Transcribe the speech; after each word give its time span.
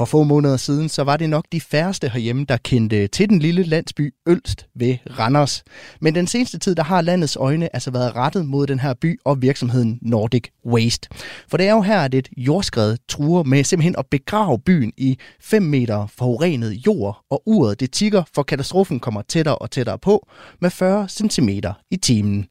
For 0.00 0.04
få 0.04 0.24
måneder 0.24 0.56
siden, 0.56 0.88
så 0.88 1.04
var 1.04 1.16
det 1.16 1.30
nok 1.30 1.44
de 1.52 1.60
færreste 1.60 2.08
herhjemme, 2.08 2.44
der 2.48 2.56
kendte 2.56 3.06
til 3.06 3.28
den 3.28 3.38
lille 3.38 3.62
landsby 3.62 4.14
Ølst 4.26 4.66
ved 4.74 4.96
Randers. 5.18 5.64
Men 6.00 6.14
den 6.14 6.26
seneste 6.26 6.58
tid, 6.58 6.74
der 6.74 6.82
har 6.82 7.00
landets 7.00 7.36
øjne 7.36 7.74
altså 7.74 7.90
været 7.90 8.16
rettet 8.16 8.46
mod 8.46 8.66
den 8.66 8.80
her 8.80 8.94
by 8.94 9.20
og 9.24 9.42
virksomheden 9.42 9.98
Nordic 10.02 10.44
Waste. 10.66 11.08
For 11.48 11.56
det 11.56 11.66
er 11.66 11.70
jo 11.70 11.80
her, 11.80 12.00
at 12.00 12.14
et 12.14 12.28
jordskred 12.36 12.96
truer 13.08 13.42
med 13.42 13.64
simpelthen 13.64 13.94
at 13.98 14.06
begrave 14.10 14.58
byen 14.58 14.92
i 14.96 15.18
5 15.40 15.62
meter 15.62 16.06
forurenet 16.06 16.72
jord, 16.72 17.24
og 17.30 17.42
uret 17.46 17.80
det 17.80 17.92
tigger, 17.92 18.22
for 18.34 18.42
katastrofen 18.42 19.00
kommer 19.00 19.22
tættere 19.22 19.58
og 19.58 19.70
tættere 19.70 19.98
på 19.98 20.28
med 20.60 20.70
40 20.70 21.08
cm 21.08 21.48
i 21.90 21.96
timen. 21.96 22.46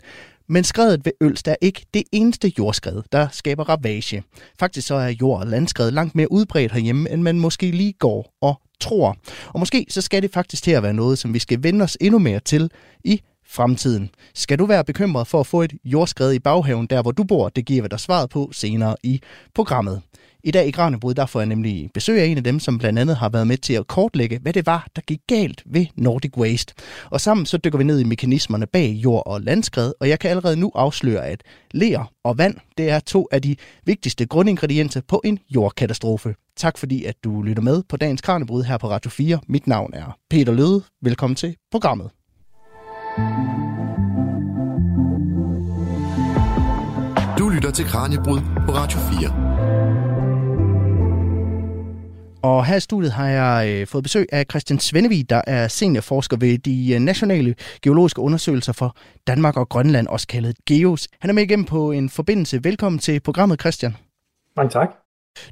Men 0.50 0.64
skredet 0.64 1.06
ved 1.06 1.12
Ølst 1.22 1.48
er 1.48 1.56
ikke 1.62 1.86
det 1.94 2.04
eneste 2.12 2.54
jordskred, 2.58 3.02
der 3.12 3.28
skaber 3.32 3.70
ravage. 3.70 4.24
Faktisk 4.60 4.88
så 4.88 4.96
er 4.96 5.08
jord- 5.08 5.40
og 5.40 5.48
landskred 5.48 5.92
langt 5.92 6.16
mere 6.16 6.32
udbredt 6.32 6.72
herhjemme, 6.72 7.10
end 7.10 7.22
man 7.22 7.40
måske 7.40 7.72
lige 7.72 7.94
går 7.94 8.34
og 8.42 8.62
tror. 8.80 9.18
Og 9.48 9.60
måske 9.60 9.86
så 9.90 10.02
skal 10.02 10.22
det 10.22 10.34
faktisk 10.34 10.64
til 10.64 10.72
at 10.72 10.84
være 10.84 10.94
noget, 10.94 11.18
som 11.20 11.34
vi 11.34 11.40
skal 11.40 11.64
vende 11.64 11.84
os 11.84 11.98
endnu 12.02 12.20
mere 12.20 12.40
til 12.40 12.72
i 13.04 13.22
fremtiden. 13.48 14.10
Skal 14.34 14.60
du 14.60 14.66
være 14.66 14.84
bekymret 14.84 15.28
for 15.28 15.40
at 15.40 15.48
få 15.48 15.62
et 15.62 15.74
jordskred 15.84 16.34
i 16.34 16.40
baghaven, 16.40 16.88
der 16.88 17.02
hvor 17.02 17.12
du 17.12 17.24
bor? 17.24 17.50
Det 17.50 17.66
giver 17.66 17.82
vi 17.82 17.88
dig 17.88 18.00
svaret 18.00 18.30
på 18.30 18.50
senere 18.54 18.96
i 19.04 19.22
programmet. 19.56 20.02
I 20.44 20.52
dag 20.52 20.68
i 20.68 20.72
Granebrud, 20.72 21.14
der 21.14 21.26
får 21.26 21.40
jeg 21.40 21.48
nemlig 21.48 21.90
besøg 21.94 22.22
af 22.22 22.26
en 22.26 22.38
af 22.38 22.44
dem, 22.44 22.60
som 22.60 22.78
blandt 22.78 23.00
andet 23.00 23.18
har 23.18 23.30
været 23.30 23.48
med 23.48 23.58
til 23.58 23.74
at 23.74 23.88
kortlægge, 23.88 24.40
hvad 24.42 24.54
det 24.54 24.66
var, 24.66 24.88
der 24.96 25.02
gik 25.02 25.20
galt 25.28 25.64
ved 25.66 25.86
Nordic 25.96 26.38
Waste. 26.38 26.74
Og 27.10 27.22
sammen 27.22 27.46
så 27.46 27.58
dykker 27.58 27.78
vi 27.78 27.84
ned 27.84 28.00
i 28.00 28.04
mekanismerne 28.04 28.68
bag 28.68 28.92
jord- 28.92 29.24
og 29.26 29.42
landskred, 29.42 29.94
og 30.00 30.10
jeg 30.10 30.20
kan 30.20 30.30
allerede 30.30 30.56
nu 30.56 30.72
afsløre, 30.76 31.28
at 31.28 31.44
ler 31.72 32.12
og 32.24 32.38
vand, 32.38 32.56
det 32.78 32.90
er 32.90 33.00
to 33.00 33.28
af 33.32 33.42
de 33.42 33.56
vigtigste 33.86 34.26
grundingredienser 34.26 35.02
på 35.08 35.22
en 35.24 35.40
jordkatastrofe. 35.50 36.36
Tak 36.56 36.78
fordi, 36.78 37.06
at 37.06 37.16
du 37.24 37.42
lytter 37.42 37.64
med 37.64 37.84
på 37.90 37.98
dagens 37.98 38.22
Kranebrud 38.22 38.64
her 38.64 38.78
på 38.78 38.90
Radio 38.90 39.10
4. 39.10 39.40
Mit 39.48 39.68
navn 39.68 39.94
er 39.94 40.18
Peter 40.30 40.54
Løde. 40.54 40.84
Velkommen 41.02 41.36
til 41.36 41.56
programmet. 41.72 42.10
Du 47.40 47.50
lytter 47.50 47.72
til 47.72 47.86
Kranjebrud 47.86 48.40
på 48.66 48.72
Radio 48.72 49.00
4. 49.00 50.09
Og 52.42 52.66
her 52.66 52.76
i 52.76 52.80
studiet 52.80 53.12
har 53.12 53.28
jeg 53.28 53.70
øh, 53.70 53.88
fået 53.88 54.04
besøg 54.04 54.28
af 54.32 54.46
Christian 54.50 54.80
Svendevig, 54.80 55.30
der 55.30 55.42
er 55.48 55.68
seniorforsker 55.68 56.38
ved 56.38 56.58
de 56.58 56.94
øh, 56.94 57.00
nationale 57.00 57.56
geologiske 57.82 58.22
undersøgelser 58.22 58.74
for 58.74 58.96
Danmark 59.28 59.58
og 59.58 59.70
Grønland, 59.70 60.08
også 60.08 60.28
kaldet 60.28 60.56
GEOS. 60.66 61.08
Han 61.20 61.30
er 61.30 61.34
med 61.34 61.44
igennem 61.44 61.66
på 61.66 61.92
en 61.92 62.10
forbindelse. 62.10 62.64
Velkommen 62.64 63.00
til 63.00 63.20
programmet, 63.20 63.60
Christian. 63.60 63.96
Mange 64.58 64.70
tak. 64.70 64.90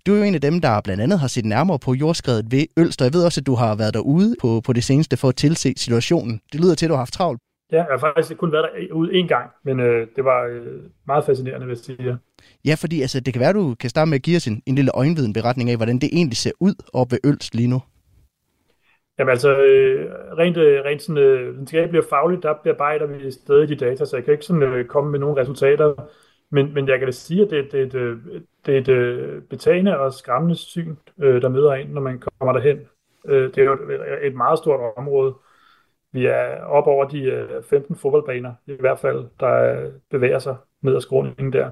Du 0.05 0.13
er 0.13 0.17
jo 0.17 0.23
en 0.23 0.35
af 0.35 0.41
dem, 0.41 0.61
der 0.61 0.81
blandt 0.81 1.03
andet 1.03 1.19
har 1.19 1.27
set 1.27 1.45
nærmere 1.45 1.79
på 1.79 1.93
jordskredet 1.93 2.51
ved 2.51 2.65
Ølster. 2.77 3.05
Jeg 3.05 3.13
ved 3.13 3.25
også, 3.25 3.41
at 3.41 3.45
du 3.45 3.55
har 3.55 3.75
været 3.75 3.93
derude 3.93 4.35
på, 4.41 4.61
på 4.61 4.73
det 4.73 4.83
seneste 4.83 5.17
for 5.17 5.29
at 5.29 5.35
tilse 5.35 5.73
situationen. 5.77 6.41
Det 6.51 6.61
lyder 6.61 6.75
til, 6.75 6.85
at 6.85 6.89
du 6.89 6.93
har 6.93 7.01
haft 7.01 7.13
travlt. 7.13 7.41
Ja, 7.71 7.77
jeg 7.77 7.87
har 7.91 7.97
faktisk 7.97 8.37
kun 8.37 8.51
været 8.51 8.69
derude 8.89 9.13
en 9.13 9.27
gang, 9.27 9.49
men 9.63 9.79
øh, 9.79 10.07
det 10.15 10.25
var 10.25 10.45
øh, 10.45 10.81
meget 11.07 11.25
fascinerende, 11.25 11.65
hvis 11.65 11.89
jeg 11.89 11.95
sige. 11.97 12.17
Ja, 12.65 12.75
fordi 12.77 13.01
altså, 13.01 13.19
det 13.19 13.33
kan 13.33 13.39
være, 13.39 13.53
du 13.53 13.75
kan 13.79 13.89
starte 13.89 14.09
med 14.09 14.17
at 14.17 14.21
give 14.21 14.37
os 14.37 14.47
en, 14.47 14.61
en 14.65 14.75
lille 14.75 14.91
øjenvidenberetning 14.95 15.69
af, 15.69 15.77
hvordan 15.77 15.99
det 15.99 16.09
egentlig 16.13 16.37
ser 16.37 16.51
ud 16.59 16.73
op 16.93 17.11
ved 17.11 17.19
Ølst 17.23 17.55
lige 17.55 17.67
nu. 17.67 17.81
Jamen 19.19 19.31
altså, 19.31 19.61
øh, 19.61 20.11
rent, 20.37 20.57
øh, 20.57 20.81
rent 20.85 21.01
sådan, 21.01 21.23
øh, 21.23 21.53
videnskabeligt 21.53 22.03
og 22.03 22.09
fagligt, 22.09 22.43
der 22.43 22.53
bearbejder 22.63 23.05
vi 23.05 23.31
stadig 23.31 23.69
de 23.69 23.75
data, 23.75 24.05
så 24.05 24.15
jeg 24.17 24.25
kan 24.25 24.33
ikke 24.33 24.45
sådan, 24.45 24.63
øh, 24.63 24.85
komme 24.85 25.11
med 25.11 25.19
nogle 25.19 25.41
resultater. 25.41 25.93
Men, 26.49 26.73
men 26.73 26.87
jeg 26.87 26.99
kan 26.99 27.07
da 27.07 27.11
sige, 27.11 27.41
at 27.41 27.49
det, 27.49 27.71
det, 27.71 27.93
det, 27.93 28.21
det 28.65 28.75
er 28.75 28.79
et 28.79 28.89
øh, 28.89 29.41
betagende 29.41 29.99
og 29.99 30.13
skræmmende 30.13 30.55
syn, 30.55 30.95
øh, 31.19 31.41
der 31.41 31.49
møder 31.49 31.71
en, 31.73 31.87
når 31.87 32.01
man 32.01 32.19
kommer 32.19 32.53
derhen. 32.53 32.79
Øh, 33.27 33.43
det 33.43 33.57
er 33.57 33.63
jo 33.63 33.73
et, 33.73 34.27
et 34.27 34.35
meget 34.35 34.59
stort 34.59 34.93
område. 34.97 35.33
Vi 36.13 36.25
er 36.25 36.63
op 36.63 36.87
over 36.87 37.07
de 37.07 37.21
øh, 37.21 37.63
15 37.69 37.95
fodboldbaner, 37.95 38.53
i 38.67 38.75
hvert 38.79 38.99
fald, 38.99 39.25
der 39.39 39.85
bevæger 40.11 40.39
sig 40.39 40.55
ned 40.81 40.95
ad 40.95 41.01
skråningen 41.01 41.53
der. 41.53 41.69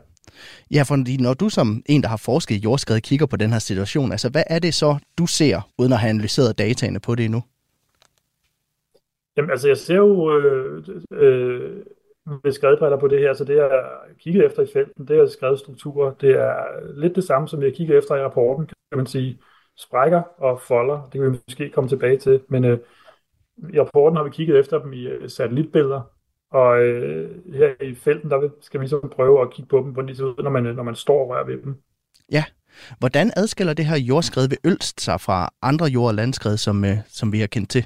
Ja, 0.71 0.83
for 0.83 1.21
når 1.23 1.33
du 1.33 1.49
som 1.49 1.83
en, 1.85 2.01
der 2.01 2.07
har 2.07 2.17
forsket 2.17 2.55
i 2.55 2.59
jordskred, 2.59 3.01
kigger 3.01 3.25
på 3.25 3.35
den 3.35 3.51
her 3.51 3.59
situation, 3.59 4.11
altså 4.11 4.29
hvad 4.29 4.43
er 4.47 4.59
det 4.59 4.73
så, 4.73 4.97
du 5.17 5.25
ser, 5.27 5.69
uden 5.77 5.93
at 5.93 5.99
have 5.99 6.09
analyseret 6.09 6.57
dataene 6.57 6.99
på 6.99 7.15
det 7.15 7.25
endnu? 7.25 7.43
Jamen 9.37 9.51
altså, 9.51 9.67
jeg 9.67 9.77
ser 9.77 9.95
jo 9.95 10.39
øh, 10.39 10.83
øh, 11.11 11.83
med 12.43 12.51
skredbriller 12.51 12.99
på 12.99 13.07
det 13.07 13.19
her, 13.19 13.33
så 13.33 13.43
det 13.43 13.55
jeg 13.55 13.83
kigget 14.19 14.45
efter 14.45 14.63
i 14.63 14.67
felten, 14.73 15.07
det 15.07 15.17
er 15.17 15.27
skrevet 15.27 15.59
strukturer. 15.59 16.13
Det 16.13 16.29
er 16.29 16.55
lidt 16.95 17.15
det 17.15 17.23
samme, 17.23 17.47
som 17.47 17.63
jeg 17.63 17.73
kigger 17.73 17.97
efter 17.97 18.15
i 18.15 18.23
rapporten, 18.23 18.65
kan 18.65 18.97
man 18.97 19.07
sige. 19.07 19.39
Sprækker 19.77 20.21
og 20.37 20.61
folder, 20.61 21.01
det 21.03 21.21
kan 21.21 21.31
vi 21.31 21.37
måske 21.47 21.69
komme 21.69 21.89
tilbage 21.89 22.17
til, 22.17 22.41
men 22.49 22.65
øh, 22.65 22.79
i 23.73 23.79
rapporten 23.79 24.17
har 24.17 24.23
vi 24.23 24.29
kigget 24.29 24.59
efter 24.59 24.79
dem 24.79 24.93
i 24.93 25.07
øh, 25.07 25.29
satellitbilleder, 25.29 26.01
og 26.51 26.83
øh, 26.83 27.53
her 27.53 27.73
i 27.81 27.95
felten, 27.95 28.29
der 28.29 28.49
skal 28.61 28.81
vi 28.81 28.87
så 28.87 29.07
prøve 29.11 29.41
at 29.41 29.51
kigge 29.51 29.69
på 29.69 29.77
dem, 29.77 29.91
hvordan 29.91 30.07
de 30.07 30.15
ser 30.15 30.23
ud, 30.23 30.43
når 30.43 30.49
man, 30.49 30.63
når 30.63 30.83
man 30.83 30.95
står 30.95 31.21
og 31.21 31.29
rører 31.29 31.45
ved 31.45 31.61
dem. 31.61 31.75
Ja. 32.31 32.43
Hvordan 32.99 33.31
adskiller 33.35 33.73
det 33.73 33.85
her 33.85 33.97
jordskred 33.97 34.49
ved 34.49 34.57
Ølst 34.63 35.01
sig 35.01 35.21
fra 35.21 35.53
andre 35.61 35.85
jord- 35.85 36.07
og 36.07 36.13
landskred, 36.13 36.57
som, 36.57 36.85
øh, 36.85 36.97
som 37.07 37.31
vi 37.31 37.39
har 37.39 37.47
kendt 37.47 37.69
til? 37.69 37.85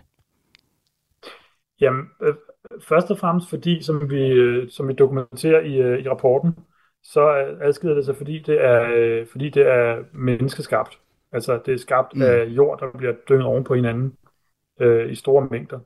Jamen, 1.81 2.06
øh, 2.22 2.34
først 2.81 3.12
og 3.12 3.18
fremmest 3.18 3.50
fordi, 3.50 3.84
som 3.84 4.09
vi, 4.09 4.28
øh, 4.28 4.69
som 4.69 4.88
vi 4.88 4.94
dokumenterer 4.94 5.62
i, 5.62 5.78
øh, 5.78 6.00
i 6.00 6.09
rapporten, 6.09 6.56
så 7.03 7.22
adskiller 7.62 7.96
det 7.96 8.06
sig, 8.06 8.16
fordi 8.16 8.44
det 8.46 8.66
er, 8.66 8.90
øh, 8.96 9.28
fordi 9.31 9.50
det 9.50 9.68
er 9.68 10.03
menneskeskabt. 10.13 11.00
Altså, 11.31 11.59
det 11.66 11.74
er 11.74 11.78
skabt 11.78 12.16
mm. 12.16 12.22
af 12.22 12.46
jord, 12.46 12.80
der 12.80 12.97
bliver 12.97 13.13
dynget 13.30 13.46
oven 13.46 13.63
på 13.63 13.75
hinanden 13.75 14.13
øh, 14.80 15.12
i 15.12 15.16
store 15.16 15.48
mængder. 15.52 15.80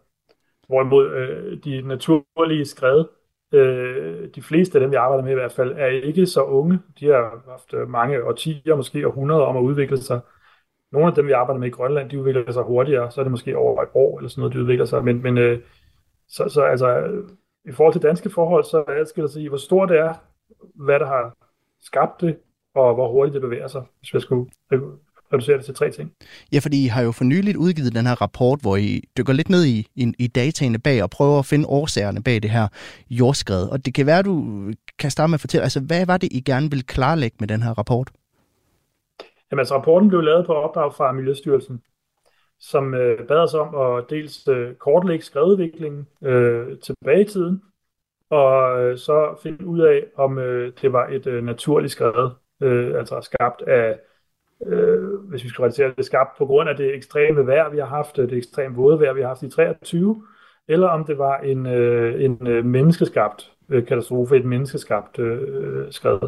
Hvorimod 0.68 1.10
øh, 1.10 1.64
de 1.64 1.82
naturlige 1.82 2.66
skred, 2.66 3.06
øh, 3.52 4.30
de 4.36 4.42
fleste 4.42 4.78
af 4.78 4.82
dem, 4.82 4.92
vi 4.92 4.96
arbejder 4.96 5.24
med 5.24 5.32
i 5.32 5.36
hvert 5.36 5.52
fald, 5.52 5.72
er 5.72 5.88
ikke 5.88 6.26
så 6.26 6.44
unge. 6.44 6.80
De 7.00 7.06
har 7.06 7.44
haft 7.50 7.74
øh, 7.74 7.90
mange 7.90 8.24
årtier, 8.24 8.76
måske 8.76 9.08
århundreder 9.08 9.44
om 9.44 9.58
at 9.58 9.62
udvikle 9.62 9.98
sig. 9.98 10.20
Nogle 10.92 11.08
af 11.08 11.14
dem, 11.14 11.28
vi 11.28 11.32
arbejder 11.32 11.60
med 11.60 11.68
i 11.68 11.72
Grønland, 11.72 12.10
de 12.10 12.20
udvikler 12.20 12.52
sig 12.52 12.64
hurtigere, 12.64 13.12
så 13.12 13.22
er 13.22 13.24
det 13.24 13.32
måske 13.32 13.58
over 13.58 13.82
et 13.82 13.90
år 13.94 14.18
eller 14.18 14.30
sådan 14.30 14.42
noget, 14.42 14.54
de 14.54 14.60
udvikler 14.60 14.86
sig. 14.86 15.04
Men, 15.04 15.22
men 15.22 15.38
øh, 15.38 15.60
så, 16.28 16.50
så 16.50 16.62
altså, 16.62 17.12
i 17.66 17.72
forhold 17.72 17.94
til 17.94 18.02
danske 18.02 18.30
forhold, 18.30 18.64
så 18.64 18.84
adskiller 18.88 19.30
sig 19.30 19.44
i, 19.44 19.48
hvor 19.48 19.58
stort 19.58 19.90
det 19.90 19.98
er, 19.98 20.14
hvad 20.76 21.00
der 21.00 21.06
har 21.06 21.36
skabt 21.82 22.22
det, 22.22 22.38
og 22.74 22.94
hvor 22.94 23.12
hurtigt 23.12 23.34
det 23.34 23.42
bevæger 23.42 23.68
sig, 23.68 23.84
hvis 24.00 24.14
jeg 24.14 24.22
skulle 24.22 24.50
reducere 25.34 25.58
det 25.58 25.66
til 25.66 25.76
tre 25.76 25.92
ting. 25.92 26.12
Ja, 26.54 26.60
fordi 26.60 26.84
I 26.86 26.88
har 26.88 27.02
jo 27.02 27.12
for 27.12 27.24
nyligt 27.24 27.58
udgivet 27.58 27.96
den 27.96 28.06
her 28.06 28.22
rapport, 28.22 28.60
hvor 28.62 28.76
I 28.78 29.02
dykker 29.18 29.34
lidt 29.34 29.50
ned 29.50 29.66
i, 29.66 29.88
i, 29.96 30.14
i 30.20 30.28
dataene 30.28 30.80
bag 30.80 31.04
og 31.04 31.10
prøver 31.10 31.40
at 31.40 31.46
finde 31.46 31.68
årsagerne 31.68 32.24
bag 32.24 32.42
det 32.42 32.50
her 32.50 32.68
jordskred. 33.10 33.68
Og 33.68 33.86
det 33.86 33.94
kan 33.94 34.06
være, 34.06 34.22
du 34.22 34.36
kan 35.00 35.12
starte 35.12 35.30
med 35.30 35.36
at 35.36 35.42
fortælle, 35.42 35.64
altså 35.64 35.80
hvad 35.80 36.06
var 36.06 36.18
det, 36.18 36.30
I 36.32 36.42
gerne 36.42 36.70
vil 36.70 36.86
klarlægge 36.86 37.38
med 37.40 37.48
den 37.48 37.62
her 37.62 37.74
rapport? 37.74 38.12
Jamen 39.52 39.60
altså, 39.60 39.76
rapporten 39.76 40.10
blev 40.10 40.22
lavet 40.22 40.46
på 40.46 40.54
opdrag 40.54 40.94
fra 40.94 41.12
Miljøstyrelsen, 41.12 41.82
som 42.60 42.94
øh, 42.94 43.28
bad 43.28 43.38
os 43.38 43.54
om 43.54 43.76
at 43.76 44.06
dels 44.10 44.48
øh, 44.48 44.76
kortlægge 44.76 45.26
skredudviklingen 45.26 46.08
øh, 46.24 46.78
tilbage 46.78 47.22
i 47.22 47.28
tiden, 47.28 47.62
og 48.30 48.82
øh, 48.82 48.98
så 48.98 49.40
finde 49.44 49.68
ud 49.68 49.80
af, 49.82 50.04
om 50.16 50.38
øh, 50.38 50.74
det 50.82 50.94
var 50.94 51.08
et 51.08 51.28
øh, 51.28 51.44
naturligt 51.44 51.92
skred, 51.92 52.30
øh, 52.62 53.00
altså 53.00 53.22
skabt 53.22 53.62
af 53.62 54.00
øh, 54.66 55.20
hvis 55.30 55.44
vi 55.44 55.50
skal 55.50 55.62
realisere 55.62 55.94
det 55.98 56.06
skabt 56.06 56.38
på 56.38 56.46
grund 56.46 56.70
af 56.70 56.78
det 56.78 56.96
ekstreme 56.96 57.48
vejr, 57.48 57.70
vi 57.70 57.78
har 57.78 57.86
haft, 57.86 58.16
det 58.16 58.34
ekstreme 58.34 58.76
våde 58.76 59.00
vejr, 59.00 59.14
vi 59.14 59.22
har 59.22 59.28
haft 59.28 59.44
i 59.44 59.50
23, 59.50 60.24
eller 60.68 60.88
om 60.88 61.06
det 61.06 61.18
var 61.18 61.38
en, 61.38 61.66
øh, 61.66 62.24
en 62.24 62.48
øh, 62.48 62.66
menneskeskabt 62.66 63.52
øh, 63.70 63.86
katastrofe, 63.86 64.38
et 64.38 64.46
menneskeskabt 64.46 65.20
øh, 65.20 65.92
skred. 65.92 66.20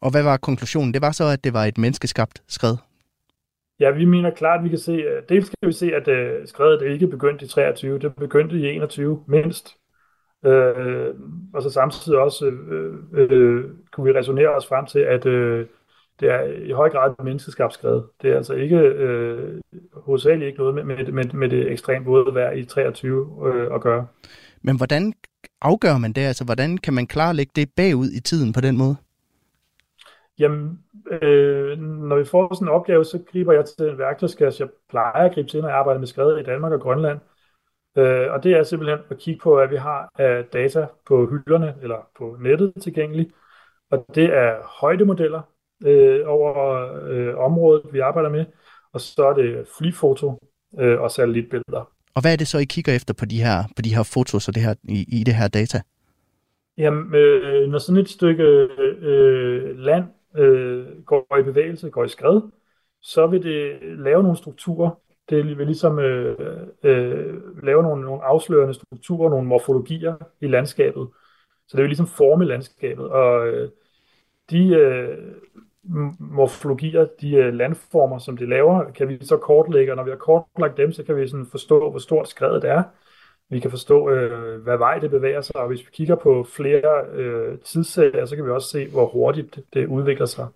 Og 0.00 0.10
hvad 0.10 0.22
var 0.22 0.36
konklusionen? 0.36 0.94
Det 0.94 1.02
var 1.02 1.12
så, 1.12 1.24
at 1.24 1.44
det 1.44 1.52
var 1.52 1.64
et 1.64 1.78
menneskeskabt 1.78 2.42
skred? 2.48 2.76
Ja, 3.80 3.90
vi 3.90 4.04
mener 4.04 4.30
klart, 4.30 4.58
at 4.58 4.64
vi 4.64 4.68
kan 4.68 4.78
se, 4.78 4.92
øh, 4.92 5.22
dels 5.28 5.48
kan 5.48 5.68
vi 5.68 5.72
se, 5.72 5.94
at 5.94 6.08
øh, 6.08 6.46
skredet 6.46 6.82
ikke 6.82 7.06
begyndte 7.06 7.44
i 7.44 7.48
23, 7.48 7.98
det 7.98 8.16
begyndte 8.16 8.56
i 8.56 8.66
21 8.66 9.24
mindst. 9.26 9.76
Øh, 10.44 11.14
og 11.54 11.62
så 11.62 11.70
samtidig 11.70 12.18
også 12.18 12.46
øh, 12.46 12.94
øh, 13.12 13.64
kunne 13.92 14.12
vi 14.12 14.18
resonere 14.18 14.48
os 14.48 14.66
frem 14.66 14.86
til, 14.86 14.98
at 14.98 15.26
øh, 15.26 15.66
det 16.22 16.30
er 16.30 16.42
i 16.42 16.70
høj 16.70 16.90
grad 16.90 17.14
menneskeskabt 17.24 17.74
skred. 17.74 18.02
Det 18.22 18.30
er 18.30 18.36
altså 18.36 18.54
ikke 18.54 18.76
øh, 18.76 19.60
hovedsageligt 19.94 20.46
ikke 20.46 20.58
noget 20.58 20.74
med, 20.74 20.84
med, 20.84 21.12
med, 21.12 21.24
med 21.24 21.48
det 21.48 21.72
ekstremt 21.72 22.06
våde 22.06 22.34
vejr 22.34 22.52
i 22.52 22.64
23 22.64 23.48
øh, 23.48 23.74
at 23.74 23.80
gøre. 23.80 24.06
Men 24.62 24.76
hvordan 24.76 25.12
afgør 25.60 25.98
man 25.98 26.12
det? 26.12 26.20
Altså, 26.20 26.44
hvordan 26.44 26.78
kan 26.78 26.94
man 26.94 27.06
klarlægge 27.06 27.52
det 27.56 27.68
bagud 27.76 28.06
i 28.06 28.20
tiden 28.20 28.52
på 28.52 28.60
den 28.60 28.78
måde? 28.78 28.96
Jamen, 30.38 30.78
øh, 31.10 31.78
når 31.78 32.16
vi 32.16 32.24
får 32.24 32.54
sådan 32.54 32.68
en 32.68 32.74
opgave, 32.74 33.04
så 33.04 33.18
griber 33.32 33.52
jeg 33.52 33.64
til 33.64 33.88
en 33.88 33.98
værktøjskasse, 33.98 34.62
jeg 34.62 34.70
plejer 34.90 35.28
at 35.28 35.34
gribe 35.34 35.48
til, 35.48 35.60
når 35.60 35.68
jeg 35.68 35.78
arbejder 35.78 36.00
med 36.00 36.06
skred 36.06 36.38
i 36.38 36.42
Danmark 36.42 36.72
og 36.72 36.80
Grønland. 36.80 37.18
Øh, 37.98 38.32
og 38.32 38.44
det 38.44 38.52
er 38.52 38.62
simpelthen 38.62 38.98
at 39.10 39.18
kigge 39.18 39.40
på, 39.40 39.56
hvad 39.56 39.68
vi 39.68 39.76
har 39.76 40.10
af 40.18 40.44
data 40.44 40.86
på 41.06 41.26
hylderne 41.26 41.74
eller 41.82 42.08
på 42.18 42.36
nettet 42.40 42.72
tilgængeligt. 42.82 43.30
Og 43.90 44.06
det 44.14 44.24
er 44.24 44.56
højdemodeller 44.80 45.42
øh, 45.86 46.20
over 46.26 46.54
øh, 47.08 47.38
området, 47.38 47.82
vi 47.92 47.98
arbejder 47.98 48.30
med, 48.30 48.44
og 48.92 49.00
så 49.00 49.24
er 49.26 49.34
det 49.34 49.66
flyfoto 49.78 50.38
øh, 50.80 51.00
og 51.00 51.10
satellitbilleder. 51.10 51.90
Og 52.14 52.22
hvad 52.22 52.32
er 52.32 52.36
det 52.36 52.48
så, 52.48 52.58
I 52.58 52.64
kigger 52.64 52.94
efter 52.94 53.14
på 53.14 53.24
de 53.24 53.42
her, 53.42 53.64
på 53.76 53.82
de 53.82 53.94
her 53.94 54.02
fotos 54.02 54.48
og 54.48 54.54
det 54.54 54.62
her, 54.62 54.74
i, 54.82 55.20
i 55.20 55.24
det 55.24 55.34
her 55.34 55.48
data? 55.48 55.80
Jamen, 56.78 57.14
øh, 57.14 57.68
når 57.68 57.78
sådan 57.78 58.00
et 58.00 58.08
stykke 58.08 58.42
øh, 58.42 59.78
land 59.78 60.04
øh, 60.36 61.02
går 61.06 61.36
i 61.38 61.42
bevægelse, 61.42 61.90
går 61.90 62.04
i 62.04 62.08
skred, 62.08 62.40
så 63.02 63.26
vil 63.26 63.42
det 63.42 63.78
lave 63.82 64.22
nogle 64.22 64.36
strukturer. 64.36 64.90
Det 65.30 65.58
vil 65.58 65.66
ligesom 65.66 65.98
øh, 65.98 66.36
øh, 66.82 67.64
lave 67.64 67.82
nogle, 67.82 68.04
nogle 68.04 68.24
afslørende 68.24 68.74
strukturer, 68.74 69.30
nogle 69.30 69.48
morfologier 69.48 70.14
i 70.40 70.46
landskabet. 70.46 71.08
Så 71.68 71.76
det 71.76 71.82
vil 71.82 71.88
ligesom 71.88 72.06
forme 72.06 72.44
landskabet. 72.44 73.08
Og 73.08 73.48
øh, 73.48 73.70
de 74.50 74.68
øh, 74.68 75.18
morfologier, 76.18 77.06
de 77.20 77.34
øh, 77.34 77.54
landformer, 77.54 78.18
som 78.18 78.36
det 78.36 78.48
laver, 78.48 78.84
kan 78.90 79.08
vi 79.08 79.18
så 79.22 79.36
kortlægge, 79.36 79.92
og 79.92 79.96
når 79.96 80.04
vi 80.04 80.10
har 80.10 80.16
kortlagt 80.16 80.76
dem, 80.76 80.92
så 80.92 81.02
kan 81.02 81.16
vi 81.16 81.28
sådan 81.28 81.46
forstå, 81.50 81.90
hvor 81.90 81.98
stort 81.98 82.28
skredet 82.28 82.64
er. 82.64 82.82
Vi 83.50 83.60
kan 83.60 83.70
forstå, 83.70 84.10
øh, 84.10 84.62
hvad 84.62 84.78
vej 84.78 84.98
det 84.98 85.10
bevæger 85.10 85.40
sig, 85.40 85.56
og 85.56 85.68
hvis 85.68 85.80
vi 85.80 85.90
kigger 85.92 86.14
på 86.14 86.46
flere 86.56 87.06
øh, 87.14 87.58
tidsserier, 87.58 88.26
så 88.26 88.36
kan 88.36 88.44
vi 88.44 88.50
også 88.50 88.68
se, 88.68 88.88
hvor 88.88 89.06
hurtigt 89.06 89.58
det 89.74 89.86
udvikler 89.86 90.26
sig. 90.26 90.46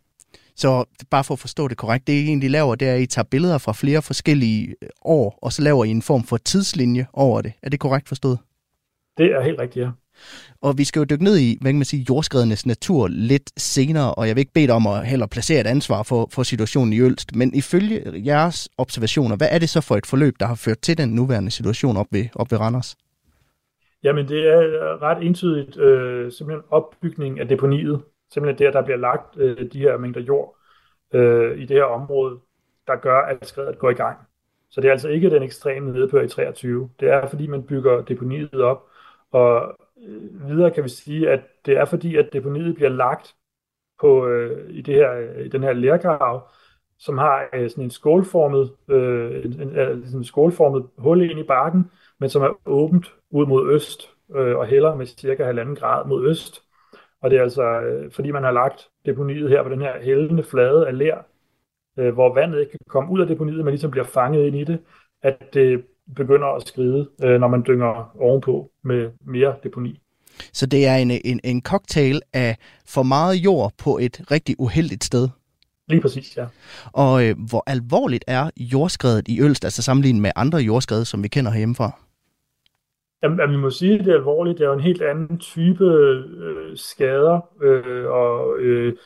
Så 0.56 0.84
bare 1.11 1.25
for 1.25 1.34
at 1.34 1.38
forstå 1.38 1.69
det 1.69 1.76
korrekt, 1.76 2.06
det 2.06 2.12
I 2.12 2.26
egentlig 2.26 2.50
laver, 2.50 2.75
det 2.75 2.88
er, 2.88 2.94
at 2.94 3.00
I 3.00 3.06
tager 3.06 3.26
billeder 3.31 3.58
fra 3.58 3.72
flere 3.72 4.02
forskellige 4.02 4.76
øh, 4.82 4.88
år, 5.05 5.38
og 5.43 5.52
så 5.52 5.62
laver 5.62 5.84
I 5.84 5.88
en 5.88 6.02
form 6.02 6.22
for 6.22 6.37
tidslinje 6.37 7.06
over 7.12 7.43
det. 7.43 7.52
Er 7.62 7.70
det 7.70 7.81
korrekt 7.81 8.08
forstået? 8.08 8.38
Det 9.19 9.26
er 9.32 9.40
helt 9.40 9.58
rigtigt, 9.58 9.84
ja. 9.84 9.90
Og 10.63 10.79
vi 10.79 10.85
skal 10.85 11.01
jo 11.01 11.05
dykke 11.05 11.25
ned 11.25 11.39
i, 11.39 11.59
hvad 11.61 11.73
kan 11.73 11.79
man 11.79 11.85
sige, 11.85 12.07
jordskredenes 12.09 12.67
natur 12.67 13.09
lidt 13.09 13.61
senere, 13.61 14.15
og 14.15 14.29
jeg 14.29 14.37
vil 14.37 14.41
ikke 14.41 14.53
bede 14.53 14.67
dig 14.67 14.75
om 14.75 14.87
at 14.87 15.07
heller 15.07 15.27
placere 15.27 15.61
et 15.61 15.67
ansvar 15.67 16.03
for, 16.03 16.29
for 16.33 16.43
situationen 16.43 16.93
i 16.93 17.01
Ølst, 17.01 17.37
men 17.37 17.55
ifølge 17.55 18.23
jeres 18.27 18.69
observationer, 18.79 19.37
hvad 19.37 19.49
er 19.51 19.59
det 19.59 19.69
så 19.69 19.81
for 19.81 19.97
et 19.97 20.07
forløb, 20.07 20.35
der 20.41 20.47
har 20.47 20.55
ført 20.55 20.79
til 20.79 20.99
den 20.99 21.09
nuværende 21.09 21.51
situation 21.51 21.97
op 21.97 22.07
ved, 22.11 22.25
op 22.35 22.51
ved 22.51 22.61
Randers? 22.61 22.97
Jamen 24.03 24.29
det 24.29 24.49
er 24.49 24.61
øh, 24.61 25.03
ret 25.03 25.27
entydigt 25.27 25.79
øh, 25.79 26.33
simpelthen 26.33 26.65
opbygning 26.71 27.41
af 27.41 27.49
deponiet, 27.49 28.03
simpelthen 28.33 28.67
der, 28.67 28.73
der 28.73 28.83
bliver 28.85 28.99
lagt 28.99 29.37
øh, 29.37 29.73
de 29.73 29.79
her 29.79 29.97
mængder 29.97 30.21
jord 30.21 30.57
øh, 31.15 31.59
i 31.59 31.67
det 31.67 31.77
her 31.77 31.85
område, 31.85 32.39
der 32.87 32.97
gør, 32.97 33.21
at 33.21 33.47
skredet 33.47 33.79
går 33.79 33.91
i 33.91 33.95
gang. 33.95 34.19
Så 34.71 34.81
det 34.81 34.89
er 34.89 34.93
altså 34.93 35.09
ikke 35.09 35.31
den 35.31 35.43
ekstreme 35.43 35.93
nedbør 35.93 36.23
i 36.23 36.29
23. 36.29 36.91
Det 37.01 37.09
er, 37.09 37.29
fordi 37.29 37.47
man 37.47 37.63
bygger 37.63 38.01
deponiet 38.01 38.61
op, 38.61 38.87
og 39.33 39.77
øh, 40.02 40.48
videre 40.48 40.70
kan 40.70 40.84
vi 40.84 40.88
sige, 40.88 41.31
at 41.31 41.40
det 41.66 41.76
er 41.76 41.84
fordi, 41.84 42.16
at 42.16 42.28
deponiet 42.32 42.75
bliver 42.75 42.90
lagt 42.90 43.34
på, 44.00 44.26
øh, 44.26 44.70
i, 44.70 44.82
det 44.82 44.94
her, 44.94 45.12
øh, 45.12 45.46
i 45.46 45.48
den 45.48 45.62
her 45.62 45.72
lærgrav, 45.72 46.48
som 46.98 47.19
har 47.19 47.48
øh, 47.54 47.70
sådan 47.70 47.84
en 47.84 47.90
skålformet, 47.90 48.72
øh, 48.88 49.44
en, 49.44 49.60
en, 49.60 49.76
øh, 49.76 50.14
en 50.14 50.25
skålformet 50.25 50.87
hul 50.98 51.31
ind 51.31 51.40
i 51.40 51.43
bakken, 51.43 51.90
men 52.20 52.31
som 52.31 52.43
er 52.43 52.69
åbent 52.69 53.14
ud 53.31 53.46
mod 53.46 53.72
øst 53.75 54.10
øh, 54.34 54.56
og 54.56 54.66
hælder 54.66 54.94
med 54.94 55.06
cirka 55.06 55.44
halvanden 55.44 55.75
grad 55.75 56.06
mod 56.06 56.28
øst. 56.28 56.62
Og 57.20 57.31
det 57.31 57.38
er 57.38 57.43
altså, 57.43 57.81
øh, 57.81 58.12
fordi 58.12 58.31
man 58.31 58.43
har 58.43 58.50
lagt 58.50 58.88
deponiet 59.06 59.50
her 59.50 59.62
på 59.62 59.69
den 59.69 59.81
her 59.81 60.02
hældende 60.02 60.43
flade 60.43 60.87
af 60.87 60.98
lær, 60.98 61.26
øh, 61.98 62.14
hvor 62.14 62.34
vandet 62.34 62.60
ikke 62.60 62.70
kan 62.70 62.78
komme 62.88 63.12
ud 63.12 63.20
af 63.20 63.26
deponiet, 63.26 63.64
men 63.64 63.69
ligesom 63.69 63.90
bliver 63.90 64.04
fanget 64.04 64.46
ind 64.46 64.56
i 64.56 64.64
det, 64.64 64.81
at 65.22 65.54
det 65.54 65.87
begynder 66.17 66.47
at 66.47 66.69
skride, 66.69 67.08
øh, 67.25 67.41
når 67.41 67.49
man 67.49 67.64
dynger 67.67 68.17
ovenpå 68.20 68.70
med 68.85 69.11
mere 69.26 69.55
deponi. 69.62 70.00
Så 70.53 70.67
det 70.67 70.87
er 70.87 70.97
en, 70.97 71.11
en, 71.11 71.41
en 71.44 71.62
cocktail 71.62 72.23
af 72.32 72.56
for 72.87 73.03
meget 73.03 73.35
jord 73.35 73.73
på 73.79 73.99
et 73.99 74.20
rigtig 74.31 74.56
uheldigt 74.58 75.05
sted? 75.05 75.29
Lige 75.88 76.00
præcis, 76.00 76.37
ja. 76.37 76.47
Og 76.93 77.25
øh, 77.25 77.37
hvor 77.49 77.62
alvorligt 77.67 78.25
er 78.26 78.50
jordskredet 78.58 79.29
i 79.29 79.43
Ølst, 79.43 79.64
altså 79.64 79.82
sammenlignet 79.82 80.23
med 80.23 80.31
andre 80.37 80.58
jordskred, 80.58 81.05
som 81.05 81.23
vi 81.23 81.29
kender 81.29 81.50
herhjemmefra? 81.50 82.00
Jamen, 83.23 83.50
vi 83.50 83.56
må 83.56 83.70
sige, 83.70 83.99
at 83.99 84.05
det 84.05 84.12
er 84.12 84.17
alvorligt. 84.17 84.58
Det 84.58 84.64
er 84.64 84.69
jo 84.69 84.75
en 84.75 84.81
helt 84.81 85.03
anden 85.03 85.38
type 85.38 85.85
øh, 85.85 86.76
skader, 86.76 87.41
øh, 87.62 88.06
og 88.06 88.58
øh, 88.58 88.97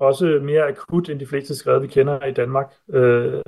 også 0.00 0.40
mere 0.42 0.68
akut 0.68 1.08
end 1.08 1.20
de 1.20 1.26
fleste 1.26 1.56
skader, 1.56 1.78
vi 1.78 1.86
kender 1.86 2.24
i 2.24 2.32
Danmark, 2.32 2.72
øh, 2.92 3.42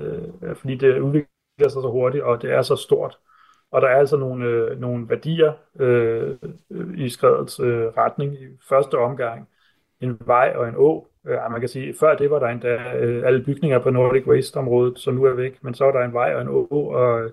fordi 0.54 0.74
det 0.74 1.00
udvikler 1.00 1.39
sig 1.68 1.82
så 1.82 1.90
hurtigt, 1.90 2.24
og 2.24 2.42
det 2.42 2.52
er 2.52 2.62
så 2.62 2.76
stort. 2.76 3.18
Og 3.70 3.82
der 3.82 3.88
er 3.88 3.96
altså 3.96 4.16
nogle, 4.16 4.46
øh, 4.46 4.80
nogle 4.80 5.08
værdier 5.08 5.52
øh, 5.80 6.36
i 6.96 7.08
skredets 7.08 7.60
øh, 7.60 7.86
retning 7.86 8.34
i 8.34 8.46
første 8.68 8.98
omgang. 8.98 9.48
En 10.00 10.18
vej 10.26 10.52
og 10.56 10.68
en 10.68 10.74
å. 10.76 11.06
Øh, 11.26 11.32
ja, 11.32 11.48
man 11.48 11.60
kan 11.60 11.68
sige, 11.68 11.94
før 12.00 12.16
det 12.16 12.30
var 12.30 12.38
der 12.38 12.46
endda 12.46 12.96
øh, 12.96 13.26
alle 13.26 13.44
bygninger 13.44 13.78
på 13.78 13.90
Nordic 13.90 14.26
Waste-området, 14.26 14.98
som 14.98 15.14
nu 15.14 15.24
er 15.24 15.34
væk, 15.34 15.62
men 15.62 15.74
så 15.74 15.84
er 15.84 15.92
der 15.92 16.00
en 16.00 16.12
vej 16.12 16.34
og 16.34 16.42
en 16.42 16.48
å, 16.48 16.66
og 16.70 17.30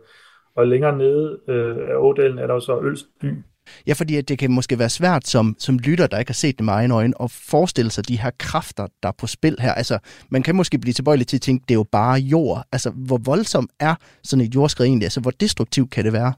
og 0.57 0.67
længere 0.67 0.97
nede 0.97 1.39
øh, 1.47 1.89
af 1.89 1.95
ådalen 1.95 2.39
er 2.39 2.47
der 2.47 2.53
jo 2.53 2.59
så 2.59 2.79
Ølstby. 2.81 3.43
Ja, 3.87 3.93
fordi 3.93 4.21
det 4.21 4.39
kan 4.39 4.51
måske 4.51 4.79
være 4.79 4.89
svært 4.89 5.27
som, 5.27 5.55
som 5.59 5.79
lytter, 5.79 6.07
der 6.07 6.19
ikke 6.19 6.29
har 6.29 6.33
set 6.33 6.57
det 6.57 6.65
med 6.65 6.73
egne 6.73 6.93
øjne, 6.93 7.13
at 7.21 7.31
forestille 7.31 7.91
sig 7.91 8.07
de 8.07 8.19
her 8.19 8.31
kræfter, 8.39 8.87
der 9.03 9.09
er 9.09 9.13
på 9.17 9.27
spil 9.27 9.55
her. 9.59 9.73
Altså, 9.73 9.99
man 10.29 10.43
kan 10.43 10.55
måske 10.55 10.77
blive 10.77 10.93
tilbøjelig 10.93 11.27
til 11.27 11.37
at 11.37 11.41
tænke, 11.41 11.63
det 11.67 11.73
er 11.73 11.79
jo 11.79 11.85
bare 11.91 12.19
jord. 12.19 12.63
Altså, 12.71 12.89
hvor 12.89 13.17
voldsom 13.17 13.69
er 13.79 13.95
sådan 14.23 14.45
et 14.45 14.55
jordskred 14.55 14.85
egentlig? 14.85 15.05
Altså, 15.05 15.21
hvor 15.21 15.31
destruktivt 15.31 15.91
kan 15.91 16.05
det 16.05 16.13
være? 16.13 16.33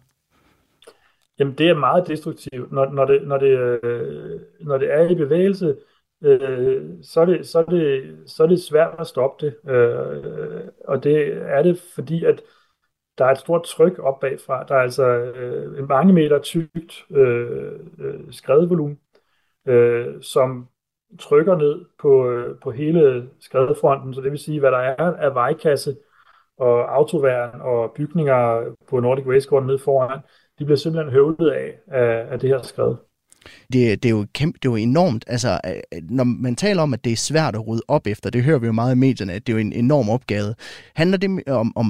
Jamen, 1.40 1.54
det 1.58 1.70
er 1.70 1.74
meget 1.74 2.08
destruktivt. 2.08 2.72
Når, 2.72 2.92
når, 2.92 3.06
det, 3.06 3.28
når, 3.28 3.38
det, 3.38 3.80
øh, 3.84 4.40
når 4.62 4.78
det 4.78 4.94
er 4.94 5.10
i 5.10 5.16
bevægelse, 5.16 5.76
øh, 6.24 6.84
så, 7.04 7.22
er 7.22 7.26
det, 7.26 7.48
så, 7.48 7.60
er 7.60 7.64
det, 7.64 8.16
så 8.28 8.44
er 8.44 8.48
det 8.48 8.64
svært 8.64 8.96
at 9.00 9.08
stoppe 9.08 9.46
det. 9.46 9.72
Øh, 9.72 10.68
og 10.88 11.04
det 11.04 11.38
er 11.42 11.64
det, 11.64 11.82
fordi 11.96 12.26
at 12.26 12.42
der 13.20 13.26
er 13.26 13.32
et 13.32 13.38
stort 13.38 13.64
tryk 13.64 14.00
op 14.00 14.20
bagfra. 14.20 14.64
Der 14.64 14.76
er 14.76 14.80
altså 14.80 15.06
øh, 15.08 15.80
en 15.80 15.88
mange 15.88 16.14
meter 16.14 16.40
tykt 16.40 17.06
øh, 17.12 17.80
øh, 18.00 18.20
skredvolumen, 18.32 19.00
øh, 19.68 20.22
som 20.22 20.68
trykker 21.20 21.58
ned 21.58 21.86
på, 22.00 22.30
øh, 22.30 22.60
på 22.60 22.72
hele 22.72 23.30
skredfronten. 23.40 24.14
Så 24.14 24.22
det 24.22 24.32
vil 24.32 24.40
sige, 24.40 24.60
hvad 24.60 24.72
der 24.72 24.78
er 24.78 25.14
af 25.16 25.36
vejkasse 25.36 25.96
og 26.58 26.96
autoværn 26.96 27.62
og 27.62 27.92
bygninger 27.96 28.76
på 28.90 29.00
Nordic 29.00 29.26
Waste 29.26 29.62
ned 29.62 29.78
foran, 29.78 30.20
de 30.60 30.66
bliver 30.66 30.78
simpelthen 30.78 31.14
høvlet 31.14 31.50
af, 31.50 31.80
af, 31.88 32.28
af 32.32 32.40
det 32.40 32.50
her 32.50 32.62
skred 32.62 32.96
det, 33.74 34.04
det, 34.04 34.06
er 34.06 34.10
jo 34.10 34.26
kæmpe, 34.34 34.60
det 34.64 34.70
er 34.70 34.72
jo 34.72 34.76
enormt. 34.76 35.26
Altså, 35.28 35.60
øh, 35.66 35.72
øh, 35.94 36.02
når 36.10 36.24
man 36.24 36.56
taler 36.56 36.82
om, 36.82 36.94
at 36.94 37.04
det 37.04 37.12
er 37.12 37.18
svært 37.18 37.56
at 37.56 37.68
rydde 37.68 37.84
op 37.88 38.08
efter, 38.08 38.30
det 38.30 38.44
hører 38.44 38.60
vi 38.60 38.66
jo 38.66 38.72
meget 38.72 38.96
i 38.96 38.98
medierne, 38.98 39.34
at 39.34 39.48
det 39.48 39.54
er 39.54 39.58
jo 39.58 39.62
en 39.62 39.74
enorm 39.74 40.10
opgave. 40.10 40.56
Handler 40.96 41.18
det 41.18 41.44
om, 41.48 41.74
om 41.76 41.86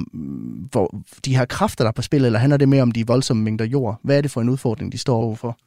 hvor 0.72 0.94
de 1.24 1.36
her 1.36 1.44
kræfter, 1.44 1.84
der 1.84 1.88
er 1.88 1.92
på 1.92 2.02
spil, 2.02 2.24
eller 2.24 2.38
handler 2.38 2.56
det 2.56 2.68
mere 2.68 2.82
om 2.82 2.92
de 2.92 3.06
voldsomme 3.06 3.42
mængder 3.42 3.64
jord? 3.64 4.00
Hvad 4.02 4.16
er 4.16 4.20
det 4.20 4.30
for 4.30 4.40
en 4.40 4.48
udfordring, 4.48 4.92
de 4.92 4.98
står 4.98 5.16
overfor? 5.16 5.58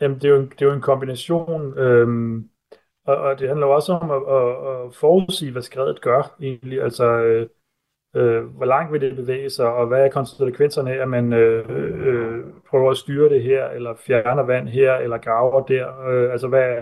Jamen, 0.00 0.16
det 0.16 0.24
er 0.24 0.28
jo 0.28 0.40
en, 0.40 0.48
det 0.48 0.62
er 0.62 0.66
jo 0.66 0.72
en 0.72 0.80
kombination, 0.80 1.78
øhm, 1.78 2.48
og, 3.06 3.16
og 3.16 3.38
det 3.38 3.48
handler 3.48 3.66
også 3.66 3.92
om 3.92 4.10
at, 4.10 4.22
at, 4.36 4.86
at 4.86 4.94
forudsige, 4.94 5.52
hvad 5.52 5.62
skredet 5.62 6.00
gør 6.00 6.36
egentlig. 6.42 6.82
Altså, 6.82 7.04
øh, 7.04 7.48
øh, 8.16 8.44
hvor 8.44 8.64
langt 8.64 8.92
vil 8.92 9.00
det 9.00 9.16
bevæge 9.16 9.50
sig, 9.50 9.66
og 9.66 9.86
hvad 9.86 10.04
er 10.04 10.08
konsekvenserne 10.08 10.92
af, 10.92 11.02
at 11.02 11.08
man 11.08 11.32
øh, 11.32 11.64
øh, 11.68 12.44
prøver 12.70 12.90
at 12.90 12.96
styre 12.96 13.28
det 13.28 13.42
her, 13.42 13.68
eller 13.68 13.94
fjerner 14.06 14.42
vand 14.42 14.68
her, 14.68 14.94
eller 14.94 15.18
graver 15.18 15.66
der. 15.66 16.08
Øh, 16.08 16.32
altså, 16.32 16.48
hvad, 16.48 16.76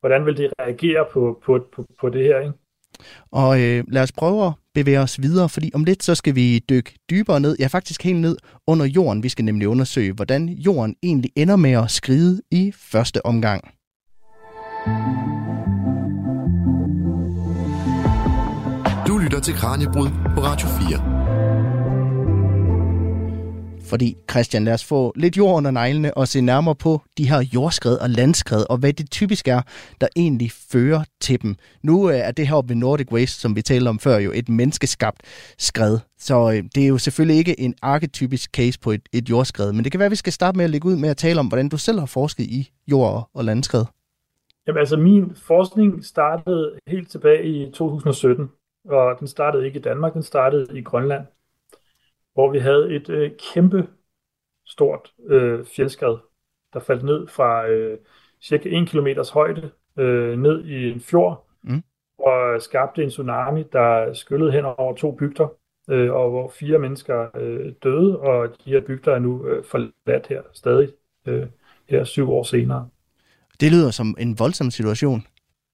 hvordan 0.00 0.26
vil 0.26 0.36
det 0.36 0.52
reagere 0.60 1.06
på, 1.12 1.42
på, 1.44 1.60
på, 1.72 1.84
på 2.00 2.08
det 2.08 2.24
her, 2.24 2.40
ikke? 2.40 2.52
Og 3.32 3.60
øh, 3.62 3.84
lad 3.88 4.02
os 4.02 4.12
prøve 4.12 4.46
at 4.46 4.52
bevæge 4.74 5.00
os 5.00 5.22
videre, 5.22 5.48
fordi 5.48 5.70
om 5.74 5.84
lidt 5.84 6.02
så 6.02 6.14
skal 6.14 6.34
vi 6.34 6.58
dykke 6.58 6.94
dybere 7.10 7.40
ned, 7.40 7.56
ja 7.60 7.66
faktisk 7.66 8.02
helt 8.02 8.20
ned 8.20 8.36
under 8.66 8.86
jorden. 8.86 9.22
Vi 9.22 9.28
skal 9.28 9.44
nemlig 9.44 9.68
undersøge, 9.68 10.12
hvordan 10.12 10.48
jorden 10.48 10.96
egentlig 11.02 11.30
ender 11.36 11.56
med 11.56 11.72
at 11.72 11.90
skride 11.90 12.40
i 12.50 12.72
første 12.74 13.26
omgang. 13.26 13.64
Lytter 19.40 19.52
til 19.52 19.60
Kranjebrud 19.60 20.08
på 20.34 20.40
Radio 20.40 20.68
4. 20.68 20.98
Fordi, 23.90 24.16
Christian, 24.30 24.64
lad 24.64 24.74
os 24.74 24.84
få 24.84 25.12
lidt 25.16 25.36
jord 25.36 25.56
under 25.56 25.70
neglene 25.70 26.16
og 26.16 26.28
se 26.28 26.40
nærmere 26.40 26.74
på 26.74 27.00
de 27.18 27.28
her 27.28 27.48
jordskred 27.54 27.96
og 27.96 28.10
landskred, 28.10 28.64
og 28.70 28.78
hvad 28.78 28.92
det 28.92 29.10
typisk 29.10 29.48
er, 29.48 29.62
der 30.00 30.08
egentlig 30.16 30.50
fører 30.72 31.04
til 31.20 31.42
dem. 31.42 31.56
Nu 31.82 32.10
øh, 32.10 32.16
er 32.16 32.30
det 32.30 32.48
her 32.48 32.62
ved 32.66 32.76
Nordic 32.76 33.12
Waste, 33.12 33.40
som 33.40 33.56
vi 33.56 33.62
talte 33.62 33.88
om 33.88 33.98
før, 33.98 34.18
jo 34.18 34.32
et 34.34 34.48
menneskeskabt 34.48 35.20
skred. 35.58 35.98
Så 36.18 36.50
øh, 36.50 36.64
det 36.74 36.84
er 36.84 36.88
jo 36.88 36.98
selvfølgelig 36.98 37.38
ikke 37.38 37.60
en 37.60 37.74
arketypisk 37.82 38.50
case 38.50 38.80
på 38.80 38.90
et, 38.90 39.08
et 39.12 39.30
jordskred, 39.30 39.72
men 39.72 39.84
det 39.84 39.92
kan 39.92 39.98
være, 39.98 40.06
at 40.06 40.10
vi 40.10 40.16
skal 40.16 40.32
starte 40.32 40.56
med 40.56 40.64
at 40.64 40.70
lægge 40.70 40.88
ud 40.88 40.96
med 40.96 41.08
at 41.08 41.16
tale 41.16 41.40
om, 41.40 41.46
hvordan 41.46 41.68
du 41.68 41.76
selv 41.76 41.98
har 41.98 42.06
forsket 42.06 42.44
i 42.44 42.70
jord- 42.90 43.30
og 43.34 43.44
landskred. 43.44 43.84
Jamen 44.66 44.78
altså, 44.78 44.96
min 44.96 45.34
forskning 45.34 46.04
startede 46.04 46.78
helt 46.86 47.10
tilbage 47.10 47.44
i 47.44 47.70
2017, 47.72 48.50
og 48.84 49.18
den 49.18 49.26
startede 49.26 49.66
ikke 49.66 49.78
i 49.78 49.82
Danmark, 49.82 50.14
den 50.14 50.22
startede 50.22 50.78
i 50.78 50.82
Grønland, 50.82 51.26
hvor 52.32 52.50
vi 52.50 52.58
havde 52.58 52.94
et 52.94 53.08
øh, 53.08 53.30
kæmpe 53.54 53.88
stort 54.66 55.12
øh, 55.26 55.64
fjeldskred, 55.76 56.16
der 56.72 56.80
faldt 56.80 57.04
ned 57.04 57.28
fra 57.28 57.68
øh, 57.68 57.98
cirka 58.42 58.68
1 58.68 58.88
km 58.88 59.06
højde 59.32 59.70
øh, 59.98 60.38
ned 60.38 60.64
i 60.64 60.90
en 60.90 61.00
fjord, 61.00 61.48
mm. 61.62 61.82
og 62.18 62.62
skabte 62.62 63.02
en 63.02 63.10
tsunami, 63.10 63.64
der 63.72 64.12
skyllede 64.12 64.52
hen 64.52 64.64
over 64.64 64.94
to 64.94 65.12
bygder, 65.12 65.48
øh, 65.90 66.12
og 66.12 66.30
hvor 66.30 66.52
fire 66.58 66.78
mennesker 66.78 67.36
øh, 67.36 67.72
døde, 67.82 68.20
og 68.20 68.48
de 68.64 68.70
her 68.70 68.80
bygder 68.80 69.14
er 69.14 69.18
nu 69.18 69.46
øh, 69.46 69.64
forladt 69.64 70.26
her 70.26 70.42
stadig, 70.52 70.88
øh, 71.26 71.46
her 71.88 72.04
syv 72.04 72.30
år 72.30 72.42
senere. 72.42 72.88
Det 73.60 73.72
lyder 73.72 73.90
som 73.90 74.16
en 74.18 74.38
voldsom 74.38 74.70
situation. 74.70 75.26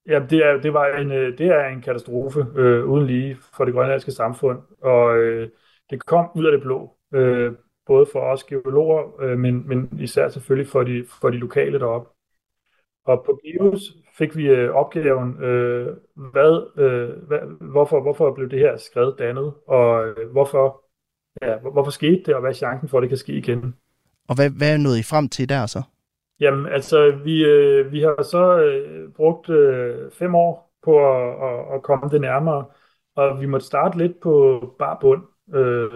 Ja, 0.08 0.20
det 0.30 0.46
er, 0.46 0.60
det 0.60 0.72
var 0.72 0.86
en, 0.86 1.12
øh, 1.12 1.38
det 1.38 1.46
er 1.46 1.66
en 1.66 1.82
katastrofe 1.82 2.46
øh, 2.56 2.84
uden 2.84 3.06
lige 3.06 3.36
for 3.56 3.64
det 3.64 3.74
grønlandske 3.74 4.12
samfund, 4.12 4.58
og 4.82 5.16
øh, 5.18 5.48
det 5.90 6.06
kom 6.06 6.28
ud 6.34 6.44
af 6.44 6.52
det 6.52 6.62
blå, 6.62 6.96
øh, 7.14 7.52
både 7.86 8.06
for 8.12 8.20
os 8.20 8.44
geologer, 8.44 9.20
øh, 9.20 9.38
men, 9.38 9.68
men 9.68 9.88
især 10.00 10.28
selvfølgelig 10.28 10.70
for 10.70 10.82
de, 10.82 11.04
for 11.20 11.30
de 11.30 11.36
lokale 11.36 11.78
deroppe. 11.78 12.10
Og 13.04 13.22
på 13.26 13.40
GEOS 13.44 13.80
fik 14.18 14.36
vi 14.36 14.46
øh, 14.46 14.70
opgaven, 14.70 15.42
øh, 15.42 15.96
hvad, 16.14 16.82
øh, 16.82 17.26
hvad, 17.26 17.38
hvorfor, 17.60 18.00
hvorfor 18.00 18.34
blev 18.34 18.50
det 18.50 18.58
her 18.58 18.76
skred 18.76 19.12
dannet, 19.18 19.54
og 19.68 20.08
øh, 20.08 20.30
hvorfor, 20.30 20.84
ja, 21.42 21.56
hvorfor 21.58 21.90
skete 21.90 22.22
det, 22.26 22.34
og 22.34 22.40
hvad 22.40 22.50
er 22.50 22.54
chancen 22.54 22.88
for, 22.88 22.98
at 22.98 23.02
det 23.02 23.08
kan 23.08 23.18
ske 23.18 23.32
igen. 23.32 23.74
Og 24.28 24.34
hvad, 24.34 24.50
hvad 24.50 24.78
nåede 24.78 24.98
I 24.98 25.02
frem 25.02 25.28
til 25.28 25.48
der 25.48 25.66
så? 25.66 25.82
Jamen, 26.40 26.66
altså, 26.66 27.10
vi, 27.24 27.44
øh, 27.44 27.92
vi 27.92 28.00
har 28.02 28.22
så 28.22 28.58
øh, 28.58 29.12
brugt 29.12 29.48
øh, 29.50 30.10
fem 30.12 30.34
år 30.34 30.72
på 30.84 30.98
at, 30.98 31.48
at, 31.48 31.74
at 31.74 31.82
komme 31.82 32.08
det 32.10 32.20
nærmere, 32.20 32.64
og 33.16 33.40
vi 33.40 33.46
måtte 33.46 33.66
starte 33.66 33.98
lidt 33.98 34.20
på 34.20 34.60
bar 34.78 34.98
bund, 35.00 35.22
øh, 35.54 35.90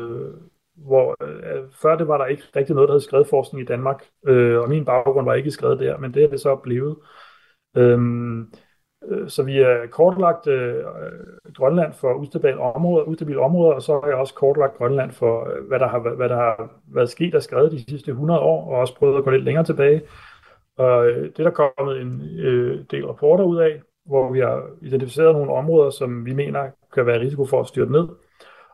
hvor 0.75 1.17
øh, 1.25 1.65
før 1.83 1.97
det 1.97 2.09
var 2.09 2.19
der 2.19 2.27
ikke 2.27 2.43
rigtig 2.57 2.75
noget, 2.75 2.89
der 2.89 2.95
hed 2.95 3.01
skredforskning 3.01 3.63
i 3.63 3.67
Danmark, 3.67 4.05
øh, 4.27 4.59
og 4.61 4.69
min 4.69 4.85
baggrund 4.85 5.27
var 5.27 5.35
ikke 5.35 5.51
skrevet 5.51 5.81
der, 5.81 5.99
men 5.99 6.15
det 6.15 6.25
er 6.25 6.29
det 6.29 6.41
så 6.41 6.57
blevet. 6.57 6.97
Øhm, 7.77 8.53
øh, 9.09 9.29
så 9.29 9.43
vi 9.43 9.57
har 9.57 9.87
kortlagt 9.91 10.47
øh, 10.47 10.77
øh, 10.77 11.53
Grønland 11.55 11.93
for 11.93 12.15
ustabile 12.15 12.61
områder, 12.61 13.05
ustabile 13.05 13.41
områder, 13.41 13.75
og 13.75 13.83
så 13.83 14.01
har 14.01 14.09
jeg 14.09 14.17
også 14.17 14.35
kortlagt 14.35 14.77
Grønland 14.77 15.13
for, 15.13 15.51
øh, 15.51 15.69
hvad 15.69 15.79
der 15.79 15.89
har, 15.89 16.15
hvad 16.15 16.29
der 16.29 16.37
har 16.37 16.71
været 16.95 17.11
sket 17.11 17.35
og 17.35 17.43
skrevet 17.43 17.73
de 17.73 17.85
sidste 17.91 18.11
100 18.11 18.41
år, 18.41 18.71
og 18.73 18.79
også 18.79 18.97
prøvet 18.97 19.19
at 19.19 19.25
gå 19.25 19.31
lidt 19.31 19.45
længere 19.45 19.65
tilbage. 19.65 20.03
Og 20.81 21.07
øh, 21.07 21.23
det 21.25 21.39
er 21.39 21.43
der 21.51 21.73
kommet 21.77 22.01
en 22.01 22.23
øh, 22.39 22.85
del 22.91 23.07
rapporter 23.07 23.45
ud 23.45 23.59
af, 23.59 23.83
hvor 24.05 24.33
vi 24.33 24.41
har 24.41 24.71
identificeret 24.83 25.35
nogle 25.35 25.53
områder, 25.53 25.91
som 25.91 26.27
vi 26.27 26.35
mener 26.35 26.71
kan 26.95 27.07
være 27.07 27.21
risiko 27.21 27.45
for 27.45 27.61
at 27.61 27.67
styrte 27.69 27.93
ned. 27.93 28.09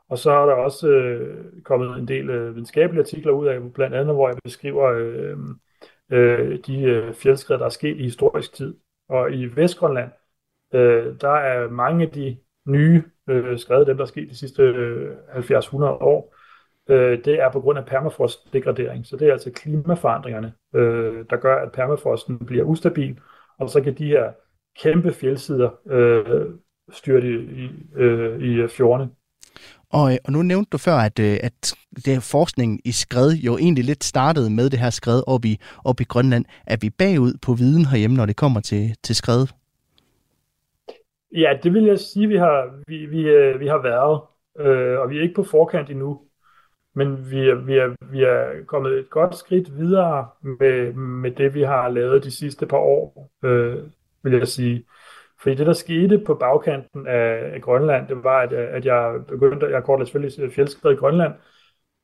Og 0.08 0.18
så 0.18 0.30
er 0.30 0.46
der 0.46 0.52
også 0.52 0.88
øh, 0.88 1.62
kommet 1.62 1.98
en 1.98 2.08
del 2.08 2.30
øh, 2.30 2.54
videnskabelige 2.54 3.00
artikler 3.00 3.32
ud 3.32 3.46
af, 3.46 3.72
blandt 3.72 3.96
andet 3.96 4.14
hvor 4.14 4.28
jeg 4.28 4.38
beskriver 4.44 4.84
øh, 4.92 5.38
øh, 6.10 6.58
de 6.66 6.82
øh, 6.82 7.14
fjeldskred, 7.14 7.58
der 7.58 7.64
er 7.64 7.68
sket 7.68 7.96
i 7.96 8.02
historisk 8.02 8.54
tid. 8.54 8.74
Og 9.08 9.32
i 9.32 9.44
Vestgrønland, 9.46 10.10
øh, 10.74 11.20
der 11.20 11.34
er 11.34 11.70
mange 11.70 12.04
af 12.04 12.10
de 12.10 12.36
nye 12.66 13.02
øh, 13.28 13.58
skred, 13.58 13.84
dem 13.84 13.96
der 13.96 14.04
er 14.04 14.08
sket 14.08 14.30
de 14.30 14.38
sidste 14.38 14.62
øh, 14.62 15.16
70-100 15.34 15.84
år, 15.84 16.35
øh, 16.88 17.24
det 17.24 17.40
er 17.40 17.50
på 17.52 17.60
grund 17.60 17.78
af 17.78 17.86
permafrostdegradering. 17.86 19.06
Så 19.06 19.16
det 19.16 19.28
er 19.28 19.32
altså 19.32 19.50
klimaforandringerne, 19.50 20.52
øh, 20.74 21.24
der 21.30 21.36
gør, 21.36 21.56
at 21.56 21.72
permafrosten 21.72 22.38
bliver 22.38 22.64
ustabil, 22.64 23.18
og 23.58 23.70
så 23.70 23.80
kan 23.82 23.94
de 23.94 24.06
her 24.06 24.32
kæmpe 24.82 25.12
fjeldsider 25.12 25.70
øh, 25.90 26.46
styrte 26.92 27.28
i, 27.28 27.70
øh, 27.94 28.40
i 28.40 28.68
fjordene. 28.68 29.10
Og, 29.90 30.18
og 30.24 30.32
nu 30.32 30.42
nævnte 30.42 30.68
du 30.72 30.78
før, 30.78 30.94
at, 30.94 31.18
øh, 31.18 31.36
at 31.42 31.74
det 32.04 32.22
forskning 32.22 32.80
i 32.84 32.92
skred 32.92 33.32
jo 33.32 33.56
egentlig 33.56 33.84
lidt 33.84 34.04
startede 34.04 34.50
med 34.50 34.70
det 34.70 34.78
her 34.78 34.90
skred 34.90 35.22
op 35.26 35.44
i, 35.44 35.60
op 35.84 36.00
i 36.00 36.04
Grønland. 36.04 36.44
Er 36.66 36.76
vi 36.80 36.90
bagud 36.90 37.38
på 37.42 37.54
viden 37.54 37.84
herhjemme, 37.84 38.16
når 38.16 38.26
det 38.26 38.36
kommer 38.36 38.60
til, 38.60 38.96
til 39.02 39.16
skred? 39.16 39.46
Ja, 41.32 41.58
det 41.62 41.72
vil 41.72 41.84
jeg 41.84 41.98
sige, 41.98 42.28
vi 42.28 42.36
har, 42.36 42.82
vi, 42.86 43.06
vi, 43.06 43.20
øh, 43.20 43.60
vi 43.60 43.66
har 43.66 43.82
været. 43.82 44.20
Øh, 44.58 45.00
og 45.00 45.10
vi 45.10 45.18
er 45.18 45.22
ikke 45.22 45.34
på 45.34 45.42
forkant 45.42 45.90
endnu. 45.90 46.20
Men 46.96 47.30
vi 47.30 47.48
er, 47.48 47.54
vi, 47.54 47.78
er, 47.78 47.94
vi 48.10 48.22
er 48.24 48.64
kommet 48.66 48.92
et 48.98 49.10
godt 49.10 49.36
skridt 49.36 49.78
videre 49.78 50.28
med, 50.42 50.92
med 50.92 51.30
det, 51.30 51.54
vi 51.54 51.62
har 51.62 51.88
lavet 51.88 52.24
de 52.24 52.30
sidste 52.30 52.66
par 52.66 52.76
år, 52.76 53.30
øh, 53.44 53.76
vil 54.22 54.32
jeg 54.32 54.48
sige. 54.48 54.86
Fordi 55.40 55.54
det, 55.54 55.66
der 55.66 55.72
skete 55.72 56.18
på 56.18 56.34
bagkanten 56.34 57.06
af, 57.06 57.54
af 57.54 57.62
Grønland, 57.62 58.08
det 58.08 58.24
var, 58.24 58.40
at, 58.40 58.52
at 58.52 58.84
jeg 58.84 59.20
begyndte, 59.28 59.66
jeg 59.66 59.84
kortede 59.84 60.06
selvfølgelig 60.06 60.52
fjeldskred 60.52 60.92
i 60.92 60.96
Grønland, 60.96 61.32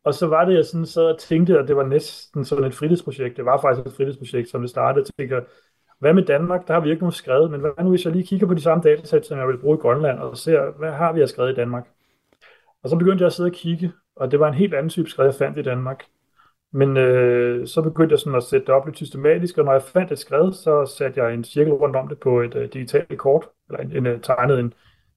og 0.04 0.14
så 0.14 0.26
var 0.26 0.44
det, 0.44 0.54
jeg 0.54 0.64
sådan 0.64 0.86
sad 0.86 1.02
og 1.02 1.18
tænkte, 1.18 1.58
at 1.58 1.68
det 1.68 1.76
var 1.76 1.86
næsten 1.86 2.44
sådan 2.44 2.64
et 2.64 2.74
fritidsprojekt. 2.74 3.36
Det 3.36 3.44
var 3.44 3.60
faktisk 3.60 3.86
et 3.86 3.92
fritidsprojekt, 3.96 4.48
som 4.48 4.60
det 4.60 4.70
startede. 4.70 5.06
Jeg 5.18 5.26
tænker, 5.28 5.42
hvad 5.98 6.14
med 6.14 6.22
Danmark? 6.22 6.66
Der 6.68 6.74
har 6.74 6.80
vi 6.80 6.90
ikke 6.90 7.02
nogen 7.02 7.12
skrevet, 7.12 7.50
men 7.50 7.60
hvad 7.60 7.70
nu 7.84 7.90
hvis 7.90 8.04
jeg 8.04 8.12
lige 8.12 8.26
kigger 8.26 8.46
på 8.46 8.54
de 8.54 8.62
samme 8.62 8.82
datasæt, 8.82 9.26
som 9.26 9.38
jeg 9.38 9.48
vil 9.48 9.58
bruge 9.58 9.76
i 9.78 9.80
Grønland, 9.80 10.18
og 10.18 10.36
ser, 10.36 10.70
hvad 10.78 10.92
har 10.92 11.12
vi 11.12 11.20
at 11.22 11.28
skrevet 11.28 11.52
i 11.52 11.54
Danmark? 11.54 11.88
Og 12.82 12.90
så 12.90 12.96
begyndte 12.96 13.22
jeg 13.22 13.26
at 13.26 13.32
sidde 13.32 13.48
og 13.48 13.54
kigge, 13.54 13.92
og 14.16 14.30
det 14.30 14.40
var 14.40 14.48
en 14.48 14.54
helt 14.54 14.74
anden 14.74 14.90
type 14.90 15.10
skred, 15.10 15.24
jeg 15.24 15.34
fandt 15.34 15.58
i 15.58 15.62
Danmark. 15.62 16.04
Men 16.72 16.96
øh, 16.96 17.66
så 17.66 17.82
begyndte 17.82 18.12
jeg 18.12 18.18
sådan 18.18 18.34
at 18.34 18.42
sætte 18.42 18.66
det 18.66 18.74
op 18.74 18.86
lidt 18.86 18.96
systematisk, 18.96 19.58
og 19.58 19.64
når 19.64 19.72
jeg 19.72 19.82
fandt 19.82 20.12
et 20.12 20.18
skred, 20.18 20.52
så 20.52 20.94
satte 20.98 21.22
jeg 21.22 21.34
en 21.34 21.44
cirkel 21.44 21.72
rundt 21.72 21.96
om 21.96 22.08
det 22.08 22.18
på 22.18 22.40
et 22.40 22.54
uh, 22.54 22.62
digitalt 22.62 23.18
kort, 23.18 23.48
eller 23.70 23.80
en, 23.80 23.96
en, 23.96 24.06
øh, 24.06 24.20
tegnede 24.20 24.60
en, 24.60 24.74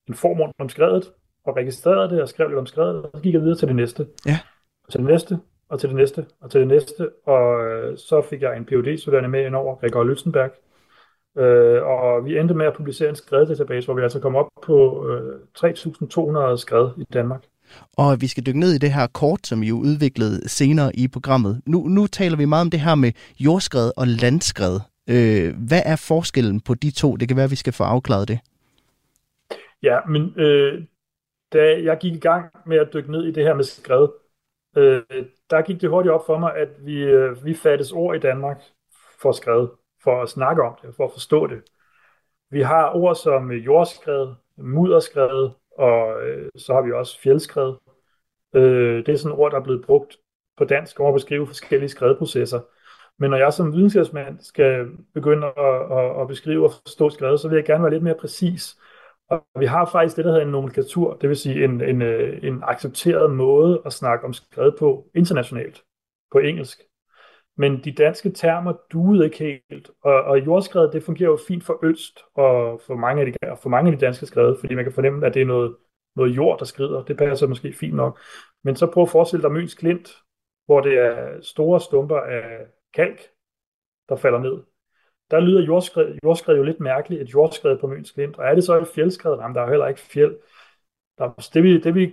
en 0.07 0.13
form 0.13 0.39
rundt 0.39 0.55
om 0.59 0.69
skredet, 0.69 1.11
og 1.45 1.55
registrerede 1.57 2.09
det 2.09 2.21
og 2.21 2.29
skrev 2.29 2.47
lidt 2.47 2.59
om 2.59 2.65
skredet, 2.65 3.03
og 3.03 3.11
så 3.15 3.21
gik 3.21 3.33
jeg 3.33 3.41
videre 3.41 3.57
til 3.57 3.67
det 3.67 3.75
næste. 3.75 4.07
Ja. 4.25 4.39
Og 4.83 4.91
til 4.91 4.99
det 4.99 5.07
næste, 5.07 5.39
og 5.69 5.79
til 5.79 5.89
det 5.89 5.95
næste, 5.95 6.25
og 6.41 6.51
til 6.51 6.59
det 6.59 6.67
næste, 6.67 7.09
og 7.25 7.65
øh, 7.65 7.97
så 7.97 8.21
fik 8.29 8.41
jeg 8.41 8.57
en 8.57 8.65
phd 8.65 8.97
studerende 8.97 9.29
med 9.29 9.45
ind 9.45 9.55
over, 9.55 9.75
Gregor 9.75 10.03
Lützenberg, 10.03 10.51
øh, 11.41 11.83
og 11.83 12.25
vi 12.25 12.37
endte 12.37 12.53
med 12.53 12.65
at 12.65 12.73
publicere 12.73 13.09
en 13.09 13.15
skreddatabase, 13.15 13.87
hvor 13.87 13.95
vi 13.95 14.01
altså 14.01 14.19
kom 14.19 14.35
op 14.35 14.47
på 14.61 15.07
øh, 15.09 15.39
3.200 15.57 16.57
skred 16.57 16.89
i 16.97 17.03
Danmark. 17.13 17.43
Og 17.97 18.21
vi 18.21 18.27
skal 18.27 18.45
dykke 18.45 18.59
ned 18.59 18.73
i 18.73 18.77
det 18.77 18.93
her 18.93 19.07
kort, 19.07 19.47
som 19.47 19.63
I 19.63 19.67
jo 19.67 19.75
udviklede 19.75 20.49
senere 20.49 20.95
i 20.95 21.07
programmet. 21.07 21.61
Nu, 21.65 21.87
nu 21.87 22.07
taler 22.07 22.37
vi 22.37 22.45
meget 22.45 22.61
om 22.61 22.69
det 22.69 22.79
her 22.79 22.95
med 22.95 23.11
jordskred 23.39 23.91
og 23.97 24.07
landskred. 24.07 24.79
Øh, 25.09 25.53
hvad 25.67 25.81
er 25.85 25.95
forskellen 25.95 26.61
på 26.61 26.73
de 26.73 26.91
to? 26.91 27.15
Det 27.15 27.27
kan 27.27 27.37
være, 27.37 27.43
at 27.43 27.51
vi 27.51 27.55
skal 27.55 27.73
få 27.73 27.83
afklaret 27.83 28.27
det. 28.27 28.39
Ja, 29.83 29.99
men 30.09 30.39
øh, 30.39 30.83
da 31.53 31.81
jeg 31.83 31.97
gik 31.97 32.13
i 32.13 32.19
gang 32.19 32.45
med 32.65 32.77
at 32.77 32.89
dykke 32.93 33.11
ned 33.11 33.25
i 33.25 33.31
det 33.31 33.43
her 33.43 33.53
med 33.53 33.63
skred, 33.63 34.07
øh, 34.77 35.03
der 35.49 35.61
gik 35.61 35.81
det 35.81 35.89
hurtigt 35.89 36.13
op 36.13 36.25
for 36.25 36.37
mig, 36.39 36.55
at 36.55 36.69
vi, 36.79 37.03
øh, 37.03 37.45
vi 37.45 37.53
fattes 37.53 37.91
ord 37.91 38.15
i 38.15 38.19
Danmark 38.19 38.61
for 39.21 39.31
skred, 39.31 39.67
for 40.03 40.23
at 40.23 40.29
snakke 40.29 40.63
om 40.63 40.77
det, 40.81 40.95
for 40.95 41.05
at 41.05 41.11
forstå 41.11 41.47
det. 41.47 41.61
Vi 42.49 42.61
har 42.61 42.95
ord 42.95 43.15
som 43.15 43.51
jordskred, 43.51 44.33
mudderskred, 44.57 45.49
og 45.77 46.27
øh, 46.27 46.49
så 46.57 46.73
har 46.73 46.81
vi 46.81 46.91
også 46.91 47.19
fjeldskred. 47.19 47.73
Øh, 48.55 49.05
det 49.05 49.09
er 49.09 49.17
sådan 49.17 49.31
et 49.31 49.39
ord, 49.39 49.51
der 49.51 49.59
er 49.59 49.63
blevet 49.63 49.85
brugt 49.85 50.17
på 50.57 50.65
dansk 50.65 50.99
om 50.99 51.05
at 51.05 51.13
beskrive 51.13 51.47
forskellige 51.47 51.89
skredprocesser. 51.89 52.59
Men 53.19 53.29
når 53.29 53.37
jeg 53.37 53.53
som 53.53 53.73
videnskabsmand 53.73 54.39
skal 54.39 54.87
begynde 55.13 55.47
at, 55.47 55.97
at, 55.97 56.21
at 56.21 56.27
beskrive 56.27 56.65
og 56.65 56.71
forstå 56.85 57.09
skred, 57.09 57.37
så 57.37 57.49
vil 57.49 57.55
jeg 57.55 57.65
gerne 57.65 57.83
være 57.83 57.93
lidt 57.93 58.03
mere 58.03 58.15
præcis. 58.19 58.77
Og 59.29 59.45
vi 59.59 59.65
har 59.65 59.89
faktisk 59.91 60.17
det, 60.17 60.25
der 60.25 60.31
hedder 60.31 60.45
en 60.45 60.51
nomenklatur, 60.51 61.13
det 61.13 61.29
vil 61.29 61.37
sige 61.37 61.63
en, 61.63 61.81
en, 61.81 62.01
øh, 62.01 62.39
en 62.43 62.63
accepteret 62.63 63.31
måde 63.31 63.81
at 63.85 63.93
snakke 63.93 64.25
om 64.25 64.33
skred 64.33 64.71
på 64.79 65.09
internationalt, 65.15 65.83
på 66.31 66.37
engelsk. 66.39 66.81
Men 67.57 67.83
de 67.83 67.91
danske 67.91 68.31
termer 68.31 68.73
duede 68.91 69.25
ikke 69.25 69.61
helt, 69.69 69.91
og, 70.01 70.23
og 70.23 70.45
jordskredet 70.45 70.93
det 70.93 71.03
fungerer 71.03 71.29
jo 71.29 71.39
fint 71.47 71.63
for 71.63 71.79
Ølst 71.83 72.19
og 72.33 72.81
for 72.87 72.95
mange 72.95 73.21
af 73.21 73.25
de, 73.25 73.55
for 73.61 73.69
mange 73.69 73.91
af 73.91 73.97
de 73.97 74.05
danske 74.05 74.25
skrede, 74.25 74.57
fordi 74.59 74.75
man 74.75 74.85
kan 74.85 74.93
fornemme, 74.93 75.25
at 75.25 75.33
det 75.33 75.41
er 75.41 75.45
noget, 75.45 75.75
noget 76.15 76.35
jord, 76.35 76.59
der 76.59 76.65
skrider. 76.65 77.03
Det 77.03 77.17
passer 77.17 77.47
måske 77.47 77.73
fint 77.73 77.95
nok. 77.95 78.19
Men 78.63 78.75
så 78.75 78.87
prøv 78.87 79.03
at 79.03 79.09
forestille 79.09 79.43
dig 79.43 79.51
Møns 79.51 79.73
Klint, 79.73 80.17
hvor 80.65 80.81
det 80.81 80.97
er 80.97 81.41
store 81.41 81.81
stumper 81.81 82.17
af 82.17 82.65
kalk, 82.93 83.21
der 84.09 84.15
falder 84.15 84.39
ned. 84.39 84.63
Der 85.31 85.39
lyder 85.39 85.65
jordskred, 85.65 86.17
jordskred 86.23 86.55
jo 86.55 86.63
lidt 86.63 86.79
mærkeligt, 86.79 87.21
et 87.21 87.33
jordskred 87.33 87.77
på 87.77 87.87
Møns 87.87 88.11
Klint. 88.11 88.37
Og 88.37 88.45
er 88.45 88.55
det 88.55 88.63
så 88.63 88.79
et 88.79 88.87
fjeldskred? 88.87 89.37
Jamen, 89.39 89.55
der 89.55 89.61
er 89.61 89.65
jo 89.65 89.71
heller 89.71 89.87
ikke 89.87 89.99
fjeld. 89.99 90.35
Der, 91.17 91.49
det, 91.53 91.63
vi, 91.63 91.79
det, 91.79 91.95
vi, 91.95 92.05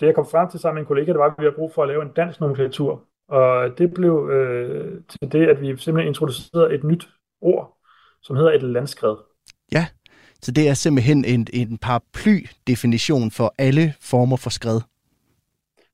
det 0.00 0.06
jeg 0.06 0.14
kom 0.14 0.26
frem 0.26 0.50
til 0.50 0.60
sammen 0.60 0.76
med 0.76 0.82
en 0.82 0.86
kollega, 0.86 1.12
det 1.12 1.18
var, 1.18 1.30
at 1.30 1.34
vi 1.38 1.44
har 1.44 1.54
brug 1.56 1.72
for 1.72 1.82
at 1.82 1.88
lave 1.88 2.02
en 2.02 2.12
dansk 2.12 2.40
nomenklatur 2.40 3.09
og 3.30 3.78
det 3.78 3.94
blev 3.94 4.30
øh, 4.32 5.00
til 5.08 5.32
det, 5.32 5.48
at 5.48 5.60
vi 5.60 5.66
simpelthen 5.66 6.08
introducerede 6.08 6.74
et 6.74 6.84
nyt 6.84 7.08
ord, 7.40 7.78
som 8.22 8.36
hedder 8.36 8.52
et 8.52 8.62
landskred. 8.62 9.16
Ja, 9.72 9.86
så 10.42 10.52
det 10.52 10.68
er 10.68 10.74
simpelthen 10.74 11.24
en, 11.24 11.46
en 11.52 11.78
paraply-definition 11.78 13.30
for 13.30 13.54
alle 13.58 13.94
former 14.00 14.36
for 14.36 14.50
skred. 14.50 14.80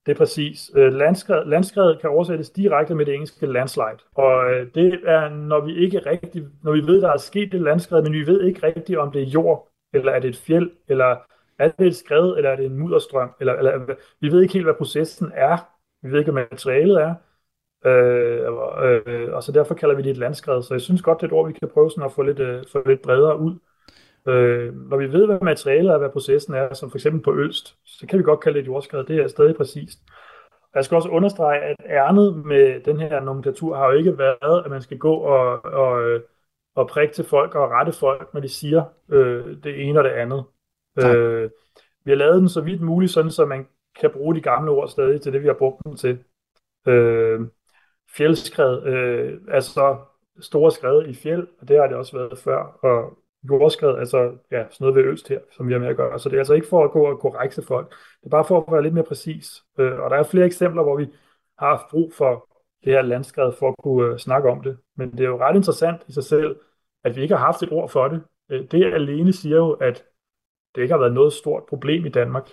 Det 0.07 0.13
er 0.13 0.17
præcis. 0.17 0.71
Øh, 0.77 0.93
landskred, 0.93 1.45
landskred 1.45 1.97
kan 2.01 2.11
oversættes 2.11 2.51
direkte 2.51 2.95
med 2.95 3.07
det 3.07 3.15
engelske 3.15 3.47
landslide. 3.47 3.99
Og 4.15 4.53
øh, 4.53 4.67
det 4.75 5.01
er, 5.05 5.29
når 5.29 5.61
vi 5.61 5.77
ikke 5.77 5.99
rigtig, 6.07 6.45
når 6.63 6.73
vi 6.73 6.81
ved, 6.81 7.01
der 7.01 7.13
er 7.13 7.17
sket 7.17 7.53
det 7.53 7.61
landskred, 7.61 8.03
men 8.03 8.13
vi 8.13 8.27
ved 8.27 8.45
ikke 8.45 8.67
rigtigt, 8.67 8.99
om 8.99 9.13
det 9.13 9.23
er 9.23 9.27
jord, 9.27 9.69
eller 9.95 10.13
er 10.13 10.21
det 10.21 10.29
et 10.29 10.37
fjeld, 10.37 10.71
eller 10.89 11.17
er 11.59 11.69
det 11.79 11.87
et 11.87 11.97
skred, 11.97 12.37
eller 12.37 12.51
er 12.51 12.57
det 12.57 12.67
en 12.67 12.79
mudderstrøm, 12.79 13.31
eller, 13.41 13.55
eller 13.55 13.95
vi 14.21 14.29
ved 14.29 14.43
ikke 14.43 14.55
helt, 14.55 14.67
hvad 14.67 14.75
processen 14.75 15.33
er. 15.35 15.57
Vi 16.03 16.13
ved 16.13 16.19
ikke, 16.19 16.33
hvad 16.33 16.43
materialet 16.51 17.03
er. 17.03 17.15
Øh, 17.87 18.41
øh, 19.07 19.35
og 19.35 19.43
så 19.43 19.53
derfor 19.53 19.75
kalder 19.75 19.95
vi 19.95 20.03
det 20.03 20.11
et 20.11 20.17
landskred. 20.17 20.63
Så 20.63 20.75
jeg 20.75 20.81
synes 20.81 21.03
godt, 21.03 21.21
det 21.21 21.23
er 21.23 21.29
et 21.29 21.33
ord, 21.33 21.47
vi 21.47 21.53
kan 21.53 21.69
prøve 21.69 21.91
sådan 21.91 22.05
at 22.05 22.13
få 22.13 22.23
lidt, 22.23 22.39
øh, 22.39 22.65
få 22.73 22.83
lidt 22.87 23.03
bredere 23.03 23.39
ud. 23.39 23.59
Øh, 24.29 24.75
når 24.75 24.97
vi 24.97 25.13
ved, 25.13 25.27
hvad 25.27 25.39
materialet 25.43 25.93
er, 25.93 25.99
hvad 25.99 26.11
processen 26.11 26.55
er, 26.55 26.75
som 26.75 26.91
for 26.91 26.99
eksempel 26.99 27.23
på 27.23 27.35
Ølst, 27.35 27.77
så 27.85 28.07
kan 28.07 28.19
vi 28.19 28.25
godt 28.25 28.41
kalde 28.41 28.59
det 28.59 28.63
et 28.63 28.67
jordskred. 28.67 29.05
Det 29.05 29.17
er 29.17 29.29
stadig 29.29 29.57
præcist. 29.57 29.99
Jeg 30.75 30.85
skal 30.85 30.95
også 30.97 31.09
understrege, 31.09 31.61
at 31.61 31.77
ærnet 31.87 32.37
med 32.37 32.81
den 32.81 33.01
her 33.01 33.21
nomenklatur 33.21 33.77
har 33.77 33.87
jo 33.87 33.99
ikke 33.99 34.19
været, 34.19 34.65
at 34.65 34.71
man 34.71 34.83
skal 34.83 34.99
gå 34.99 35.15
og, 35.15 35.65
og, 35.65 36.21
og 36.75 36.89
prikke 36.89 37.15
til 37.15 37.25
folk 37.25 37.55
og 37.55 37.71
rette 37.71 37.93
folk, 37.93 38.35
når 38.35 38.41
de 38.41 38.49
siger 38.49 38.85
øh, 39.09 39.57
det 39.65 39.89
ene 39.89 40.01
og 40.01 40.05
det 40.05 40.11
andet. 40.11 40.45
Øh, 40.99 41.51
vi 42.05 42.11
har 42.11 42.17
lavet 42.17 42.41
den 42.41 42.49
så 42.49 42.61
vidt 42.61 42.81
muligt, 42.81 43.13
sådan 43.13 43.31
så 43.31 43.45
man 43.45 43.67
kan 44.01 44.11
bruge 44.11 44.35
de 44.35 44.41
gamle 44.41 44.71
ord 44.71 44.89
stadig 44.89 45.21
til 45.21 45.33
det, 45.33 45.43
vi 45.43 45.47
har 45.47 45.55
brugt 45.55 45.85
dem 45.85 45.97
til. 45.97 46.19
Øh, 46.89 47.41
fjeldskred, 48.17 48.83
øh, 48.83 49.41
altså 49.49 49.97
store 50.41 50.73
skred 50.73 51.07
i 51.07 51.15
fjeld, 51.15 51.47
og 51.61 51.69
det 51.69 51.77
har 51.77 51.87
det 51.87 51.97
også 51.97 52.17
været 52.19 52.39
før, 52.39 52.79
og 52.83 53.19
jordskred, 53.49 53.99
altså 53.99 54.19
ja, 54.51 54.65
sådan 54.71 54.77
noget 54.81 54.95
ved 54.95 55.05
Øst 55.13 55.29
her, 55.29 55.41
som 55.53 55.69
vi 55.69 55.73
har 55.73 55.81
med 55.81 55.89
at 55.89 55.97
gøre. 55.97 56.19
Så 56.19 56.29
det 56.29 56.35
er 56.35 56.41
altså 56.41 56.55
ikke 56.55 56.67
for 56.67 56.85
at 56.85 56.91
gå 56.91 57.07
og 57.07 57.19
korrekse 57.19 57.63
folk. 57.63 57.91
Det 57.91 58.27
er 58.27 58.31
bare 58.31 58.45
for 58.45 58.61
at 58.61 58.73
være 58.73 58.83
lidt 58.83 58.95
mere 58.95 59.05
præcis. 59.05 59.63
Øh, 59.79 60.01
og 60.01 60.11
der 60.11 60.17
er 60.17 60.23
flere 60.23 60.47
eksempler, 60.47 60.83
hvor 60.83 60.97
vi 60.97 61.07
har 61.59 61.69
haft 61.69 61.91
brug 61.91 62.13
for 62.15 62.49
det 62.85 62.93
her 62.93 63.03
landskred 63.03 63.53
for 63.59 63.69
at 63.69 63.75
kunne 63.83 64.13
øh, 64.13 64.19
snakke 64.19 64.51
om 64.51 64.63
det. 64.63 64.79
Men 64.97 65.13
det 65.13 65.21
er 65.21 65.29
jo 65.29 65.39
ret 65.39 65.57
interessant 65.57 66.03
i 66.09 66.13
sig 66.13 66.25
selv, 66.25 66.57
at 67.05 67.17
vi 67.17 67.23
ikke 67.23 67.37
har 67.37 67.45
haft 67.45 67.63
et 67.63 67.73
ord 67.73 67.91
for 67.91 68.09
det. 68.09 68.23
Øh, 68.51 68.65
det 68.71 68.85
alene 68.85 69.33
siger 69.33 69.57
jo, 69.57 69.73
at 69.73 70.05
det 70.75 70.83
ikke 70.83 70.95
har 70.95 71.01
været 71.01 71.15
noget 71.15 71.33
stort 71.33 71.63
problem 71.69 72.07
i 72.07 72.09
Danmark. 72.09 72.51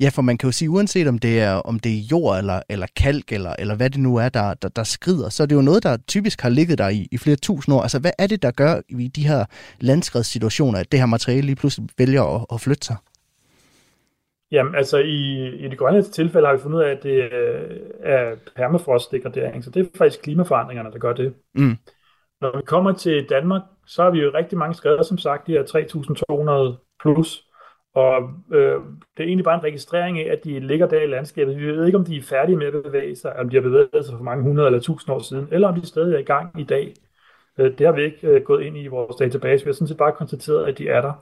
Ja, 0.00 0.08
for 0.08 0.22
man 0.22 0.38
kan 0.38 0.48
jo 0.48 0.52
sige, 0.52 0.70
uanset 0.70 1.08
om 1.08 1.18
det 1.18 1.40
er, 1.40 1.52
om 1.52 1.78
det 1.78 1.92
er 1.92 2.02
jord 2.10 2.38
eller, 2.38 2.60
eller 2.68 2.86
kalk, 2.96 3.32
eller, 3.32 3.54
eller 3.58 3.74
hvad 3.74 3.90
det 3.90 4.00
nu 4.00 4.16
er, 4.16 4.28
der, 4.28 4.54
der, 4.54 4.68
der 4.68 4.82
skrider, 4.82 5.28
så 5.28 5.42
er 5.42 5.46
det 5.46 5.56
jo 5.56 5.60
noget, 5.60 5.82
der 5.82 5.96
typisk 6.08 6.40
har 6.40 6.48
ligget 6.48 6.78
der 6.78 6.88
i, 6.88 7.08
i 7.12 7.18
flere 7.18 7.36
tusind 7.36 7.74
år. 7.74 7.82
Altså, 7.82 7.98
hvad 7.98 8.10
er 8.18 8.26
det, 8.26 8.42
der 8.42 8.50
gør 8.50 8.80
i 8.88 9.08
de 9.08 9.26
her 9.26 9.44
landskredssituationer, 9.80 10.78
at 10.78 10.92
det 10.92 11.00
her 11.00 11.06
materiale 11.06 11.46
lige 11.46 11.56
pludselig 11.56 11.88
vælger 11.98 12.22
at, 12.22 12.46
at 12.52 12.60
flytte 12.60 12.86
sig? 12.86 12.96
Jamen, 14.50 14.74
altså 14.74 14.98
i, 14.98 15.48
i 15.64 15.68
det 15.68 15.78
grønne 15.78 16.02
tilfælde 16.02 16.46
har 16.46 16.54
vi 16.54 16.62
fundet 16.62 16.78
ud 16.78 16.84
af, 16.84 16.90
at 16.90 17.02
det 17.02 17.24
er 18.02 18.36
permafrostdegradering, 18.56 19.64
så 19.64 19.70
det 19.70 19.80
er 19.80 19.98
faktisk 19.98 20.22
klimaforandringerne, 20.22 20.92
der 20.92 20.98
gør 20.98 21.12
det. 21.12 21.34
Mm. 21.54 21.76
Når 22.40 22.56
vi 22.56 22.62
kommer 22.62 22.92
til 22.92 23.26
Danmark, 23.28 23.62
så 23.86 24.02
har 24.02 24.10
vi 24.10 24.18
jo 24.18 24.30
rigtig 24.34 24.58
mange 24.58 24.74
skrevet, 24.74 25.06
som 25.06 25.18
sagt, 25.18 25.46
de 25.46 25.52
her 25.52 25.62
3.200 25.62 26.96
plus, 27.02 27.45
og 27.96 28.30
øh, 28.52 28.80
det 29.16 29.22
er 29.22 29.24
egentlig 29.24 29.44
bare 29.44 29.54
en 29.54 29.64
registrering 29.64 30.18
af, 30.18 30.32
at 30.32 30.44
de 30.44 30.60
ligger 30.60 30.88
der 30.88 31.00
i 31.00 31.06
landskabet. 31.06 31.56
Vi 31.56 31.66
ved 31.66 31.86
ikke, 31.86 31.98
om 31.98 32.04
de 32.04 32.16
er 32.16 32.22
færdige 32.22 32.56
med 32.56 32.66
at 32.66 32.72
bevæge 32.72 33.16
sig, 33.16 33.36
om 33.36 33.48
de 33.48 33.56
har 33.56 33.62
bevæget 33.62 34.04
sig 34.04 34.16
for 34.16 34.24
mange 34.24 34.42
hundrede 34.42 34.66
eller 34.66 34.80
tusind 34.80 35.14
år 35.14 35.18
siden, 35.18 35.48
eller 35.50 35.68
om 35.68 35.80
de 35.80 35.86
stadig 35.86 36.14
er 36.14 36.18
i 36.18 36.22
gang 36.22 36.60
i 36.60 36.64
dag. 36.64 36.94
Øh, 37.58 37.78
det 37.78 37.86
har 37.86 37.92
vi 37.92 38.02
ikke 38.02 38.28
øh, 38.28 38.42
gået 38.42 38.62
ind 38.62 38.76
i 38.76 38.86
vores 38.86 39.16
database. 39.16 39.64
Vi 39.64 39.68
har 39.68 39.72
sådan 39.72 39.86
set 39.86 39.96
bare 39.96 40.12
konstateret, 40.12 40.66
at 40.66 40.78
de 40.78 40.88
er 40.88 41.00
der. 41.00 41.12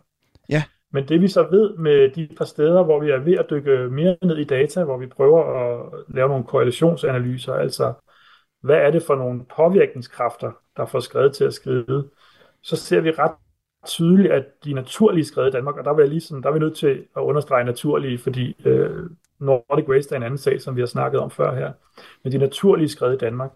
Ja. 0.49 0.63
Men 0.93 1.09
det 1.09 1.21
vi 1.21 1.29
så 1.29 1.47
ved 1.51 1.77
med 1.77 2.11
de 2.11 2.29
par 2.39 2.45
steder, 2.45 2.83
hvor 2.85 3.01
vi 3.01 3.11
er 3.11 3.19
ved 3.19 3.35
at 3.39 3.47
dykke 3.51 3.89
mere 3.91 4.17
ned 4.23 4.37
i 4.37 4.45
data, 4.45 4.85
hvor 4.85 4.97
vi 4.99 5.07
prøver 5.07 5.43
at 5.43 6.05
lave 6.09 6.29
nogle 6.29 6.45
korrelationsanalyser, 6.45 7.55
altså 7.55 7.93
hvad 8.63 8.77
er 8.77 8.91
det 8.91 9.03
for 9.03 9.15
nogle 9.15 9.45
påvirkningskræfter, 9.57 10.53
der 10.77 10.87
får 10.87 11.01
skrevet 11.01 11.35
til 11.35 11.45
at 11.45 11.55
skride, 11.55 12.09
så 12.63 12.77
ser 12.77 13.01
vi 13.01 13.11
ret 13.11 13.33
tydeligt, 13.87 14.33
at 14.33 14.45
de 14.65 14.73
naturlige 14.73 15.25
skrevet 15.25 15.49
i 15.49 15.53
Danmark, 15.53 15.77
og 15.77 15.85
der, 15.85 15.95
vil 15.95 16.03
jeg 16.03 16.09
lige 16.09 16.21
sådan, 16.21 16.43
der 16.43 16.49
er 16.49 16.53
vi 16.53 16.59
nødt 16.59 16.77
til 16.77 17.05
at 17.17 17.21
understrege 17.21 17.65
naturlige, 17.65 18.19
fordi 18.19 18.57
øh, 18.65 19.11
Nordic 19.39 19.89
Waste 19.89 20.15
er 20.15 20.17
en 20.17 20.23
anden 20.23 20.39
sag, 20.39 20.61
som 20.61 20.77
vi 20.77 20.81
har 20.81 20.87
snakket 20.87 21.21
om 21.21 21.31
før 21.31 21.55
her. 21.55 21.73
Men 22.23 22.33
de 22.33 22.39
naturlige 22.39 22.89
skrevet 22.89 23.15
i 23.15 23.19
Danmark, 23.19 23.51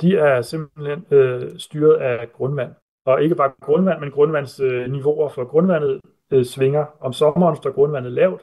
de 0.00 0.16
er 0.16 0.42
simpelthen 0.42 1.04
øh, 1.10 1.58
styret 1.58 1.94
af 1.94 2.32
grundvand. 2.32 2.72
Og 3.04 3.22
ikke 3.22 3.34
bare 3.34 3.52
grundvand, 3.60 4.00
men 4.00 4.10
grundvandsniveauer, 4.10 5.26
øh, 5.26 5.34
for 5.34 5.44
grundvandet 5.44 6.00
øh, 6.30 6.44
svinger. 6.44 6.86
Om 7.00 7.12
sommeren 7.12 7.56
står 7.56 7.72
grundvandet 7.72 8.12
lavt, 8.12 8.42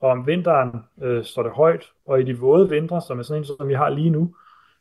og 0.00 0.10
om 0.10 0.26
vinteren 0.26 0.70
øh, 1.02 1.24
står 1.24 1.42
det 1.42 1.52
højt. 1.52 1.92
Og 2.06 2.20
i 2.20 2.24
de 2.24 2.38
våde 2.38 2.68
vintre, 2.68 3.00
som 3.00 3.18
er 3.18 3.22
sådan 3.22 3.40
en, 3.40 3.44
som 3.44 3.68
vi 3.68 3.74
har 3.74 3.88
lige 3.88 4.10
nu, 4.10 4.34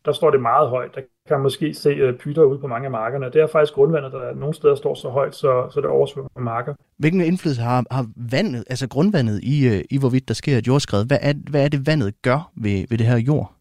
der 0.06 0.12
står 0.12 0.32
det 0.32 0.42
meget 0.42 0.70
højt. 0.70 0.96
Der 0.96 1.02
kan 1.28 1.38
man 1.38 1.42
måske 1.42 1.74
se 1.74 2.10
uh, 2.10 2.18
pytter 2.18 2.44
ude 2.44 2.60
på 2.60 2.68
mange 2.68 2.86
af 2.86 2.92
markerne. 2.92 3.26
Det 3.26 3.42
er 3.42 3.48
faktisk 3.48 3.74
grundvandet, 3.74 4.12
der 4.12 4.34
nogle 4.34 4.54
steder 4.54 4.76
står 4.76 4.94
så 4.94 5.10
højt, 5.10 5.36
så, 5.36 5.70
så 5.74 5.82
det 5.82 5.90
oversvømmer 5.90 6.30
marker. 6.40 6.74
Hvilken 6.98 7.22
indflydelse 7.22 7.62
har, 7.62 7.86
har 7.92 8.06
vandet, 8.32 8.64
altså 8.70 8.90
grundvandet 8.90 9.40
i, 9.44 9.68
uh, 9.68 9.82
i 9.90 10.00
hvorvidt 10.00 10.28
der 10.28 10.34
sker 10.34 10.58
et 10.58 10.68
jordskred? 10.68 11.08
Hvad 11.08 11.18
er, 11.22 11.34
hvad 11.50 11.66
er 11.66 11.70
det, 11.70 11.88
vandet 11.88 12.22
gør 12.22 12.52
ved, 12.56 12.86
ved 12.90 12.98
det 12.98 13.08
her 13.08 13.18
jord? 13.18 13.52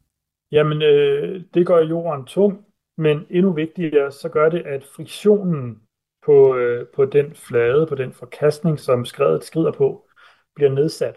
Jamen, 0.52 0.82
øh, 0.82 1.42
det 1.54 1.66
gør 1.66 1.78
jorden 1.78 2.24
tung, 2.24 2.64
men 2.98 3.26
endnu 3.30 3.52
vigtigere, 3.52 4.12
så 4.12 4.28
gør 4.28 4.48
det, 4.48 4.62
at 4.66 4.84
friktionen 4.96 5.78
på, 6.26 6.56
øh, 6.56 6.86
på 6.94 7.04
den 7.04 7.34
flade, 7.34 7.86
på 7.86 7.94
den 7.94 8.12
forkastning, 8.12 8.80
som 8.80 9.04
skredet 9.04 9.44
skrider 9.44 9.72
på, 9.72 10.08
bliver 10.54 10.70
nedsat. 10.70 11.16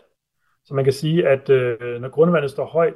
Så 0.65 0.73
man 0.73 0.83
kan 0.83 0.93
sige, 0.93 1.27
at 1.27 1.49
øh, 1.49 2.01
når 2.01 2.09
grundvandet 2.09 2.51
står 2.51 2.65
højt, 2.65 2.93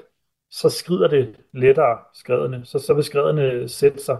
så 0.52 0.70
skrider 0.70 1.08
det 1.08 1.36
lettere 1.54 1.98
skredene, 2.14 2.62
så, 2.66 2.80
så 2.80 2.94
vil 2.94 3.04
skredene 3.04 3.70
sætte 3.70 4.04
sig. 4.04 4.18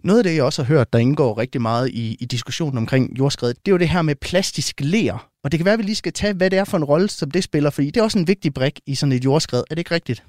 Noget 0.00 0.18
af 0.18 0.24
det, 0.24 0.36
jeg 0.36 0.44
også 0.44 0.62
har 0.62 0.74
hørt, 0.74 0.92
der 0.92 0.98
indgår 0.98 1.38
rigtig 1.38 1.62
meget 1.62 1.88
i, 1.88 2.16
i 2.20 2.24
diskussionen 2.24 2.78
omkring 2.78 3.18
jordskredet, 3.18 3.56
det 3.56 3.68
er 3.68 3.74
jo 3.74 3.78
det 3.78 3.88
her 3.88 4.02
med 4.02 4.14
plastisk 4.14 4.80
ler. 4.80 5.30
Og 5.44 5.52
det 5.52 5.58
kan 5.58 5.64
være, 5.64 5.72
at 5.72 5.78
vi 5.78 5.84
lige 5.84 5.94
skal 5.94 6.12
tage, 6.12 6.34
hvad 6.34 6.50
det 6.50 6.58
er 6.58 6.64
for 6.64 6.76
en 6.76 6.84
rolle, 6.84 7.08
som 7.08 7.30
det 7.30 7.44
spiller, 7.44 7.70
fordi 7.70 7.86
det 7.86 7.96
er 7.96 8.04
også 8.04 8.18
en 8.18 8.28
vigtig 8.28 8.54
brik 8.54 8.80
i 8.86 8.94
sådan 8.94 9.12
et 9.12 9.24
jordskred. 9.24 9.60
Er 9.60 9.74
det 9.74 9.78
ikke 9.78 9.94
rigtigt? 9.94 10.24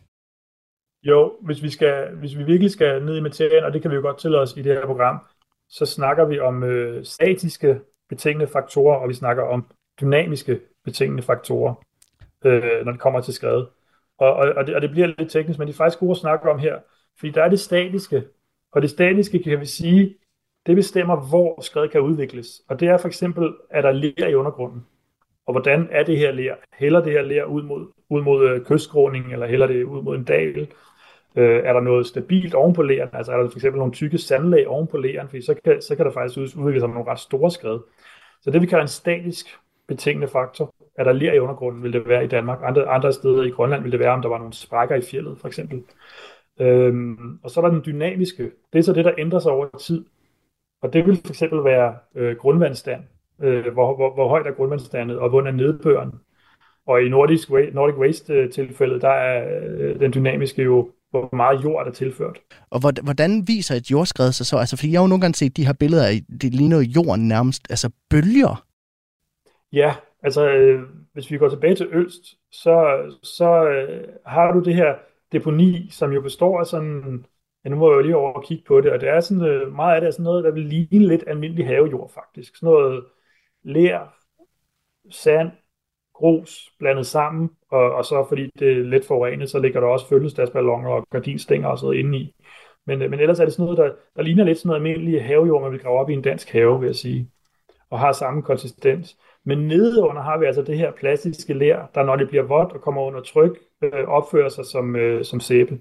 Jo, 1.03 1.33
hvis 1.41 1.63
vi, 1.63 1.69
skal, 1.69 2.15
hvis 2.15 2.37
vi 2.37 2.43
virkelig 2.43 2.71
skal 2.71 3.03
ned 3.05 3.17
i 3.17 3.21
materien, 3.21 3.63
og 3.63 3.73
det 3.73 3.81
kan 3.81 3.91
vi 3.91 3.95
jo 3.95 4.01
godt 4.01 4.19
tillade 4.19 4.41
os 4.41 4.53
i 4.57 4.61
det 4.61 4.73
her 4.75 4.85
program, 4.85 5.19
så 5.69 5.85
snakker 5.85 6.25
vi 6.25 6.39
om 6.39 6.63
øh, 6.63 7.05
statiske 7.05 7.79
betingende 8.09 8.47
faktorer, 8.47 8.95
og 8.95 9.09
vi 9.09 9.13
snakker 9.13 9.43
om 9.43 9.65
dynamiske 10.01 10.59
betingende 10.85 11.23
faktorer, 11.23 11.73
øh, 12.45 12.85
når 12.85 12.91
det 12.91 13.01
kommer 13.01 13.21
til 13.21 13.33
skredet. 13.33 13.67
Og, 14.17 14.33
og, 14.33 14.53
og, 14.57 14.67
det, 14.67 14.75
og 14.75 14.81
det 14.81 14.91
bliver 14.91 15.07
lidt 15.07 15.31
teknisk, 15.31 15.59
men 15.59 15.67
det 15.67 15.73
er 15.73 15.77
faktisk 15.77 15.99
gode 15.99 16.11
at 16.11 16.17
snakke 16.17 16.49
om 16.49 16.59
her. 16.59 16.79
Fordi 17.19 17.31
der 17.31 17.43
er 17.43 17.49
det 17.49 17.59
statiske, 17.59 18.23
og 18.71 18.81
det 18.81 18.89
statiske 18.89 19.43
kan 19.43 19.59
vi 19.59 19.65
sige, 19.65 20.15
det 20.65 20.75
bestemmer, 20.75 21.29
hvor 21.29 21.61
skred 21.61 21.89
kan 21.89 22.01
udvikles. 22.01 22.61
Og 22.69 22.79
det 22.79 22.87
er 22.87 22.97
for 22.97 23.07
eksempel, 23.07 23.53
at 23.69 23.83
der 23.83 23.91
ler 23.91 24.27
i 24.27 24.35
undergrunden. 24.35 24.85
Og 25.45 25.53
hvordan 25.53 25.87
er 25.91 26.03
det 26.03 26.17
her 26.17 26.31
ler? 26.31 26.55
Hælder 26.73 27.03
det 27.03 27.13
her 27.13 27.21
ler 27.21 27.43
ud 27.43 27.63
mod, 27.63 27.87
ud 28.09 28.21
mod 28.21 28.49
øh, 28.49 28.65
kystskråningen, 28.65 29.31
eller 29.31 29.47
hælder 29.47 29.67
det 29.67 29.83
ud 29.83 30.01
mod 30.01 30.15
en 30.15 30.23
dal? 30.23 30.67
Øh, 31.35 31.63
er 31.63 31.73
der 31.73 31.79
noget 31.79 32.07
stabilt 32.07 32.53
oven 32.53 32.73
på 32.73 32.81
leren? 32.81 33.09
Altså 33.13 33.31
er 33.31 33.37
der 33.37 33.49
for 33.49 33.57
eksempel 33.57 33.77
nogle 33.77 33.93
tykke 33.93 34.17
sandlag 34.17 34.67
oven 34.67 34.87
på 34.87 34.97
leren? 34.97 35.27
Fordi 35.27 35.41
så 35.41 35.55
kan, 35.65 35.81
så 35.81 35.95
kan 35.95 36.05
der 36.05 36.11
faktisk 36.11 36.57
udvikle 36.57 36.79
sig 36.79 36.89
nogle 36.89 37.11
ret 37.11 37.19
store 37.19 37.51
skred. 37.51 37.79
Så 38.41 38.51
det 38.51 38.61
vi 38.61 38.65
kalder 38.65 38.81
en 38.81 38.87
statisk 38.87 39.59
betingende 39.87 40.27
faktor, 40.27 40.73
er 40.97 41.03
der 41.03 41.13
ler 41.13 41.33
i 41.33 41.39
undergrunden, 41.39 41.83
vil 41.83 41.93
det 41.93 42.07
være 42.07 42.23
i 42.23 42.27
Danmark. 42.27 42.59
Andre, 42.63 42.87
andre 42.87 43.13
steder 43.13 43.43
i 43.43 43.49
Grønland 43.49 43.83
vil 43.83 43.91
det 43.91 43.99
være, 43.99 44.11
om 44.11 44.21
der 44.21 44.29
var 44.29 44.37
nogle 44.37 44.53
sprækker 44.53 44.95
i 44.95 45.01
fjellet, 45.01 45.37
for 45.37 45.47
eksempel. 45.47 45.83
Øhm, 46.59 47.39
og 47.43 47.51
så 47.51 47.59
er 47.59 47.65
der 47.65 47.71
den 47.71 47.83
dynamiske. 47.85 48.51
Det 48.73 48.79
er 48.79 48.83
så 48.83 48.93
det, 48.93 49.05
der 49.05 49.13
ændrer 49.17 49.39
sig 49.39 49.51
over 49.51 49.67
tid. 49.79 50.05
Og 50.81 50.93
det 50.93 51.05
vil 51.05 51.21
for 51.25 51.29
eksempel 51.29 51.63
være 51.63 51.95
øh, 52.15 52.37
grundvandstand. 52.37 53.03
Øh, 53.41 53.73
hvor, 53.73 53.95
hvor, 53.95 54.13
hvor 54.13 54.27
højt 54.27 54.47
er 54.47 54.51
grundvandstandet, 54.51 55.19
og 55.19 55.29
hvordan 55.29 55.53
er 55.53 55.57
nedbøren. 55.57 56.11
Og 56.87 57.03
i 57.03 57.09
Nordic, 57.09 57.49
Nordic 57.73 57.95
Waste-tilfældet, 57.95 59.01
der 59.01 59.09
er 59.09 59.65
øh, 59.77 59.99
den 59.99 60.13
dynamiske 60.13 60.63
jo, 60.63 60.91
hvor 61.09 61.35
meget 61.35 61.63
jord 61.63 61.85
der 61.85 61.91
er 61.91 61.95
tilført. 61.95 62.39
Og 62.69 62.79
hvordan 63.03 63.47
viser 63.47 63.75
et 63.75 63.91
jordskred 63.91 64.31
sig 64.31 64.45
så? 64.45 64.57
Altså, 64.57 64.77
fordi 64.77 64.91
jeg 64.91 64.99
har 64.99 65.03
jo 65.03 65.07
nogle 65.07 65.21
gange 65.21 65.35
set 65.35 65.57
de 65.57 65.65
her 65.65 65.73
billeder 65.73 66.05
af, 66.07 66.21
det 66.41 66.53
ligner 66.53 66.79
jorden 66.79 67.27
nærmest, 67.27 67.67
altså 67.69 67.89
bølger. 68.09 68.65
Ja, 69.73 69.95
Altså, 70.23 70.49
øh, 70.49 70.83
hvis 71.13 71.31
vi 71.31 71.37
går 71.37 71.49
tilbage 71.49 71.75
til 71.75 71.89
Ølst, 71.91 72.23
så, 72.51 73.05
så 73.23 73.69
øh, 73.69 74.07
har 74.25 74.51
du 74.51 74.59
det 74.59 74.75
her 74.75 74.95
deponi, 75.31 75.89
som 75.91 76.11
jo 76.11 76.21
består 76.21 76.59
af 76.59 76.67
sådan, 76.67 77.25
ja, 77.65 77.69
nu 77.69 77.75
må 77.75 77.89
jeg 77.91 77.97
jo 77.97 78.01
lige 78.01 78.15
over 78.15 78.33
og 78.33 78.43
kigge 78.43 78.63
på 78.67 78.81
det, 78.81 78.91
og 78.91 79.01
det 79.01 79.09
er 79.09 79.19
sådan, 79.19 79.45
øh, 79.45 79.73
meget 79.75 79.95
af 79.95 80.01
det 80.01 80.07
er 80.07 80.11
sådan 80.11 80.23
noget, 80.23 80.43
der 80.43 80.51
vil 80.51 80.65
ligne 80.65 81.07
lidt 81.07 81.23
almindelig 81.27 81.67
havejord 81.67 82.11
faktisk. 82.13 82.55
Sådan 82.55 82.73
noget 82.73 83.05
ler, 83.63 83.99
sand, 85.11 85.51
grus 86.13 86.69
blandet 86.79 87.05
sammen, 87.05 87.49
og, 87.71 87.93
og 87.93 88.05
så 88.05 88.25
fordi 88.29 88.51
det 88.59 88.71
er 88.71 88.83
let 88.83 89.05
forurenet, 89.05 89.49
så 89.49 89.59
ligger 89.59 89.79
der 89.79 89.87
også 89.87 90.07
følgestadsballoner 90.09 90.89
og 90.89 91.07
gardinstænger 91.09 91.69
og 91.69 91.77
sådan 91.77 91.85
noget 91.85 91.99
indeni. 91.99 92.35
Men, 92.85 93.01
øh, 93.01 93.09
men 93.09 93.19
ellers 93.19 93.39
er 93.39 93.45
det 93.45 93.53
sådan 93.53 93.63
noget, 93.63 93.77
der, 93.77 93.95
der 94.15 94.21
ligner 94.21 94.43
lidt 94.43 94.57
sådan 94.57 94.67
noget 94.67 94.79
almindelig 94.79 95.25
havejord, 95.25 95.61
man 95.61 95.71
vil 95.71 95.79
grave 95.79 95.99
op 95.99 96.09
i 96.09 96.13
en 96.13 96.21
dansk 96.21 96.49
have, 96.49 96.79
vil 96.79 96.87
jeg 96.87 96.95
sige, 96.95 97.31
og 97.89 97.99
har 97.99 98.11
samme 98.11 98.41
konsistens. 98.41 99.17
Men 99.47 99.67
nedenunder 99.67 100.21
har 100.21 100.37
vi 100.37 100.45
altså 100.45 100.61
det 100.61 100.77
her 100.77 100.91
plastiske 100.91 101.53
ler, 101.53 101.87
der 101.95 102.03
når 102.03 102.15
det 102.15 102.29
bliver 102.29 102.43
vådt 102.43 102.71
og 102.71 102.81
kommer 102.81 103.01
under 103.01 103.21
tryk, 103.21 103.59
øh, 103.81 104.07
opfører 104.07 104.49
sig 104.49 104.65
som, 104.65 104.95
øh, 104.95 105.25
som 105.25 105.39
sæbe. 105.39 105.79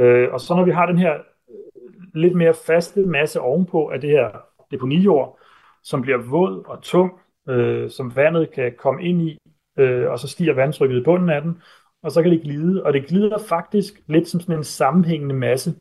Øh, 0.00 0.32
og 0.32 0.40
så 0.40 0.54
når 0.54 0.64
vi 0.64 0.70
har 0.70 0.86
den 0.86 0.98
her 0.98 1.14
øh, 1.14 2.14
lidt 2.14 2.34
mere 2.34 2.54
faste 2.54 3.00
masse 3.00 3.40
ovenpå 3.40 3.88
af 3.88 4.00
det 4.00 4.10
her 4.10 4.30
deponijord, 4.70 5.38
som 5.82 6.02
bliver 6.02 6.18
våd 6.18 6.64
og 6.66 6.82
tung, 6.82 7.12
øh, 7.48 7.90
som 7.90 8.16
vandet 8.16 8.50
kan 8.52 8.72
komme 8.78 9.02
ind 9.02 9.22
i, 9.22 9.38
øh, 9.78 10.10
og 10.10 10.18
så 10.18 10.28
stiger 10.28 10.54
vandtrykket 10.54 11.00
i 11.00 11.04
bunden 11.04 11.30
af 11.30 11.42
den, 11.42 11.62
og 12.02 12.12
så 12.12 12.22
kan 12.22 12.30
det 12.30 12.42
glide, 12.42 12.84
og 12.84 12.92
det 12.92 13.06
glider 13.06 13.38
faktisk 13.38 14.02
lidt 14.06 14.28
som 14.28 14.40
sådan 14.40 14.56
en 14.56 14.64
sammenhængende 14.64 15.34
masse. 15.34 15.74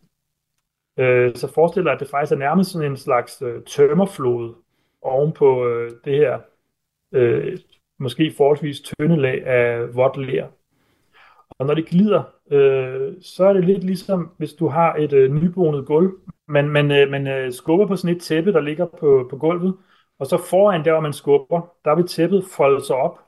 Øh, 0.99 1.35
så 1.35 1.53
forestil 1.53 1.83
dig, 1.83 1.91
at 1.91 1.99
det 1.99 2.09
faktisk 2.09 2.31
er 2.31 2.37
nærmest 2.37 2.71
sådan 2.71 2.91
en 2.91 2.97
slags 2.97 3.41
øh, 3.41 3.63
tømmerflod 3.63 4.55
oven 5.01 5.31
på 5.31 5.67
øh, 5.67 5.91
det 6.05 6.17
her 6.17 6.39
øh, 7.15 7.57
måske 7.99 8.33
forholdsvis 8.37 8.81
tynde 8.81 9.17
lag 9.21 9.45
af 9.47 9.95
vådt 9.95 10.17
ler. 10.17 10.47
Og 11.49 11.65
når 11.65 11.73
det 11.73 11.85
glider, 11.85 12.23
øh, 12.51 13.13
så 13.21 13.45
er 13.45 13.53
det 13.53 13.65
lidt 13.65 13.83
ligesom, 13.83 14.31
hvis 14.37 14.53
du 14.53 14.67
har 14.67 14.95
et 14.95 15.13
øh, 15.13 15.31
nybonet 15.33 15.85
gulv. 15.85 16.11
Man, 16.47 16.69
man, 16.69 16.91
øh, 16.91 17.09
man 17.09 17.27
øh, 17.27 17.51
skubber 17.51 17.87
på 17.87 17.95
sådan 17.95 18.15
et 18.15 18.21
tæppe, 18.21 18.53
der 18.53 18.59
ligger 18.59 18.85
på, 18.85 19.27
på 19.29 19.37
gulvet, 19.37 19.77
og 20.19 20.27
så 20.27 20.37
foran 20.37 20.85
der, 20.85 20.91
hvor 20.91 21.01
man 21.01 21.13
skubber, 21.13 21.61
der 21.85 21.95
vil 21.95 22.07
tæppet 22.07 22.43
folde 22.57 22.85
sig 22.85 22.95
op. 22.95 23.19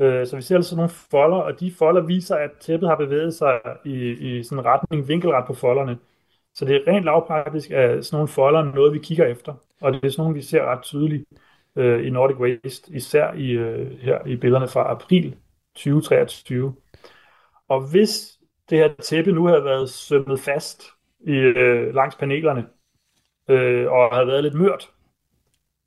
Øh, 0.00 0.26
så 0.26 0.36
vi 0.36 0.42
ser 0.42 0.56
altså 0.56 0.76
nogle 0.76 0.90
folder, 0.90 1.36
og 1.36 1.60
de 1.60 1.72
folder 1.78 2.00
viser, 2.02 2.36
at 2.36 2.50
tæppet 2.60 2.88
har 2.88 2.96
bevæget 2.96 3.34
sig 3.34 3.60
i, 3.84 4.10
i 4.10 4.42
sådan 4.42 4.58
en 4.58 4.64
retning, 4.64 5.08
vinkelret 5.08 5.46
på 5.46 5.54
folderne. 5.54 5.98
Så 6.54 6.64
det 6.64 6.76
er 6.76 6.92
rent 6.92 7.04
lavpraktisk, 7.04 7.70
at 7.70 8.04
sådan 8.06 8.16
nogle 8.16 8.28
folder 8.28 8.60
er 8.60 8.74
noget, 8.74 8.92
vi 8.92 8.98
kigger 8.98 9.26
efter. 9.26 9.54
Og 9.80 9.92
det 9.92 10.04
er 10.04 10.08
sådan 10.10 10.22
nogle, 10.22 10.34
vi 10.34 10.42
ser 10.42 10.64
ret 10.64 10.82
tydeligt 10.82 11.24
øh, 11.76 12.06
i 12.06 12.10
Nordic 12.10 12.36
Waste, 12.36 12.92
især 12.92 13.32
i, 13.32 13.50
øh, 13.50 13.98
her 13.98 14.26
i 14.26 14.36
billederne 14.36 14.68
fra 14.68 14.90
april 14.90 15.36
2023. 15.74 16.74
Og 17.68 17.80
hvis 17.90 18.38
det 18.70 18.78
her 18.78 18.94
tæppe 19.02 19.32
nu 19.32 19.46
havde 19.46 19.64
været 19.64 19.90
sømmet 19.90 20.40
fast 20.40 20.84
i, 21.20 21.32
øh, 21.32 21.94
langs 21.94 22.16
panelerne, 22.16 22.66
øh, 23.48 23.92
og 23.92 24.14
havde 24.14 24.26
været 24.26 24.42
lidt 24.42 24.54
mørt, 24.54 24.90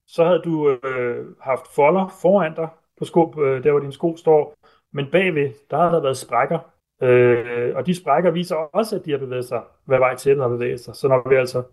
så 0.08 0.26
havde 0.26 0.42
du 0.46 0.70
øh, 0.70 1.26
haft 1.42 1.68
folder 1.76 2.08
foran 2.22 2.56
dig, 2.56 2.68
på 2.98 3.06
sko, 3.06 3.42
øh, 3.42 3.64
der 3.64 3.72
hvor 3.72 3.80
din 3.80 3.92
sko 3.92 4.18
står, 4.18 4.56
men 4.92 5.12
bagved, 5.12 5.54
der 5.70 5.78
har 5.78 5.92
der 5.92 6.02
været 6.02 6.18
sprækker, 6.18 6.60
øh, 7.02 7.76
og 7.76 7.86
de 7.86 7.96
sprækker 7.96 8.32
viser 8.32 8.56
også, 8.56 8.96
at 8.96 9.06
de 9.06 9.12
har 9.12 9.18
bevæget 9.18 9.46
sig, 9.46 9.64
hvad 9.86 10.00
vej 10.00 10.16
tæppet 10.16 10.44
har 10.44 10.50
bevæget 10.50 10.80
sig. 10.80 10.96
Så 10.96 11.08
når 11.08 11.30
vi 11.30 11.36
altså 11.36 11.64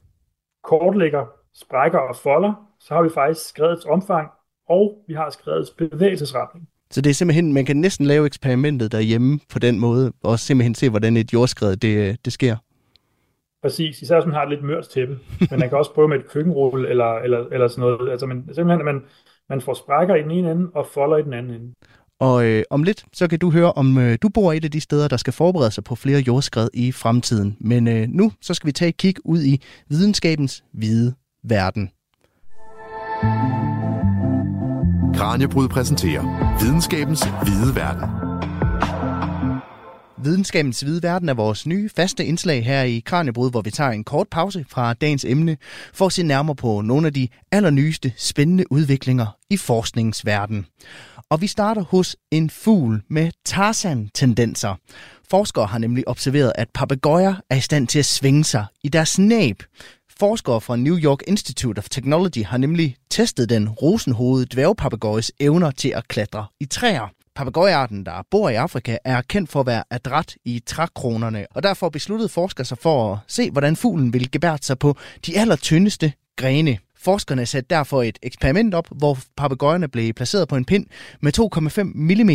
kortlægger 0.63 1.27
sprækker 1.55 1.99
og 1.99 2.17
folder, 2.17 2.53
så 2.81 2.95
har 2.95 3.03
vi 3.03 3.09
faktisk 3.15 3.49
skrevet 3.49 3.85
omfang, 3.85 4.29
og 4.69 5.05
vi 5.09 5.15
har 5.15 5.31
skrevet 5.31 5.69
bevægelsesretning. 5.79 6.69
Så 6.91 7.01
det 7.01 7.11
er 7.11 7.15
simpelthen, 7.15 7.53
man 7.53 7.65
kan 7.65 7.77
næsten 7.77 8.07
lave 8.07 8.27
eksperimentet 8.27 8.93
derhjemme 8.93 9.41
på 9.53 9.59
den 9.59 9.79
måde, 9.79 10.13
og 10.23 10.39
simpelthen 10.39 10.75
se, 10.75 10.91
hvordan 10.91 11.17
et 11.17 11.33
jordskred 11.33 11.77
det, 11.77 12.25
det 12.25 12.33
sker. 12.33 12.57
Præcis, 13.63 14.03
især 14.03 14.17
hvis 14.17 14.27
man 14.27 14.35
har 14.35 14.43
et 14.43 14.51
lidt 14.51 14.65
mørt 14.65 14.89
tæppe. 14.89 15.19
Men 15.51 15.59
man 15.61 15.69
kan 15.69 15.79
også 15.79 15.95
prøve 15.95 16.09
med 16.09 16.19
et 16.19 16.29
køkkenrulle 16.29 16.89
eller, 16.89 17.15
eller, 17.15 17.39
eller 17.53 17.69
sådan 17.69 17.81
noget. 17.83 18.11
Altså 18.11 18.27
man, 18.27 18.37
simpelthen, 18.55 18.81
at 18.89 18.95
man, 18.95 19.03
man 19.49 19.61
får 19.61 19.75
sprækker 19.75 20.15
i 20.15 20.23
den 20.23 20.31
ene 20.31 20.51
ende 20.51 20.71
og 20.75 20.87
folder 20.95 21.17
i 21.17 21.23
den 21.23 21.33
anden 21.33 21.55
ende. 21.55 21.75
Og 22.21 22.47
øh, 22.47 22.63
om 22.71 22.83
lidt, 22.83 23.05
så 23.13 23.29
kan 23.29 23.39
du 23.39 23.51
høre, 23.51 23.73
om 23.73 23.99
øh, 23.99 24.19
du 24.23 24.29
bor 24.29 24.53
et 24.53 24.65
af 24.65 24.71
de 24.71 24.81
steder, 24.81 25.09
der 25.09 25.17
skal 25.17 25.33
forberede 25.33 25.71
sig 25.71 25.85
på 25.85 25.95
flere 25.95 26.21
jordskred 26.21 26.69
i 26.75 26.93
fremtiden. 26.93 27.57
Men 27.61 27.89
øh, 27.89 28.09
nu, 28.09 28.33
så 28.41 28.55
skal 28.55 28.67
vi 28.67 28.73
tage 28.73 28.89
et 28.89 28.97
kig 28.97 29.15
ud 29.25 29.43
i 29.43 29.63
videnskabens 29.89 30.65
hvide 30.73 31.15
verden. 31.45 31.91
Kranjebrud 35.15 35.69
præsenterer 35.69 36.59
videnskabens 36.61 37.25
hvide 37.43 37.75
verden. 37.75 38.31
Videnskabens 40.25 40.81
hvide 40.81 41.03
verden 41.03 41.29
er 41.29 41.35
vores 41.35 41.67
nye 41.67 41.91
faste 41.97 42.25
indslag 42.25 42.65
her 42.65 42.83
i 42.83 43.03
Kranjebrud, 43.07 43.51
hvor 43.51 43.61
vi 43.61 43.71
tager 43.71 43.91
en 43.91 44.05
kort 44.05 44.29
pause 44.31 44.65
fra 44.69 44.95
dagens 44.95 45.25
emne 45.25 45.57
for 45.93 46.07
at 46.07 46.13
se 46.13 46.23
nærmere 46.23 46.57
på 46.57 46.81
nogle 46.81 47.07
af 47.07 47.15
de 47.15 47.29
allernyeste 47.53 48.13
spændende 48.17 48.73
udviklinger 48.73 49.37
i 49.51 49.57
forskningsverdenen. 49.57 50.67
Og 51.31 51.41
vi 51.41 51.47
starter 51.47 51.83
hos 51.83 52.17
en 52.31 52.51
fugl 52.51 53.03
med 53.11 53.31
Tarzan-tendenser. 53.45 54.75
Forskere 55.31 55.67
har 55.67 55.79
nemlig 55.79 56.09
observeret, 56.09 56.53
at 56.55 56.69
papegøjer 56.75 57.35
er 57.51 57.57
i 57.57 57.61
stand 57.61 57.89
til 57.89 57.99
at 57.99 58.07
svinge 58.07 58.45
sig 58.45 58.65
i 58.85 58.89
deres 58.89 59.19
næb. 59.19 59.63
Forskere 60.21 60.61
fra 60.61 60.77
New 60.77 60.99
York 60.99 61.19
Institute 61.27 61.79
of 61.79 61.89
Technology 61.89 62.45
har 62.45 62.59
nemlig 62.59 62.97
testet 63.11 63.49
den 63.49 63.69
rosenhovedede 63.69 64.47
dværgpapegøjes 64.55 65.33
evner 65.41 65.71
til 65.71 65.89
at 65.89 66.09
klatre 66.09 66.47
i 66.61 66.65
træer. 66.65 67.13
Papagøjarten, 67.35 68.07
der 68.07 68.23
bor 68.31 68.49
i 68.49 68.55
Afrika, 68.55 68.99
er 69.05 69.23
kendt 69.23 69.51
for 69.51 69.61
at 69.61 69.67
være 69.67 69.85
adræt 69.91 70.37
i 70.45 70.63
trækronerne, 70.67 71.47
og 71.51 71.63
derfor 71.63 71.89
besluttede 71.89 72.29
forskere 72.29 72.65
sig 72.65 72.79
for 72.79 73.13
at 73.13 73.19
se, 73.29 73.51
hvordan 73.51 73.77
fuglen 73.77 74.13
ville 74.13 74.29
gebært 74.33 74.65
sig 74.65 74.79
på 74.79 74.97
de 75.27 75.39
allertyndeste 75.39 76.13
grene. 76.37 76.79
Forskerne 76.97 77.47
satte 77.47 77.67
derfor 77.71 78.03
et 78.03 78.19
eksperiment 78.23 78.75
op, 78.75 78.89
hvor 78.91 79.19
papegøjerne 79.37 79.89
blev 79.89 80.13
placeret 80.13 80.49
på 80.49 80.57
en 80.57 80.65
pind 80.65 80.87
med 81.21 81.33
2,5 81.39 81.83
mm 81.95 82.31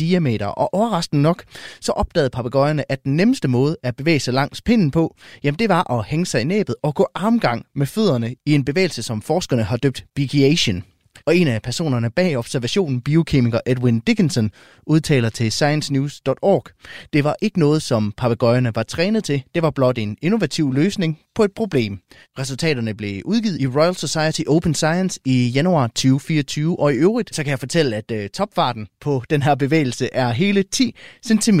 diameter. 0.00 0.46
Og 0.46 0.74
overraskende 0.74 1.22
nok, 1.22 1.44
så 1.80 1.92
opdagede 1.92 2.30
papegøjerne, 2.30 2.92
at 2.92 3.04
den 3.04 3.16
nemmeste 3.16 3.48
måde 3.48 3.76
at 3.82 3.96
bevæge 3.96 4.20
sig 4.20 4.34
langs 4.34 4.62
pinden 4.62 4.90
på, 4.90 5.16
jamen 5.42 5.58
det 5.58 5.68
var 5.68 5.92
at 5.92 6.04
hænge 6.04 6.26
sig 6.26 6.40
i 6.40 6.44
næbet 6.44 6.74
og 6.82 6.94
gå 6.94 7.08
armgang 7.14 7.66
med 7.74 7.86
fødderne 7.86 8.34
i 8.46 8.54
en 8.54 8.64
bevægelse, 8.64 9.02
som 9.02 9.22
forskerne 9.22 9.62
har 9.62 9.76
døbt 9.76 10.04
bigiation. 10.14 10.84
Og 11.26 11.36
en 11.36 11.48
af 11.48 11.62
personerne 11.62 12.10
bag 12.10 12.36
observationen, 12.36 13.00
biokemiker 13.00 13.60
Edwin 13.66 14.00
Dickinson, 14.00 14.50
udtaler 14.86 15.28
til 15.28 15.52
sciencenews.org. 15.52 16.64
Det 17.12 17.24
var 17.24 17.36
ikke 17.42 17.58
noget, 17.58 17.82
som 17.82 18.12
papegøjerne 18.16 18.74
var 18.74 18.82
trænet 18.82 19.24
til. 19.24 19.42
Det 19.54 19.62
var 19.62 19.70
blot 19.70 19.98
en 19.98 20.16
innovativ 20.22 20.72
løsning 20.72 21.18
på 21.34 21.44
et 21.44 21.52
problem. 21.56 21.98
Resultaterne 22.38 22.94
blev 22.94 23.22
udgivet 23.24 23.60
i 23.60 23.66
Royal 23.66 23.94
Society 23.94 24.40
Open 24.48 24.74
Science 24.74 25.20
i 25.24 25.48
januar 25.48 25.86
2024, 25.86 26.80
og 26.80 26.92
i 26.92 26.96
øvrigt 26.96 27.34
så 27.34 27.42
kan 27.42 27.50
jeg 27.50 27.58
fortælle, 27.58 27.96
at 27.96 28.10
øh, 28.10 28.28
topfarten 28.28 28.86
på 29.00 29.22
den 29.30 29.42
her 29.42 29.54
bevægelse 29.54 30.08
er 30.12 30.30
hele 30.30 30.62
10 30.62 30.96
cm 31.26 31.60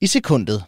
i 0.00 0.06
sekundet. 0.06 0.64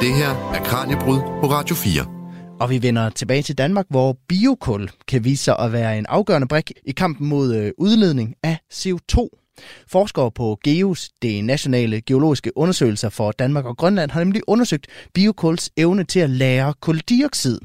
Det 0.00 0.14
her 0.14 0.52
er 0.54 0.64
Kranjebrud 0.64 1.18
på 1.18 1.46
Radio 1.50 1.74
4. 1.74 2.19
Og 2.60 2.70
vi 2.70 2.82
vender 2.82 3.10
tilbage 3.10 3.42
til 3.42 3.58
Danmark, 3.58 3.86
hvor 3.88 4.18
biokul 4.28 4.90
kan 5.08 5.24
vise 5.24 5.44
sig 5.44 5.58
at 5.58 5.72
være 5.72 5.98
en 5.98 6.06
afgørende 6.08 6.48
brik 6.48 6.72
i 6.84 6.92
kampen 6.92 7.28
mod 7.28 7.54
øh, 7.54 7.72
udledning 7.78 8.34
af 8.42 8.58
CO2. 8.74 9.28
Forskere 9.88 10.30
på 10.30 10.58
GEOS, 10.64 11.08
det 11.22 11.44
nationale 11.44 12.00
geologiske 12.00 12.56
undersøgelser 12.56 13.08
for 13.08 13.32
Danmark 13.32 13.64
og 13.64 13.76
Grønland, 13.76 14.10
har 14.10 14.20
nemlig 14.20 14.42
undersøgt 14.46 14.86
biokuls 15.14 15.70
evne 15.76 16.04
til 16.04 16.20
at 16.20 16.30
lære 16.30 16.74
kuldioxid. 16.80 17.60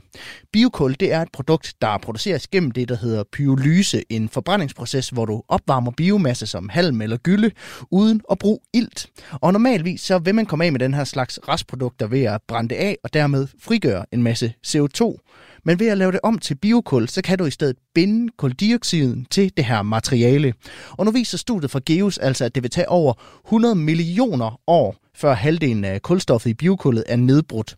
Biokul 0.55 0.95
det 0.99 1.13
er 1.13 1.21
et 1.21 1.31
produkt, 1.33 1.73
der 1.81 1.97
produceres 1.97 2.47
gennem 2.47 2.71
det, 2.71 2.89
der 2.89 2.95
hedder 2.95 3.23
pyrolyse, 3.31 4.03
en 4.09 4.29
forbrændingsproces, 4.29 5.09
hvor 5.09 5.25
du 5.25 5.43
opvarmer 5.47 5.91
biomasse 5.91 6.45
som 6.45 6.69
halm 6.69 7.01
eller 7.01 7.17
gylde, 7.17 7.51
uden 7.91 8.21
at 8.31 8.39
bruge 8.39 8.59
ilt. 8.73 9.07
Og 9.31 9.53
normalvis 9.53 10.01
så 10.01 10.19
vil 10.19 10.35
man 10.35 10.45
komme 10.45 10.65
af 10.65 10.71
med 10.71 10.79
den 10.79 10.93
her 10.93 11.03
slags 11.03 11.39
restprodukter 11.47 12.07
ved 12.07 12.23
at 12.23 12.41
brænde 12.47 12.69
det 12.69 12.75
af 12.75 12.97
og 13.03 13.13
dermed 13.13 13.47
frigøre 13.59 14.05
en 14.11 14.23
masse 14.23 14.53
CO2. 14.67 15.17
Men 15.65 15.79
ved 15.79 15.87
at 15.87 15.97
lave 15.97 16.11
det 16.11 16.19
om 16.23 16.39
til 16.39 16.55
biokul, 16.55 17.09
så 17.09 17.21
kan 17.21 17.37
du 17.37 17.45
i 17.45 17.51
stedet 17.51 17.75
binde 17.95 18.31
kuldioxiden 18.37 19.25
til 19.31 19.51
det 19.57 19.65
her 19.65 19.81
materiale. 19.81 20.53
Og 20.91 21.05
nu 21.05 21.11
viser 21.11 21.37
studiet 21.37 21.71
fra 21.71 21.81
Geos 21.85 22.17
altså, 22.17 22.45
at 22.45 22.55
det 22.55 22.63
vil 22.63 22.71
tage 22.71 22.89
over 22.89 23.13
100 23.45 23.75
millioner 23.75 24.59
år, 24.67 24.95
før 25.15 25.33
halvdelen 25.33 25.85
af 25.85 26.01
kulstoffet 26.01 26.49
i 26.49 26.53
biokullet 26.53 27.03
er 27.07 27.15
nedbrudt. 27.15 27.75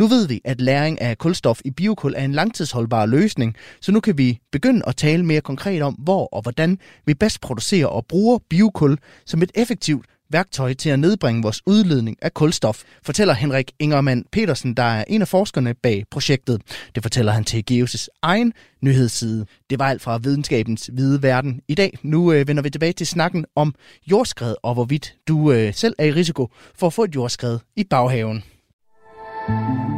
Nu 0.00 0.06
ved 0.06 0.28
vi, 0.28 0.40
at 0.44 0.60
læring 0.60 1.00
af 1.00 1.18
kulstof 1.18 1.60
i 1.64 1.70
biokul 1.70 2.14
er 2.16 2.24
en 2.24 2.32
langtidsholdbar 2.32 3.06
løsning, 3.06 3.56
så 3.80 3.92
nu 3.92 4.00
kan 4.00 4.18
vi 4.18 4.38
begynde 4.52 4.82
at 4.86 4.96
tale 4.96 5.24
mere 5.24 5.40
konkret 5.40 5.82
om, 5.82 5.94
hvor 5.94 6.26
og 6.34 6.42
hvordan 6.42 6.78
vi 7.06 7.14
bedst 7.14 7.40
producerer 7.40 7.86
og 7.86 8.06
bruger 8.06 8.38
biokul 8.50 8.98
som 9.26 9.42
et 9.42 9.50
effektivt 9.54 10.06
værktøj 10.30 10.74
til 10.74 10.90
at 10.90 10.98
nedbringe 10.98 11.42
vores 11.42 11.62
udledning 11.66 12.16
af 12.22 12.34
kulstof, 12.34 12.82
fortæller 13.02 13.34
Henrik 13.34 13.72
Ingermann 13.78 14.24
Petersen, 14.32 14.74
der 14.74 14.82
er 14.82 15.04
en 15.08 15.22
af 15.22 15.28
forskerne 15.28 15.74
bag 15.74 16.04
projektet. 16.10 16.62
Det 16.94 17.02
fortæller 17.02 17.32
han 17.32 17.44
til 17.44 17.64
Geos' 17.70 18.06
egen 18.22 18.52
nyhedsside. 18.82 19.46
Det 19.70 19.78
var 19.78 19.88
alt 19.88 20.02
fra 20.02 20.18
videnskabens 20.18 20.90
hvide 20.92 21.22
verden 21.22 21.60
i 21.68 21.74
dag. 21.74 21.98
Nu 22.02 22.32
øh, 22.32 22.48
vender 22.48 22.62
vi 22.62 22.70
tilbage 22.70 22.92
til 22.92 23.06
snakken 23.06 23.44
om 23.56 23.74
jordskred 24.10 24.54
og 24.62 24.74
hvorvidt 24.74 25.14
du 25.28 25.52
øh, 25.52 25.74
selv 25.74 25.94
er 25.98 26.04
i 26.04 26.12
risiko 26.12 26.48
for 26.74 26.86
at 26.86 26.92
få 26.92 27.04
et 27.04 27.14
jordskred 27.14 27.58
i 27.76 27.84
baghaven. 27.84 28.42
Du 29.50 29.89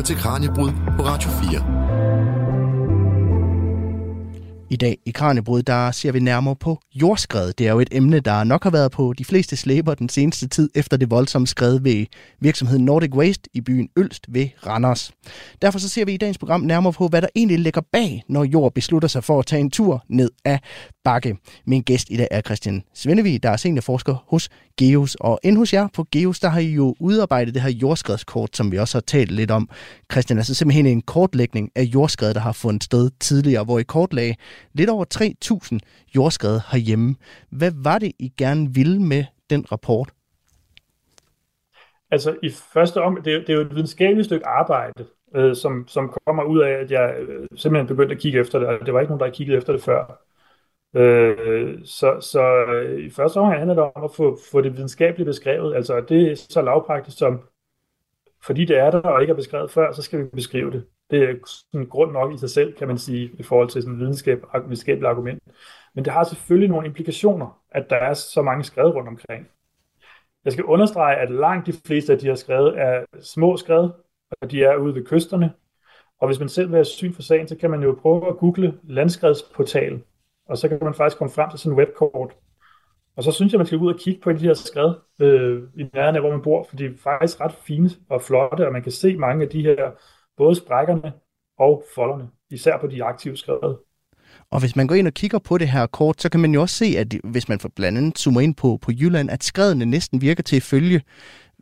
lytter 0.00 0.14
til 0.14 0.22
Kranjebrud 0.22 0.70
på 0.96 1.02
Radio 1.02 1.30
4. 1.30 2.49
I 4.72 4.76
dag 4.76 4.98
i 5.06 5.10
Kranjebrud, 5.10 5.62
der 5.62 5.90
ser 5.90 6.12
vi 6.12 6.20
nærmere 6.20 6.56
på 6.56 6.78
jordskred. 6.94 7.52
Det 7.52 7.66
er 7.66 7.72
jo 7.72 7.80
et 7.80 7.88
emne, 7.92 8.20
der 8.20 8.44
nok 8.44 8.62
har 8.62 8.70
været 8.70 8.92
på 8.92 9.12
de 9.18 9.24
fleste 9.24 9.56
slæber 9.56 9.94
den 9.94 10.08
seneste 10.08 10.48
tid 10.48 10.70
efter 10.74 10.96
det 10.96 11.10
voldsomme 11.10 11.46
skred 11.46 11.80
ved 11.80 12.06
virksomheden 12.40 12.84
Nordic 12.84 13.14
Waste 13.14 13.50
i 13.54 13.60
byen 13.60 13.88
Ølst 13.96 14.26
ved 14.28 14.48
Randers. 14.66 15.12
Derfor 15.62 15.78
så 15.78 15.88
ser 15.88 16.04
vi 16.04 16.14
i 16.14 16.16
dagens 16.16 16.38
program 16.38 16.60
nærmere 16.60 16.92
på, 16.92 17.08
hvad 17.08 17.22
der 17.22 17.28
egentlig 17.34 17.58
ligger 17.58 17.80
bag, 17.92 18.22
når 18.28 18.44
jord 18.44 18.74
beslutter 18.74 19.08
sig 19.08 19.24
for 19.24 19.38
at 19.38 19.46
tage 19.46 19.60
en 19.60 19.70
tur 19.70 20.04
ned 20.08 20.30
af 20.44 20.60
bakke. 21.04 21.36
Min 21.66 21.82
gæst 21.82 22.06
i 22.10 22.16
dag 22.16 22.28
er 22.30 22.40
Christian 22.40 22.82
Svendevig, 22.94 23.42
der 23.42 23.50
er 23.50 23.56
seniorforsker 23.56 24.24
hos 24.28 24.48
Geos. 24.76 25.14
Og 25.14 25.40
ind 25.42 25.56
hos 25.56 25.72
jer 25.72 25.88
på 25.94 26.06
Geos, 26.12 26.40
der 26.40 26.48
har 26.48 26.60
I 26.60 26.72
jo 26.72 26.94
udarbejdet 27.00 27.54
det 27.54 27.62
her 27.62 27.70
jordskredskort, 27.70 28.56
som 28.56 28.72
vi 28.72 28.78
også 28.78 28.96
har 28.96 29.00
talt 29.00 29.30
lidt 29.30 29.50
om. 29.50 29.68
Christian, 30.12 30.38
altså 30.38 30.54
simpelthen 30.54 30.86
en 30.86 31.02
kortlægning 31.02 31.70
af 31.74 31.82
jordskred, 31.82 32.34
der 32.34 32.40
har 32.40 32.52
fundet 32.52 32.84
sted 32.84 33.10
tidligere, 33.20 33.64
hvor 33.64 33.78
I 33.78 33.82
kortlagde 33.82 34.34
lidt 34.72 34.90
over 34.90 35.04
3.000 35.72 35.78
jordskred 36.16 36.60
herhjemme. 36.72 37.16
Hvad 37.50 37.72
var 37.74 37.98
det, 37.98 38.12
I 38.18 38.32
gerne 38.38 38.74
ville 38.74 39.02
med 39.02 39.24
den 39.50 39.72
rapport? 39.72 40.10
Altså 42.10 42.36
i 42.42 42.50
første 42.72 43.02
om, 43.02 43.22
det, 43.24 43.34
er, 43.34 43.38
det 43.38 43.50
er 43.50 43.54
jo 43.54 43.60
et 43.60 43.74
videnskabeligt 43.74 44.26
stykke 44.26 44.46
arbejde, 44.46 45.06
øh, 45.34 45.56
som, 45.56 45.88
som 45.88 46.14
kommer 46.26 46.42
ud 46.42 46.60
af, 46.60 46.70
at 46.70 46.90
jeg 46.90 47.16
øh, 47.18 47.48
simpelthen 47.56 47.86
begyndte 47.86 48.14
at 48.14 48.20
kigge 48.20 48.40
efter 48.40 48.58
det, 48.58 48.68
og 48.68 48.86
det 48.86 48.94
var 48.94 49.00
ikke 49.00 49.10
nogen, 49.10 49.20
der 49.20 49.26
havde 49.26 49.36
kigget 49.36 49.56
efter 49.56 49.72
det 49.72 49.82
før. 49.82 50.24
Øh, 50.94 51.84
så 51.84 52.20
så 52.20 52.64
øh, 52.64 53.00
i 53.06 53.10
første 53.10 53.36
omgang 53.36 53.58
handler 53.58 53.74
det 53.74 53.92
om 53.94 54.04
at 54.04 54.10
få, 54.16 54.38
få 54.52 54.60
det 54.60 54.72
videnskabeligt 54.76 55.26
beskrevet. 55.26 55.74
Altså 55.76 56.00
det 56.08 56.32
er 56.32 56.36
så 56.36 56.62
lavpraktisk 56.62 57.18
som, 57.18 57.40
fordi 58.42 58.64
det 58.64 58.78
er 58.78 58.90
der 58.90 59.00
og 59.00 59.20
ikke 59.20 59.30
er 59.30 59.36
beskrevet 59.36 59.70
før, 59.70 59.92
så 59.92 60.02
skal 60.02 60.18
vi 60.18 60.24
beskrive 60.24 60.70
det. 60.70 60.86
Det 61.10 61.22
er 61.22 61.34
sådan 61.72 61.86
grund 61.86 62.12
nok 62.12 62.34
i 62.34 62.38
sig 62.38 62.50
selv, 62.50 62.72
kan 62.76 62.88
man 62.88 62.98
sige, 62.98 63.30
i 63.38 63.42
forhold 63.42 63.68
til 63.68 63.82
sådan 63.82 63.98
videnskab, 63.98 64.44
videnskabeligt 64.54 65.06
argument. 65.06 65.42
Men 65.94 66.04
det 66.04 66.12
har 66.12 66.24
selvfølgelig 66.24 66.68
nogle 66.68 66.86
implikationer, 66.86 67.60
at 67.70 67.90
der 67.90 67.96
er 67.96 68.14
så 68.14 68.42
mange 68.42 68.64
skred 68.64 68.84
rundt 68.84 69.08
omkring. 69.08 69.48
Jeg 70.44 70.52
skal 70.52 70.64
understrege, 70.64 71.16
at 71.16 71.30
langt 71.30 71.66
de 71.66 71.72
fleste 71.86 72.12
af 72.12 72.18
de 72.18 72.26
her 72.26 72.34
skred 72.34 72.66
er 72.66 73.04
små 73.22 73.56
skred, 73.56 73.88
og 74.42 74.50
de 74.50 74.64
er 74.64 74.76
ude 74.76 74.94
ved 74.94 75.04
kysterne. 75.04 75.52
Og 76.20 76.28
hvis 76.28 76.40
man 76.40 76.48
selv 76.48 76.68
vil 76.68 76.76
have 76.76 76.84
syn 76.84 77.12
for 77.12 77.22
sagen, 77.22 77.48
så 77.48 77.56
kan 77.56 77.70
man 77.70 77.82
jo 77.82 77.98
prøve 78.02 78.28
at 78.28 78.36
google 78.36 78.78
landskredsportal, 78.82 80.02
og 80.48 80.58
så 80.58 80.68
kan 80.68 80.78
man 80.82 80.94
faktisk 80.94 81.18
komme 81.18 81.32
frem 81.32 81.50
til 81.50 81.58
sådan 81.58 81.72
en 81.72 81.78
webkort. 81.78 82.32
Og 83.16 83.24
så 83.24 83.32
synes 83.32 83.52
jeg, 83.52 83.58
man 83.58 83.66
skal 83.66 83.78
ud 83.78 83.92
og 83.92 84.00
kigge 84.00 84.20
på 84.20 84.32
de 84.32 84.38
her 84.38 84.54
skred 84.54 84.94
øh, 85.20 85.62
i 85.76 85.82
nærheden 85.94 86.16
af, 86.16 86.22
hvor 86.22 86.30
man 86.30 86.42
bor, 86.42 86.66
for 86.68 86.76
de 86.76 86.86
er 86.86 86.90
faktisk 86.96 87.40
ret 87.40 87.52
fine 87.52 87.90
og 88.08 88.22
flotte, 88.22 88.66
og 88.66 88.72
man 88.72 88.82
kan 88.82 88.92
se 88.92 89.16
mange 89.16 89.44
af 89.44 89.50
de 89.50 89.62
her, 89.62 89.90
både 90.42 90.54
sprækkerne 90.54 91.12
og 91.58 91.84
folderne, 91.94 92.28
især 92.50 92.78
på 92.80 92.86
de 92.86 93.04
aktive 93.04 93.36
skred. 93.36 93.74
Og 94.50 94.60
hvis 94.60 94.76
man 94.76 94.86
går 94.86 94.94
ind 94.94 95.06
og 95.06 95.12
kigger 95.12 95.38
på 95.38 95.58
det 95.58 95.68
her 95.68 95.86
kort, 95.86 96.20
så 96.22 96.30
kan 96.30 96.40
man 96.40 96.54
jo 96.54 96.60
også 96.60 96.76
se, 96.76 96.88
at 96.98 97.14
hvis 97.24 97.48
man 97.48 97.60
for 97.60 97.70
blandt 97.76 97.98
andet 97.98 98.18
zoomer 98.18 98.40
ind 98.40 98.54
på, 98.54 98.78
på 98.82 98.90
Jylland, 99.00 99.30
at 99.30 99.44
skredene 99.44 99.84
næsten 99.84 100.20
virker 100.20 100.42
til 100.42 100.56
at 100.56 100.62
følge 100.62 101.00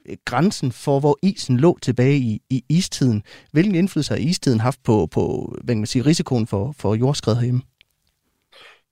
øh, 0.08 0.16
grænsen 0.24 0.72
for, 0.72 1.00
hvor 1.00 1.18
isen 1.22 1.56
lå 1.56 1.78
tilbage 1.82 2.16
i, 2.16 2.40
i 2.50 2.64
istiden. 2.68 3.22
Hvilken 3.52 3.74
indflydelse 3.74 4.14
har 4.14 4.20
istiden 4.20 4.60
haft 4.60 4.80
på, 4.82 5.08
på 5.14 5.22
hvad 5.64 5.74
kan 5.74 5.80
man 5.80 5.86
sige, 5.86 6.06
risikoen 6.06 6.46
for, 6.46 6.74
for 6.80 6.94
jordskred 6.94 7.34
herhjemme? 7.34 7.62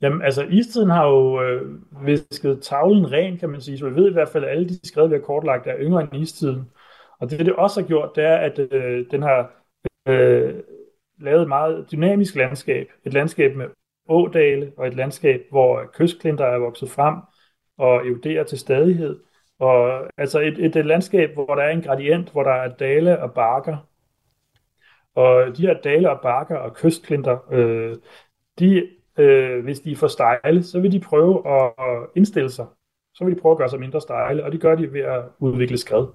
Jamen, 0.02 0.22
altså, 0.22 0.42
istiden 0.42 0.90
har 0.90 1.06
jo 1.06 1.42
øh, 1.42 1.62
visket 2.06 2.58
tavlen 2.62 3.12
ren, 3.12 3.38
kan 3.38 3.48
man 3.48 3.60
sige, 3.60 3.78
så 3.78 3.88
vi 3.88 3.94
ved 3.94 4.10
i 4.10 4.12
hvert 4.12 4.28
fald, 4.28 4.44
at 4.44 4.50
alle 4.50 4.68
de 4.68 4.78
skred, 4.84 5.08
vi 5.08 5.14
har 5.14 5.20
kortlagt, 5.20 5.66
er 5.66 5.76
yngre 5.80 6.02
end 6.02 6.22
istiden. 6.22 6.62
Og 7.20 7.30
det, 7.30 7.38
det 7.38 7.52
også 7.52 7.80
har 7.80 7.86
gjort, 7.88 8.10
det 8.16 8.24
er, 8.24 8.36
at 8.36 8.58
øh, 8.58 9.06
den 9.10 9.22
har 9.22 9.65
øh, 10.06 10.54
lavet 11.20 11.42
et 11.42 11.48
meget 11.48 11.88
dynamisk 11.92 12.34
landskab. 12.34 12.88
Et 13.04 13.12
landskab 13.12 13.56
med 13.56 13.66
ådale 14.08 14.72
og 14.76 14.86
et 14.86 14.94
landskab, 14.94 15.46
hvor 15.50 15.90
kystklinter 15.94 16.44
er 16.44 16.58
vokset 16.58 16.90
frem 16.90 17.14
og 17.78 18.06
eroderer 18.06 18.44
til 18.44 18.58
stadighed. 18.58 19.20
Og 19.58 20.06
altså 20.18 20.40
et, 20.40 20.58
et, 20.58 20.76
et 20.76 20.86
landskab, 20.86 21.34
hvor 21.34 21.54
der 21.54 21.62
er 21.62 21.70
en 21.70 21.82
gradient, 21.82 22.32
hvor 22.32 22.42
der 22.42 22.52
er 22.52 22.74
dale 22.74 23.22
og 23.22 23.34
bakker. 23.34 23.76
Og 25.14 25.56
de 25.56 25.62
her 25.62 25.80
dale 25.80 26.10
og 26.10 26.20
bakker 26.22 26.56
og 26.56 26.74
kystklinter, 26.74 27.52
øh, 27.52 27.96
de, 28.58 28.88
øh, 29.18 29.64
hvis 29.64 29.80
de 29.80 29.92
er 29.92 29.96
for 29.96 30.08
stejle, 30.08 30.62
så 30.62 30.80
vil 30.80 30.92
de 30.92 31.00
prøve 31.00 31.48
at, 31.48 31.72
at 31.78 32.06
indstille 32.16 32.50
sig. 32.50 32.66
Så 33.14 33.24
vil 33.24 33.34
de 33.34 33.40
prøve 33.40 33.52
at 33.52 33.58
gøre 33.58 33.68
sig 33.68 33.80
mindre 33.80 34.00
stejle, 34.00 34.44
og 34.44 34.52
det 34.52 34.60
gør 34.60 34.74
de 34.74 34.92
ved 34.92 35.00
at 35.00 35.24
udvikle 35.38 35.78
skred. 35.78 36.06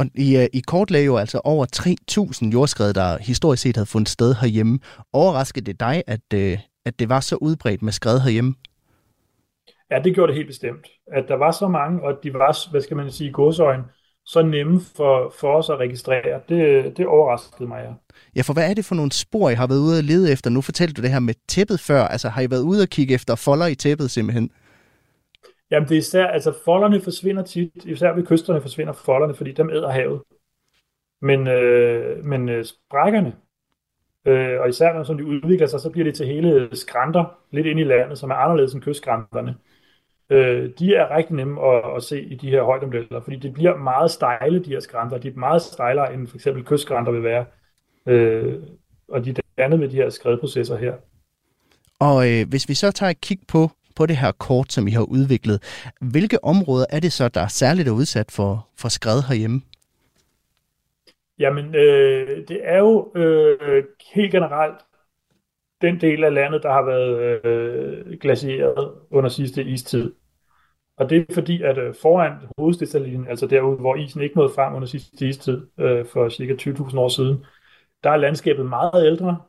Og 0.00 0.06
I, 0.14 0.36
øh, 0.36 0.46
I 0.52 0.60
kort 0.60 0.90
lagde 0.90 1.06
jo 1.06 1.16
altså 1.16 1.40
over 1.44 1.66
3.000 1.76 2.52
jordskred, 2.52 2.92
der 2.92 3.18
historisk 3.18 3.62
set 3.62 3.76
havde 3.76 3.86
fundet 3.86 4.08
sted 4.08 4.34
herhjemme. 4.34 4.78
Overraskede 5.12 5.64
det 5.64 5.80
dig, 5.80 6.02
at, 6.06 6.20
øh, 6.34 6.58
at 6.84 6.98
det 6.98 7.08
var 7.08 7.20
så 7.20 7.36
udbredt 7.36 7.82
med 7.82 7.92
skred 7.92 8.20
herhjemme? 8.20 8.54
Ja, 9.90 9.98
det 10.04 10.14
gjorde 10.14 10.28
det 10.30 10.36
helt 10.36 10.46
bestemt. 10.46 10.86
At 11.12 11.24
der 11.28 11.34
var 11.34 11.50
så 11.50 11.68
mange, 11.68 12.02
og 12.02 12.10
at 12.10 12.16
de 12.22 12.32
var, 12.32 12.70
hvad 12.70 12.80
skal 12.80 12.96
man 12.96 13.10
sige, 13.10 13.32
godsøjne, 13.32 13.84
så 14.24 14.42
nemme 14.42 14.80
for, 14.96 15.34
for 15.40 15.52
os 15.58 15.70
at 15.70 15.78
registrere, 15.78 16.40
det, 16.48 16.96
det 16.96 17.06
overraskede 17.06 17.68
mig, 17.68 17.82
ja. 17.84 17.92
Ja, 18.36 18.42
for 18.42 18.52
hvad 18.52 18.70
er 18.70 18.74
det 18.74 18.84
for 18.84 18.94
nogle 18.94 19.12
spor, 19.12 19.50
I 19.50 19.54
har 19.54 19.66
været 19.66 19.78
ude 19.78 19.98
at 19.98 20.04
lede 20.04 20.32
efter? 20.32 20.50
Nu 20.50 20.60
fortalte 20.60 20.94
du 20.94 21.02
det 21.02 21.10
her 21.10 21.20
med 21.20 21.34
tæppet 21.48 21.80
før. 21.80 22.02
Altså, 22.02 22.28
har 22.28 22.42
I 22.42 22.50
været 22.50 22.62
ude 22.62 22.82
og 22.82 22.88
kigge 22.88 23.14
efter 23.14 23.34
folder 23.34 23.66
i 23.66 23.74
tæppet 23.74 24.10
simpelthen? 24.10 24.50
Jamen, 25.70 25.88
det 25.88 25.94
er 25.94 25.98
især, 25.98 26.26
altså 26.26 26.54
folderne 26.64 27.00
forsvinder 27.00 27.42
tit, 27.42 27.84
især 27.84 28.12
ved 28.12 28.26
kysterne 28.26 28.60
forsvinder 28.60 28.92
folderne, 28.92 29.34
fordi 29.34 29.52
dem 29.52 29.70
æder 29.70 29.90
havet. 29.90 30.22
Men, 31.22 31.46
øh, 31.46 32.24
men 32.24 32.48
øh, 32.48 32.64
sprækkerne, 32.64 33.36
Øh, 34.26 34.60
og 34.60 34.68
især 34.68 34.92
når 34.92 35.02
de 35.02 35.26
udvikler 35.26 35.66
sig, 35.66 35.80
så 35.80 35.90
bliver 35.90 36.04
det 36.04 36.14
til 36.14 36.26
hele 36.26 36.68
skrænter 36.76 37.24
lidt 37.50 37.66
ind 37.66 37.80
i 37.80 37.84
landet, 37.84 38.18
som 38.18 38.30
er 38.30 38.34
anderledes 38.34 38.74
end 38.74 38.82
kystskrænterne. 38.82 39.56
Øh, 40.30 40.70
de 40.78 40.94
er 40.94 41.16
rigtig 41.16 41.36
nemme 41.36 41.66
at, 41.66 41.96
at 41.96 42.02
se 42.02 42.22
i 42.22 42.34
de 42.34 42.50
her 42.50 42.62
højdemodeller, 42.62 43.20
fordi 43.20 43.36
det 43.36 43.52
bliver 43.54 43.76
meget 43.76 44.10
stejle, 44.10 44.64
de 44.64 44.70
her 44.70 44.80
skrænter. 44.80 45.18
De 45.18 45.28
er 45.28 45.32
meget 45.34 45.62
stejlere, 45.62 46.14
end 46.14 46.26
for 46.26 46.36
eksempel 46.36 46.64
kystskrænter 46.64 47.12
vil 47.12 47.22
være. 47.22 47.44
Øh, 48.06 48.54
og 49.08 49.24
de 49.24 49.30
er 49.30 49.34
dannet 49.58 49.80
med 49.80 49.88
de 49.88 49.96
her 49.96 50.10
skredprocesser 50.10 50.76
her. 50.76 50.94
Og 51.98 52.30
øh, 52.30 52.48
hvis 52.48 52.68
vi 52.68 52.74
så 52.74 52.90
tager 52.90 53.10
et 53.10 53.20
kig 53.20 53.38
på, 53.48 53.70
på 54.00 54.06
det 54.06 54.16
her 54.16 54.32
kort, 54.32 54.72
som 54.72 54.88
I 54.88 54.90
har 54.90 55.06
udviklet, 55.16 55.58
hvilke 56.00 56.44
områder 56.44 56.86
er 56.90 57.00
det 57.00 57.12
så, 57.12 57.28
der 57.28 57.40
er 57.40 57.52
særligt 57.62 57.88
er 57.88 57.92
udsat 57.92 58.30
for, 58.30 58.68
for 58.80 58.88
skred 58.88 59.22
herhjemme? 59.28 59.60
Jamen, 61.38 61.74
øh, 61.74 62.48
det 62.48 62.60
er 62.62 62.78
jo 62.78 63.12
øh, 63.14 63.84
helt 64.14 64.32
generelt 64.32 64.78
den 65.82 66.00
del 66.00 66.24
af 66.24 66.34
landet, 66.34 66.62
der 66.62 66.72
har 66.72 66.82
været 66.82 67.44
øh, 67.44 68.18
glacieret 68.18 68.94
under 69.10 69.30
sidste 69.30 69.64
istid. 69.64 70.12
Og 70.96 71.10
det 71.10 71.18
er 71.18 71.34
fordi, 71.34 71.62
at 71.62 71.78
øh, 71.78 71.94
foran 72.02 72.32
hovedstedsalinen, 72.58 73.28
altså 73.28 73.46
derude, 73.46 73.76
hvor 73.76 73.96
isen 73.96 74.22
ikke 74.22 74.36
nåede 74.36 74.52
frem 74.54 74.74
under 74.74 74.88
sidste 74.88 75.28
istid 75.28 75.66
øh, 75.78 76.06
for 76.06 76.28
cirka 76.28 76.54
20.000 76.54 76.98
år 76.98 77.08
siden, 77.08 77.44
der 78.04 78.10
er 78.10 78.16
landskabet 78.16 78.66
meget 78.66 79.06
ældre. 79.06 79.40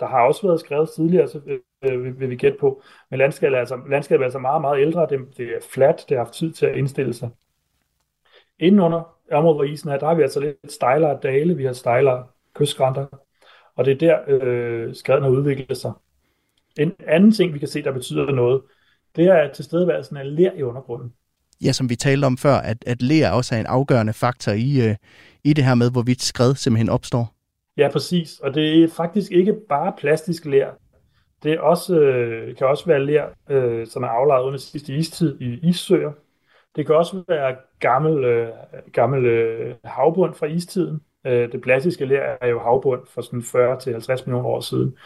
Der 0.00 0.06
har 0.06 0.20
også 0.20 0.46
været 0.46 0.60
skrevet 0.60 0.90
tidligere, 0.96 1.28
så 1.28 1.40
øh, 1.46 1.58
øh, 1.82 2.04
vil, 2.04 2.20
vil 2.20 2.30
vi 2.30 2.36
gætte 2.36 2.58
på. 2.60 2.82
Men 3.10 3.18
landskabet 3.18 3.56
er 3.56 3.60
altså, 3.60 3.80
landskabet 3.90 4.22
er 4.22 4.26
altså 4.26 4.38
meget, 4.38 4.60
meget 4.60 4.80
ældre. 4.80 5.06
Det, 5.10 5.18
det 5.36 5.46
er 5.46 5.60
fladt, 5.70 6.04
det 6.08 6.16
har 6.16 6.24
haft 6.24 6.34
tid 6.34 6.52
til 6.52 6.66
at 6.66 6.76
indstille 6.76 7.14
sig. 7.14 7.30
Indenunder 8.58 9.16
området, 9.32 9.56
hvor 9.56 9.64
isen 9.64 9.90
er, 9.90 9.98
der 9.98 10.06
har 10.06 10.14
vi 10.14 10.22
altså 10.22 10.40
lidt 10.40 10.72
stejlere 10.72 11.18
dale, 11.22 11.56
vi 11.56 11.64
har 11.64 11.72
stejlere 11.72 12.26
kystskrænter, 12.54 13.06
og 13.76 13.84
det 13.84 13.92
er 13.92 13.98
der, 13.98 14.18
øh, 14.28 14.94
skaden 14.94 15.22
har 15.22 15.30
udviklet 15.30 15.78
sig. 15.78 15.92
En 16.78 16.92
anden 17.06 17.32
ting, 17.32 17.54
vi 17.54 17.58
kan 17.58 17.68
se, 17.68 17.82
der 17.82 17.92
betyder 17.92 18.32
noget, 18.32 18.62
det 19.16 19.26
er 19.26 19.52
tilstedeværelsen 19.52 20.16
af 20.16 20.36
ler 20.36 20.52
i 20.52 20.62
undergrunden. 20.62 21.12
Ja, 21.64 21.72
som 21.72 21.90
vi 21.90 21.96
talte 21.96 22.24
om 22.24 22.38
før, 22.38 22.54
at, 22.54 22.76
at 22.86 23.02
ler 23.02 23.30
også 23.30 23.54
er 23.54 23.60
en 23.60 23.66
afgørende 23.66 24.12
faktor 24.12 24.52
i, 24.52 24.88
øh, 24.88 24.96
i 25.44 25.52
det 25.52 25.64
her 25.64 25.74
med, 25.74 25.90
hvorvidt 25.90 26.22
skred 26.22 26.54
simpelthen 26.54 26.88
opstår. 26.88 27.34
Ja, 27.76 27.88
præcis. 27.92 28.38
Og 28.38 28.54
det 28.54 28.84
er 28.84 28.88
faktisk 28.88 29.32
ikke 29.32 29.54
bare 29.68 29.92
plastisk 29.98 30.44
ler. 30.44 30.66
Det 31.42 31.52
er 31.52 31.60
også, 31.60 32.00
øh, 32.00 32.56
kan 32.56 32.66
også 32.66 32.86
være 32.86 33.04
ler, 33.04 33.26
øh, 33.50 33.86
som 33.86 34.02
er 34.02 34.08
aflejet 34.08 34.44
under 34.44 34.58
sidste 34.58 34.94
istid 34.94 35.40
i 35.40 35.68
issøer. 35.68 36.12
Det 36.76 36.86
kan 36.86 36.94
også 36.94 37.24
være 37.28 37.56
gammel, 37.80 38.24
øh, 38.24 38.48
gammel 38.92 39.26
øh, 39.26 39.74
havbund 39.84 40.34
fra 40.34 40.46
istiden. 40.46 41.00
Øh, 41.26 41.52
det 41.52 41.60
plastiske 41.62 42.04
ler 42.04 42.36
er 42.40 42.48
jo 42.48 42.60
havbund 42.60 43.06
for 43.06 43.20
sådan 43.20 43.40
40-50 43.40 44.24
millioner 44.26 44.48
år 44.48 44.60
siden. 44.60 44.96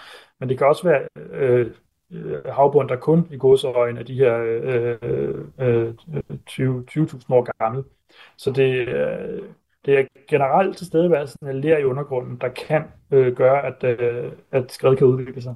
Men 0.40 0.48
det 0.48 0.58
kan 0.58 0.66
også 0.66 0.88
være 0.88 1.08
øh, 1.32 1.70
øh 2.12 2.44
havbund, 2.44 2.88
der 2.88 2.96
kun 2.96 3.28
i 3.30 3.36
godsøjen 3.36 3.96
er 3.96 4.02
de 4.02 4.14
her 4.14 4.38
øh, 4.38 4.98
øh, 5.02 5.34
øh 5.60 5.94
20, 6.46 6.84
20.000 6.90 7.34
år 7.34 7.58
gammel. 7.58 7.84
Så 8.36 8.50
det, 8.50 8.88
øh, 8.88 9.42
det 9.84 9.98
er 9.98 10.04
generelt 10.28 10.76
tilstedeværelsen 10.76 11.46
af 11.46 11.60
ler 11.60 11.78
i 11.78 11.84
undergrunden, 11.84 12.36
der 12.40 12.48
kan 12.48 12.82
øh, 13.10 13.36
gøre, 13.36 13.66
at, 13.66 13.84
øh, 14.00 14.32
at 14.50 14.72
skred 14.72 14.96
kan 14.96 15.06
udvikle 15.06 15.42
sig. 15.42 15.54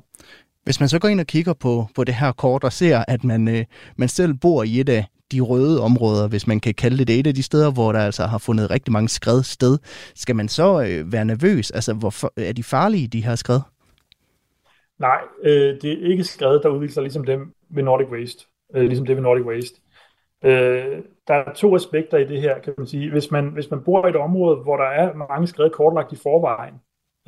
Hvis 0.69 0.81
man 0.81 0.89
så 0.89 0.99
går 0.99 1.09
ind 1.09 1.21
og 1.21 1.27
kigger 1.27 1.53
på, 1.53 1.87
på 1.95 2.05
det 2.05 2.15
her 2.15 2.33
kort 2.33 2.65
og 2.65 2.73
ser, 2.73 3.05
at 3.09 3.25
man, 3.25 3.49
øh, 3.49 3.65
man 3.97 4.09
selv 4.09 4.35
bor 4.35 4.63
i 4.63 4.81
et 4.81 4.89
af 4.89 5.05
de 5.33 5.41
røde 5.41 5.81
områder, 5.81 6.29
hvis 6.29 6.47
man 6.47 6.61
kan 6.61 6.75
kalde 6.75 6.99
det 6.99 7.09
det, 7.09 7.19
et 7.21 7.27
af 7.27 7.35
de 7.35 7.43
steder, 7.43 7.73
hvor 7.73 7.93
der 7.93 8.01
altså 8.01 8.27
har 8.27 8.39
fundet 8.39 8.71
rigtig 8.71 8.93
mange 8.93 9.09
skred 9.09 9.43
sted, 9.43 9.79
skal 10.15 10.37
man 10.37 10.49
så 10.49 10.83
øh, 10.83 11.13
være 11.13 11.25
nervøs? 11.25 11.71
Altså, 11.71 11.95
hvorfor, 11.95 12.33
er 12.37 12.53
de 12.53 12.63
farlige, 12.63 13.09
de 13.09 13.25
her 13.25 13.35
skred? 13.35 13.61
Nej, 14.99 15.21
øh, 15.43 15.81
det 15.83 15.93
er 15.93 16.11
ikke 16.11 16.25
skred, 16.25 16.61
der 16.61 16.69
udvikler 16.69 16.95
sig 16.95 17.03
ligesom 17.03 17.25
dem 17.25 17.55
ved 17.71 17.83
Nordic 17.83 18.09
Waste. 18.09 18.45
Øh, 18.75 18.87
ligesom 18.87 19.07
det 19.07 19.17
ved 19.17 19.23
Nordic 19.23 19.45
Waste. 19.45 19.81
Øh, 20.45 20.99
der 21.29 21.35
er 21.35 21.53
to 21.55 21.75
aspekter 21.75 22.19
i 22.19 22.25
det 22.25 22.41
her, 22.41 22.59
kan 22.59 22.75
man 22.79 22.87
sige. 22.87 23.11
Hvis 23.11 23.31
man, 23.31 23.49
hvis 23.49 23.71
man 23.71 23.81
bor 23.85 24.07
i 24.07 24.11
et 24.11 24.17
område, 24.17 24.57
hvor 24.57 24.77
der 24.77 24.89
er 24.89 25.15
mange 25.15 25.47
skred 25.47 25.71
kortlagt 25.71 26.13
i 26.13 26.17
forvejen 26.17 26.75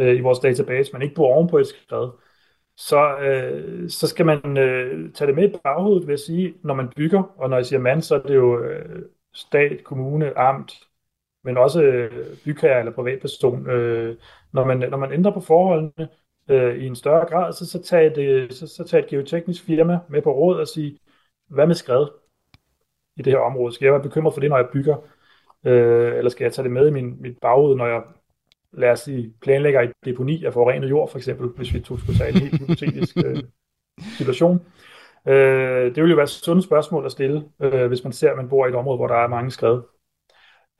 øh, 0.00 0.16
i 0.16 0.20
vores 0.20 0.38
database, 0.38 0.92
man 0.92 1.02
ikke 1.02 1.14
bor 1.14 1.34
ovenpå 1.34 1.58
et 1.58 1.66
skred, 1.66 2.08
så, 2.80 3.18
øh, 3.18 3.90
så 3.90 4.06
skal 4.06 4.26
man 4.26 4.58
øh, 4.58 5.12
tage 5.12 5.28
det 5.28 5.34
med 5.34 5.48
i 5.48 5.56
baghovedet, 5.64 6.06
ved 6.06 6.14
at 6.14 6.20
sige, 6.20 6.54
når 6.62 6.74
man 6.74 6.88
bygger, 6.96 7.22
og 7.38 7.50
når 7.50 7.56
jeg 7.56 7.66
siger 7.66 7.80
mand, 7.80 8.02
så 8.02 8.14
er 8.14 8.22
det 8.22 8.34
jo 8.34 8.62
øh, 8.62 9.02
stat, 9.34 9.84
kommune, 9.84 10.38
amt, 10.38 10.72
men 11.44 11.56
også 11.58 11.82
øh, 11.82 12.36
bygherre 12.44 12.78
eller 12.78 12.92
privatperson. 12.92 13.70
Øh, 13.70 14.16
når, 14.52 14.64
man, 14.64 14.78
når 14.78 14.96
man 14.96 15.12
ændrer 15.12 15.32
på 15.32 15.40
forholdene, 15.40 16.08
øh, 16.48 16.76
i 16.76 16.86
en 16.86 16.96
større 16.96 17.26
grad, 17.28 17.52
så, 17.52 17.66
så, 17.66 17.82
tage 17.82 18.20
et, 18.20 18.54
så, 18.54 18.66
så 18.66 18.84
tag 18.84 18.98
et 18.98 19.06
geoteknisk 19.06 19.64
firma 19.64 19.98
med 20.08 20.22
på 20.22 20.32
råd 20.32 20.60
og 20.60 20.68
sige, 20.68 20.98
hvad 21.48 21.66
med 21.66 21.74
skred 21.74 22.06
i 23.16 23.22
det 23.22 23.32
her 23.32 23.40
område? 23.40 23.72
Skal 23.74 23.86
jeg 23.86 23.92
være 23.92 24.02
bekymret 24.02 24.34
for 24.34 24.40
det, 24.40 24.50
når 24.50 24.56
jeg 24.56 24.68
bygger? 24.72 24.96
Øh, 25.64 26.18
eller 26.18 26.30
skal 26.30 26.44
jeg 26.44 26.52
tage 26.52 26.64
det 26.64 26.72
med 26.72 26.88
i 26.88 26.90
min, 26.90 27.22
mit 27.22 27.38
baghoved, 27.42 27.76
når 27.76 27.86
jeg 27.86 28.02
lad 28.72 28.90
os 28.90 29.00
sige, 29.00 29.34
planlægger 29.42 29.80
et 29.80 29.92
deponi 30.04 30.44
af 30.44 30.52
forurenet 30.52 30.90
jord, 30.90 31.10
for 31.10 31.18
eksempel, 31.18 31.48
hvis 31.48 31.74
vi 31.74 31.80
tog 31.80 31.98
skulle 31.98 32.18
tage 32.18 32.30
en 32.30 32.38
helt 32.38 32.60
hypotetisk 32.60 33.16
øh, 33.26 33.42
situation. 34.18 34.60
Øh, 35.26 35.94
det 35.94 36.02
vil 36.02 36.10
jo 36.10 36.16
være 36.16 36.24
et 36.24 36.28
sundt 36.30 36.64
spørgsmål 36.64 37.06
at 37.06 37.12
stille, 37.12 37.44
øh, 37.60 37.86
hvis 37.86 38.04
man 38.04 38.12
ser, 38.12 38.30
at 38.30 38.36
man 38.36 38.48
bor 38.48 38.66
i 38.66 38.68
et 38.68 38.74
område, 38.74 38.96
hvor 38.96 39.06
der 39.06 39.14
er 39.14 39.28
mange 39.28 39.50
skred. 39.50 39.80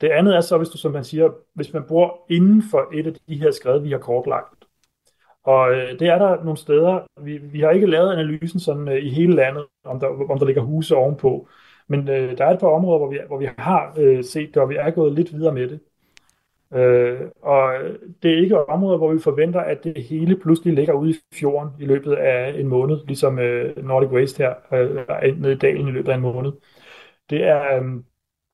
Det 0.01 0.09
andet 0.09 0.35
er 0.35 0.41
så, 0.41 0.57
hvis 0.57 0.69
du 0.69 0.77
som 0.77 0.91
man 0.91 1.03
siger, 1.03 1.29
hvis 1.53 1.73
man 1.73 1.83
bor 1.87 2.25
inden 2.29 2.63
for 2.71 2.89
et 2.93 3.07
af 3.07 3.13
de 3.13 3.35
her 3.35 3.51
skred, 3.51 3.79
vi 3.79 3.91
har 3.91 3.97
kortlagt. 3.97 4.65
Og 5.43 5.71
øh, 5.71 5.99
det 5.99 6.07
er 6.07 6.17
der 6.17 6.43
nogle 6.43 6.57
steder, 6.57 7.07
vi, 7.21 7.37
vi 7.37 7.59
har 7.59 7.71
ikke 7.71 7.87
lavet 7.87 8.13
analysen 8.13 8.59
sådan 8.59 8.87
øh, 8.87 9.03
i 9.03 9.09
hele 9.09 9.35
landet, 9.35 9.65
om 9.83 9.99
der, 9.99 10.07
om 10.07 10.39
der 10.39 10.45
ligger 10.45 10.61
huse 10.61 10.95
ovenpå. 10.95 11.47
Men 11.87 12.09
øh, 12.09 12.37
der 12.37 12.45
er 12.45 12.53
et 12.53 12.59
par 12.59 12.67
områder, 12.67 12.97
hvor 12.97 13.09
vi, 13.09 13.19
hvor 13.27 13.37
vi 13.37 13.49
har 13.57 13.95
øh, 13.97 14.23
set 14.23 14.53
det, 14.53 14.57
og 14.57 14.69
vi 14.69 14.75
er 14.75 14.91
gået 14.91 15.13
lidt 15.13 15.33
videre 15.33 15.53
med 15.53 15.69
det. 15.69 15.79
Øh, 16.73 17.19
og 17.41 17.73
det 18.23 18.31
er 18.33 18.41
ikke 18.41 18.69
områder, 18.69 18.97
hvor 18.97 19.13
vi 19.13 19.19
forventer, 19.19 19.59
at 19.59 19.83
det 19.83 20.03
hele 20.03 20.37
pludselig 20.39 20.73
ligger 20.73 20.93
ude 20.93 21.11
i 21.11 21.15
fjorden 21.33 21.69
i 21.79 21.85
løbet 21.85 22.13
af 22.13 22.59
en 22.59 22.67
måned, 22.67 22.97
ligesom 23.07 23.39
øh, 23.39 23.85
Nordic 23.85 24.09
Waste 24.09 24.43
her, 24.43 24.53
øh, 24.73 25.39
nede 25.41 25.53
i 25.53 25.57
dalen 25.57 25.87
i 25.87 25.91
løbet 25.91 26.11
af 26.11 26.15
en 26.15 26.21
måned. 26.21 26.51
Det 27.29 27.43
er 27.43 27.77
øh, 27.77 28.03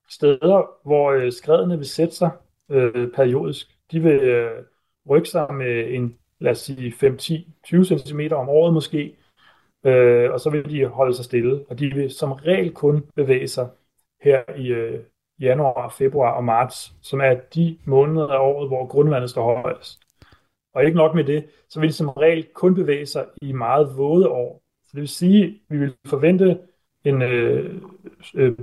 steder, 0.08 0.70
hvor 0.84 1.12
øh, 1.12 1.32
skredene 1.32 1.76
vil 1.76 1.86
sætte 1.86 2.14
sig 2.14 2.30
øh, 2.70 3.12
periodisk. 3.12 3.66
De 3.92 4.00
vil 4.00 4.20
øh, 4.20 4.64
rykke 5.10 5.28
sig 5.28 5.54
med 5.54 5.94
en, 5.94 6.18
lad 6.40 6.52
os 6.52 6.58
sige, 6.58 6.92
5-10-20 6.92 7.98
cm 7.98 8.20
om 8.32 8.48
året 8.48 8.74
måske, 8.74 9.16
øh, 9.84 10.30
og 10.32 10.40
så 10.40 10.50
vil 10.50 10.70
de 10.70 10.86
holde 10.86 11.14
sig 11.14 11.24
stille, 11.24 11.64
og 11.68 11.78
de 11.78 11.94
vil 11.94 12.10
som 12.10 12.32
regel 12.32 12.74
kun 12.74 13.06
bevæge 13.16 13.48
sig 13.48 13.68
her 14.22 14.42
i, 14.56 14.66
øh, 14.68 15.00
januar, 15.40 15.88
februar 15.88 16.32
og 16.32 16.44
marts, 16.44 16.92
som 17.02 17.20
er 17.20 17.34
de 17.54 17.78
måneder 17.84 18.28
af 18.28 18.38
året, 18.38 18.68
hvor 18.68 18.86
grundvandet 18.86 19.30
står 19.30 19.62
højest. 19.62 20.00
Og 20.74 20.84
ikke 20.84 20.96
nok 20.96 21.14
med 21.14 21.24
det, 21.24 21.46
så 21.68 21.80
vil 21.80 21.88
de 21.88 21.94
som 21.94 22.08
regel 22.08 22.46
kun 22.54 22.74
bevæge 22.74 23.06
sig 23.06 23.26
i 23.42 23.52
meget 23.52 23.96
våde 23.96 24.28
år. 24.28 24.62
Så 24.86 24.90
det 24.92 25.00
vil 25.00 25.08
sige, 25.08 25.44
at 25.44 25.50
vi 25.68 25.78
vil 25.78 25.94
forvente 26.06 26.58
en 27.04 27.22
øh, 27.22 27.82
øh, 28.34 28.54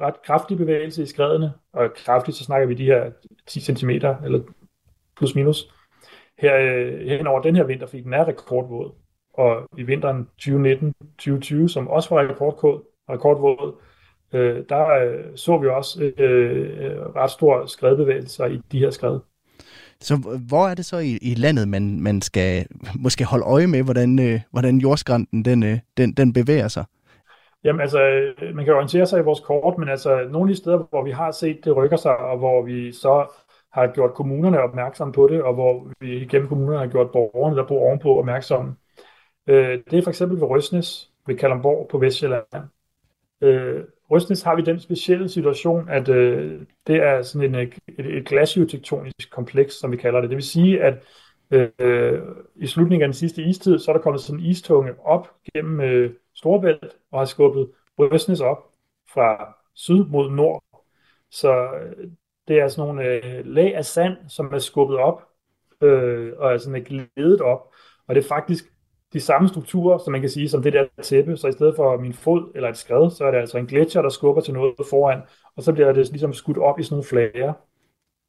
ret 0.00 0.22
kraftig 0.22 0.56
bevægelse 0.56 1.02
i 1.02 1.06
skredene, 1.06 1.52
og 1.72 1.92
kraftigt, 1.94 2.36
så 2.36 2.44
snakker 2.44 2.66
vi 2.66 2.74
de 2.74 2.84
her 2.84 3.10
10 3.46 3.60
cm, 3.60 3.90
eller 3.90 4.40
plus 5.16 5.34
minus, 5.34 5.74
her, 6.38 6.56
øh, 6.58 7.06
hen 7.06 7.26
over 7.26 7.42
den 7.42 7.56
her 7.56 7.64
vinter, 7.64 7.86
fordi 7.86 8.02
den 8.02 8.14
er 8.14 8.28
rekordvåd. 8.28 8.94
Og 9.34 9.68
i 9.78 9.82
vinteren 9.82 10.28
2019-2020, 10.42 11.68
som 11.68 11.88
også 11.88 12.14
var 12.14 12.28
rekordvåd, 12.28 12.84
rekordvåd 13.10 13.80
øh, 14.32 14.64
der 14.68 14.88
øh, 14.88 15.24
så 15.36 15.58
vi 15.58 15.68
også 15.68 16.12
øh, 16.18 16.98
ret 17.16 17.30
store 17.30 17.68
skredbevægelser 17.68 18.46
i 18.46 18.60
de 18.72 18.78
her 18.78 18.90
skred. 18.90 19.18
Så 20.00 20.16
hvor 20.48 20.68
er 20.68 20.74
det 20.74 20.84
så 20.84 20.98
i, 20.98 21.18
i 21.22 21.34
landet, 21.34 21.68
man, 21.68 22.00
man 22.00 22.20
skal 22.20 22.66
måske 22.94 23.24
holde 23.24 23.44
øje 23.44 23.66
med, 23.66 23.82
hvordan, 23.82 24.18
øh, 24.18 24.40
hvordan 24.50 24.78
jordskrænten 24.78 25.44
den, 25.44 25.62
øh, 25.62 25.78
den, 25.96 26.12
den 26.12 26.32
bevæger 26.32 26.68
sig? 26.68 26.84
Jamen 27.64 27.80
altså, 27.80 28.02
øh, 28.02 28.54
man 28.54 28.64
kan 28.64 28.74
orientere 28.74 29.06
sig 29.06 29.20
i 29.20 29.22
vores 29.22 29.40
kort, 29.40 29.78
men 29.78 29.88
altså 29.88 30.28
nogle 30.30 30.50
af 30.50 30.54
de 30.54 30.60
steder, 30.60 30.86
hvor 30.90 31.04
vi 31.04 31.10
har 31.10 31.30
set, 31.30 31.64
det 31.64 31.76
rykker 31.76 31.96
sig, 31.96 32.16
og 32.16 32.38
hvor 32.38 32.62
vi 32.62 32.92
så 32.92 33.26
har 33.72 33.86
gjort 33.86 34.14
kommunerne 34.14 34.60
opmærksom 34.60 35.12
på 35.12 35.28
det, 35.28 35.42
og 35.42 35.54
hvor 35.54 35.88
vi 36.00 36.26
gennem 36.30 36.48
kommunerne 36.48 36.78
har 36.78 36.86
gjort 36.86 37.10
borgerne, 37.10 37.56
der 37.56 37.66
bor 37.66 37.86
ovenpå, 37.86 38.18
opmærksomme. 38.18 38.74
Øh, 39.46 39.78
det 39.90 39.98
er 39.98 40.02
for 40.02 40.10
eksempel 40.10 40.40
ved 40.40 40.46
Røsnes, 40.46 41.10
ved 41.26 41.36
Kalamborg 41.36 41.88
på 41.90 41.98
Vestjylland. 41.98 42.44
Øh, 43.40 43.84
Røstnes 44.12 44.42
har 44.42 44.56
vi 44.56 44.62
den 44.62 44.80
specielle 44.80 45.28
situation, 45.28 45.88
at 45.88 46.08
øh, 46.08 46.60
det 46.86 46.96
er 46.96 47.22
sådan 47.22 47.54
en, 47.54 47.54
et, 47.54 47.74
et 47.98 48.26
glasiotektonisk 48.26 49.30
kompleks, 49.30 49.74
som 49.74 49.92
vi 49.92 49.96
kalder 49.96 50.20
det. 50.20 50.30
Det 50.30 50.36
vil 50.36 50.44
sige, 50.44 50.82
at 50.82 51.04
øh, 51.50 52.22
i 52.56 52.66
slutningen 52.66 53.02
af 53.02 53.08
den 53.08 53.14
sidste 53.14 53.42
istid, 53.42 53.78
så 53.78 53.90
er 53.90 53.96
der 53.96 54.02
kommet 54.02 54.20
sådan 54.20 54.40
en 54.40 54.46
istunge 54.46 54.92
op 55.04 55.28
gennem 55.54 55.80
øh, 55.80 56.14
Storebælt 56.34 56.96
og 57.10 57.20
har 57.20 57.24
skubbet 57.24 57.70
Røstnes 57.98 58.40
op 58.40 58.70
fra 59.12 59.56
syd 59.74 60.04
mod 60.04 60.30
nord. 60.30 60.64
Så 61.30 61.68
øh, 61.72 62.10
det 62.48 62.60
er 62.60 62.68
sådan 62.68 62.88
nogle 62.88 63.04
øh, 63.04 63.46
lag 63.46 63.76
af 63.76 63.84
sand, 63.84 64.16
som 64.28 64.52
er 64.54 64.58
skubbet 64.58 64.96
op 64.96 65.28
øh, 65.82 66.32
og 66.36 66.52
er 66.52 66.58
sådan 66.58 66.82
glædet 66.82 67.40
op. 67.40 67.72
Og 68.06 68.14
det 68.14 68.24
er 68.24 68.28
faktisk 68.28 68.71
de 69.12 69.20
samme 69.20 69.48
strukturer, 69.48 69.98
som 69.98 70.12
man 70.12 70.20
kan 70.20 70.30
sige, 70.30 70.48
som 70.48 70.62
det 70.62 70.72
der 70.72 70.86
tæppe. 71.02 71.36
Så 71.36 71.48
i 71.48 71.52
stedet 71.52 71.76
for 71.76 71.96
min 71.96 72.12
fod 72.12 72.52
eller 72.54 72.68
et 72.68 72.76
skred, 72.76 73.10
så 73.10 73.24
er 73.24 73.30
det 73.30 73.38
altså 73.38 73.58
en 73.58 73.66
gletscher, 73.66 74.02
der 74.02 74.08
skubber 74.08 74.42
til 74.42 74.54
noget 74.54 74.74
foran, 74.90 75.20
og 75.56 75.62
så 75.62 75.72
bliver 75.72 75.92
det 75.92 76.08
ligesom 76.08 76.32
skudt 76.32 76.58
op 76.58 76.78
i 76.78 76.82
sådan 76.82 76.94
nogle 76.94 77.04
flager, 77.04 77.52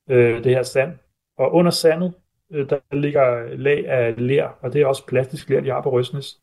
øh, 0.09 0.43
det 0.43 0.55
her 0.55 0.63
sand. 0.63 0.91
Og 1.37 1.53
under 1.53 1.71
sandet, 1.71 2.13
øh, 2.51 2.69
der 2.69 2.77
ligger 2.91 3.55
lag 3.55 3.87
af 3.87 4.27
ler, 4.27 4.49
og 4.61 4.73
det 4.73 4.81
er 4.81 4.85
også 4.85 5.05
plastisk 5.05 5.49
ler, 5.49 5.61
de 5.61 5.69
har 5.69 5.81
på 5.81 5.91
Røsnes. 5.91 6.39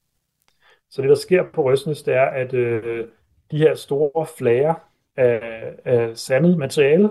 Så 0.91 1.03
det, 1.03 1.09
der 1.09 1.15
sker 1.15 1.45
på 1.53 1.63
Røsnes, 1.63 2.03
det 2.03 2.15
er, 2.15 2.27
at 2.27 2.55
øh, 2.55 3.07
de 3.51 3.59
her 3.59 3.75
store 3.75 4.27
flager 4.39 4.75
af, 5.17 5.41
af 5.85 6.17
sandet 6.19 6.59
materiale 6.59 7.11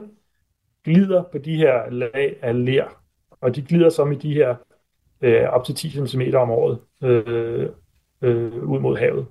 glider 0.84 1.24
på 1.24 1.38
de 1.38 1.56
her 1.56 1.90
lag 1.90 2.40
af 2.42 2.66
ler, 2.66 3.04
og 3.42 3.56
de 3.56 3.62
glider 3.62 3.90
som 3.90 4.12
i 4.12 4.16
de 4.16 4.34
her 4.34 4.56
øh, 5.22 5.44
op 5.44 5.66
til 5.66 5.76
10 5.76 5.90
cm 6.08 6.22
om 6.36 6.52
året 6.52 6.78
øh, 7.04 7.70
øh, 8.22 8.64
ud 8.64 8.80
mod 8.80 8.98
havet. 8.98 9.26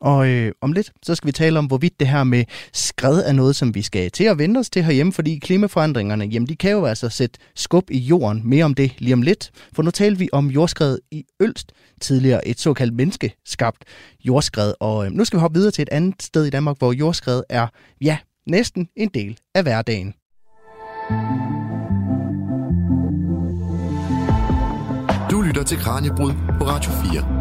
Og 0.00 0.28
øh, 0.28 0.52
om 0.60 0.72
lidt, 0.72 0.92
så 1.02 1.14
skal 1.14 1.26
vi 1.26 1.32
tale 1.32 1.58
om, 1.58 1.66
hvorvidt 1.66 2.00
det 2.00 2.08
her 2.08 2.24
med 2.24 2.44
skred 2.72 3.22
er 3.26 3.32
noget, 3.32 3.56
som 3.56 3.74
vi 3.74 3.82
skal 3.82 4.10
til 4.10 4.24
at 4.24 4.38
vende 4.38 4.60
os 4.60 4.70
til 4.70 4.82
herhjemme, 4.82 5.12
fordi 5.12 5.38
klimaforandringerne, 5.38 6.24
jamen 6.24 6.48
de 6.48 6.56
kan 6.56 6.70
jo 6.70 6.84
altså 6.84 7.08
sætte 7.08 7.38
skub 7.54 7.90
i 7.90 7.98
jorden. 7.98 8.42
Mere 8.44 8.64
om 8.64 8.74
det 8.74 8.94
lige 8.98 9.14
om 9.14 9.22
lidt. 9.22 9.50
For 9.72 9.82
nu 9.82 9.90
taler 9.90 10.16
vi 10.16 10.28
om 10.32 10.46
jordskred 10.46 10.98
i 11.10 11.24
Ølst, 11.40 11.72
tidligere 12.00 12.48
et 12.48 12.60
såkaldt 12.60 12.94
menneskeskabt 12.94 13.84
jordskred. 14.24 14.74
Og 14.80 15.06
øh, 15.06 15.12
nu 15.12 15.24
skal 15.24 15.36
vi 15.36 15.40
hoppe 15.40 15.58
videre 15.58 15.70
til 15.70 15.82
et 15.82 15.88
andet 15.88 16.22
sted 16.22 16.44
i 16.44 16.50
Danmark, 16.50 16.78
hvor 16.78 16.92
jordskred 16.92 17.42
er, 17.48 17.66
ja, 18.00 18.18
næsten 18.46 18.88
en 18.96 19.08
del 19.08 19.38
af 19.54 19.62
hverdagen. 19.62 20.14
Mm. 21.10 21.45
Til 25.66 25.78
Kranjebrud 25.78 26.32
på 26.58 26.64
Radio 26.64 26.90
4. 26.90 27.36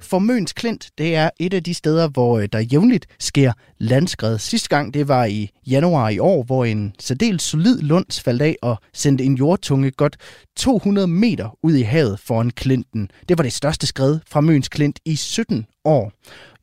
For 0.00 0.18
Møns 0.18 0.52
Klint, 0.52 0.90
det 0.98 1.14
er 1.14 1.30
et 1.40 1.54
af 1.54 1.64
de 1.64 1.74
steder, 1.74 2.08
hvor 2.08 2.38
øh, 2.38 2.48
der 2.52 2.58
jævnligt 2.58 3.06
sker 3.20 3.52
landskred. 3.78 4.38
Sidste 4.38 4.68
gang, 4.68 4.94
det 4.94 5.08
var 5.08 5.24
i 5.24 5.50
januar 5.66 6.08
i 6.08 6.18
år, 6.18 6.42
hvor 6.42 6.64
en 6.64 6.94
særdeles 6.98 7.42
solid 7.42 7.80
lunds 7.80 8.20
faldt 8.20 8.42
af 8.42 8.56
og 8.62 8.76
sendte 8.94 9.24
en 9.24 9.34
jordtunge 9.34 9.90
godt 9.90 10.16
200 10.56 11.06
meter 11.06 11.58
ud 11.62 11.74
i 11.74 11.82
havet 11.82 12.20
foran 12.20 12.50
Klinten. 12.50 13.10
Det 13.28 13.38
var 13.38 13.42
det 13.42 13.52
største 13.52 13.86
skred 13.86 14.18
fra 14.28 14.40
Møns 14.40 14.68
Klint 14.68 15.00
i 15.04 15.16
17 15.16 15.66
år. 15.84 16.12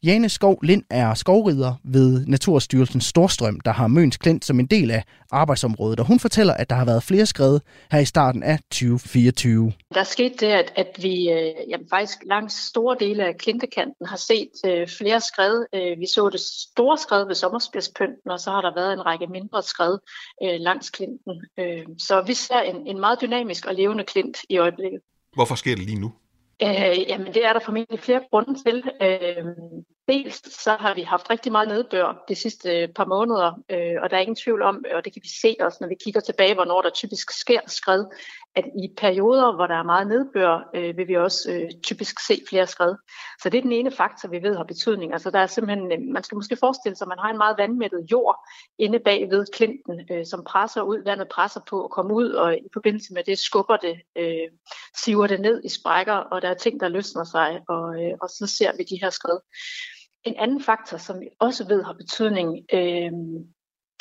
Jane 0.03 0.29
Skov 0.29 0.63
Lind 0.63 0.83
er 0.89 1.13
skovrider 1.13 1.73
ved 1.83 2.25
Naturstyrelsen 2.27 3.01
Storstrøm, 3.01 3.59
der 3.59 3.71
har 3.71 3.87
Møns 3.87 4.17
Klint 4.17 4.45
som 4.45 4.59
en 4.59 4.65
del 4.65 4.91
af 4.91 5.03
arbejdsområdet, 5.31 5.99
og 5.99 6.07
hun 6.07 6.19
fortæller, 6.19 6.53
at 6.53 6.69
der 6.69 6.75
har 6.75 6.85
været 6.85 7.03
flere 7.03 7.25
skred 7.25 7.59
her 7.91 7.99
i 7.99 8.05
starten 8.05 8.43
af 8.43 8.59
2024. 8.59 9.73
Der 9.93 10.03
skete 10.03 10.35
det, 10.39 10.51
at, 10.51 10.73
at 10.75 10.97
vi 11.01 11.31
øh, 11.31 11.69
jamen 11.69 11.87
faktisk 11.89 12.17
langs 12.25 12.53
store 12.53 12.97
dele 12.99 13.25
af 13.25 13.37
klintekanten 13.37 14.05
har 14.05 14.17
set 14.17 14.51
øh, 14.65 14.87
flere 14.87 15.21
skred. 15.21 15.65
Øh, 15.75 15.99
vi 15.99 16.07
så 16.07 16.29
det 16.29 16.39
store 16.39 16.97
skred 16.97 17.25
ved 17.25 17.35
sommerspidspynten, 17.35 18.31
og 18.31 18.39
så 18.39 18.51
har 18.51 18.61
der 18.61 18.75
været 18.75 18.93
en 18.93 19.05
række 19.05 19.27
mindre 19.27 19.63
skred 19.63 19.97
øh, 20.43 20.59
langs 20.59 20.89
klinten. 20.89 21.33
Øh, 21.59 21.85
så 21.97 22.23
vi 22.27 22.33
ser 22.33 22.59
en, 22.59 22.87
en 22.87 22.99
meget 22.99 23.21
dynamisk 23.21 23.65
og 23.65 23.75
levende 23.75 24.03
klint 24.03 24.37
i 24.49 24.57
øjeblikket. 24.57 24.99
Hvorfor 25.33 25.55
sker 25.55 25.75
det 25.75 25.85
lige 25.85 25.99
nu? 25.99 26.11
Øh, 26.63 27.09
jamen 27.09 27.33
det 27.33 27.45
er 27.45 27.53
der 27.53 27.59
formentlig 27.59 27.99
flere 27.99 28.21
grunde 28.31 28.63
til. 28.63 28.83
Øh, 29.01 29.45
dels 30.07 30.61
så 30.63 30.75
har 30.79 30.93
vi 30.95 31.01
haft 31.01 31.29
rigtig 31.29 31.51
meget 31.51 31.67
nedbør 31.67 32.23
de 32.29 32.35
sidste 32.35 32.81
øh, 32.81 32.89
par 32.89 33.05
måneder, 33.05 33.61
øh, 33.69 34.01
og 34.03 34.09
der 34.09 34.17
er 34.17 34.21
ingen 34.21 34.35
tvivl 34.35 34.61
om, 34.61 34.83
og 34.95 35.05
det 35.05 35.13
kan 35.13 35.21
vi 35.23 35.29
se 35.41 35.55
også, 35.59 35.77
når 35.81 35.87
vi 35.87 35.95
kigger 36.03 36.19
tilbage, 36.21 36.53
hvornår 36.53 36.81
der 36.81 36.89
typisk 36.89 37.31
sker 37.31 37.59
skred, 37.67 38.05
at 38.55 38.65
i 38.83 38.93
perioder, 38.97 39.55
hvor 39.55 39.67
der 39.67 39.75
er 39.75 39.83
meget 39.83 40.07
nedbør, 40.07 40.69
øh, 40.75 40.97
vil 40.97 41.07
vi 41.07 41.17
også 41.17 41.51
øh, 41.51 41.69
typisk 41.83 42.19
se 42.27 42.41
flere 42.49 42.67
skred. 42.67 42.95
Så 43.41 43.49
det 43.49 43.57
er 43.57 43.61
den 43.61 43.71
ene 43.71 43.91
faktor, 43.91 44.29
vi 44.29 44.43
ved 44.43 44.55
har 44.55 44.63
betydning. 44.63 45.13
Altså 45.13 45.31
der 45.31 45.39
er 45.39 45.47
simpelthen, 45.47 45.91
øh, 45.91 45.99
man 46.13 46.23
skal 46.23 46.35
måske 46.35 46.57
forestille 46.59 46.95
sig, 46.95 47.05
at 47.05 47.09
man 47.09 47.19
har 47.19 47.29
en 47.29 47.37
meget 47.37 47.57
vandmættet 47.57 48.07
jord 48.11 48.49
inde 48.79 48.99
bag 48.99 49.29
ved 49.29 49.45
klinten, 49.53 50.01
øh, 50.11 50.25
som 50.25 50.43
presser 50.43 50.81
ud, 50.81 51.03
vandet 51.05 51.27
presser 51.29 51.61
på 51.69 51.83
at 51.83 51.91
komme 51.91 52.13
ud, 52.13 52.29
og 52.29 52.57
i 52.57 52.69
forbindelse 52.73 53.13
med 53.13 53.23
det 53.23 53.39
skubber 53.39 53.77
det, 53.77 54.01
øh, 54.15 54.47
siver 55.03 55.27
det 55.27 55.41
ned 55.41 55.61
i 55.63 55.69
sprækker, 55.69 56.13
og 56.13 56.41
der 56.41 56.49
er 56.49 56.53
ting, 56.53 56.79
der 56.79 56.87
løsner 56.87 57.23
sig, 57.23 57.61
og, 57.67 58.03
øh, 58.03 58.13
og 58.21 58.29
så 58.29 58.47
ser 58.47 58.71
vi 58.77 58.83
de 58.83 58.99
her 59.01 59.09
skred. 59.09 59.39
En 60.23 60.35
anden 60.37 60.61
faktor, 60.63 60.97
som 60.97 61.19
vi 61.19 61.27
også 61.39 61.67
ved 61.67 61.83
har 61.83 61.93
betydning, 61.93 62.65
øh, 62.73 63.11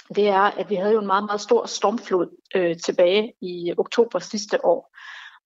det 0.09 0.28
er, 0.28 0.40
at 0.40 0.70
vi 0.70 0.74
havde 0.74 0.92
jo 0.92 1.00
en 1.00 1.07
meget, 1.07 1.24
meget 1.24 1.40
stor 1.40 1.66
stormflod 1.66 2.36
øh, 2.55 2.76
tilbage 2.76 3.32
i 3.40 3.74
oktober 3.78 4.18
sidste 4.18 4.64
år. 4.64 4.96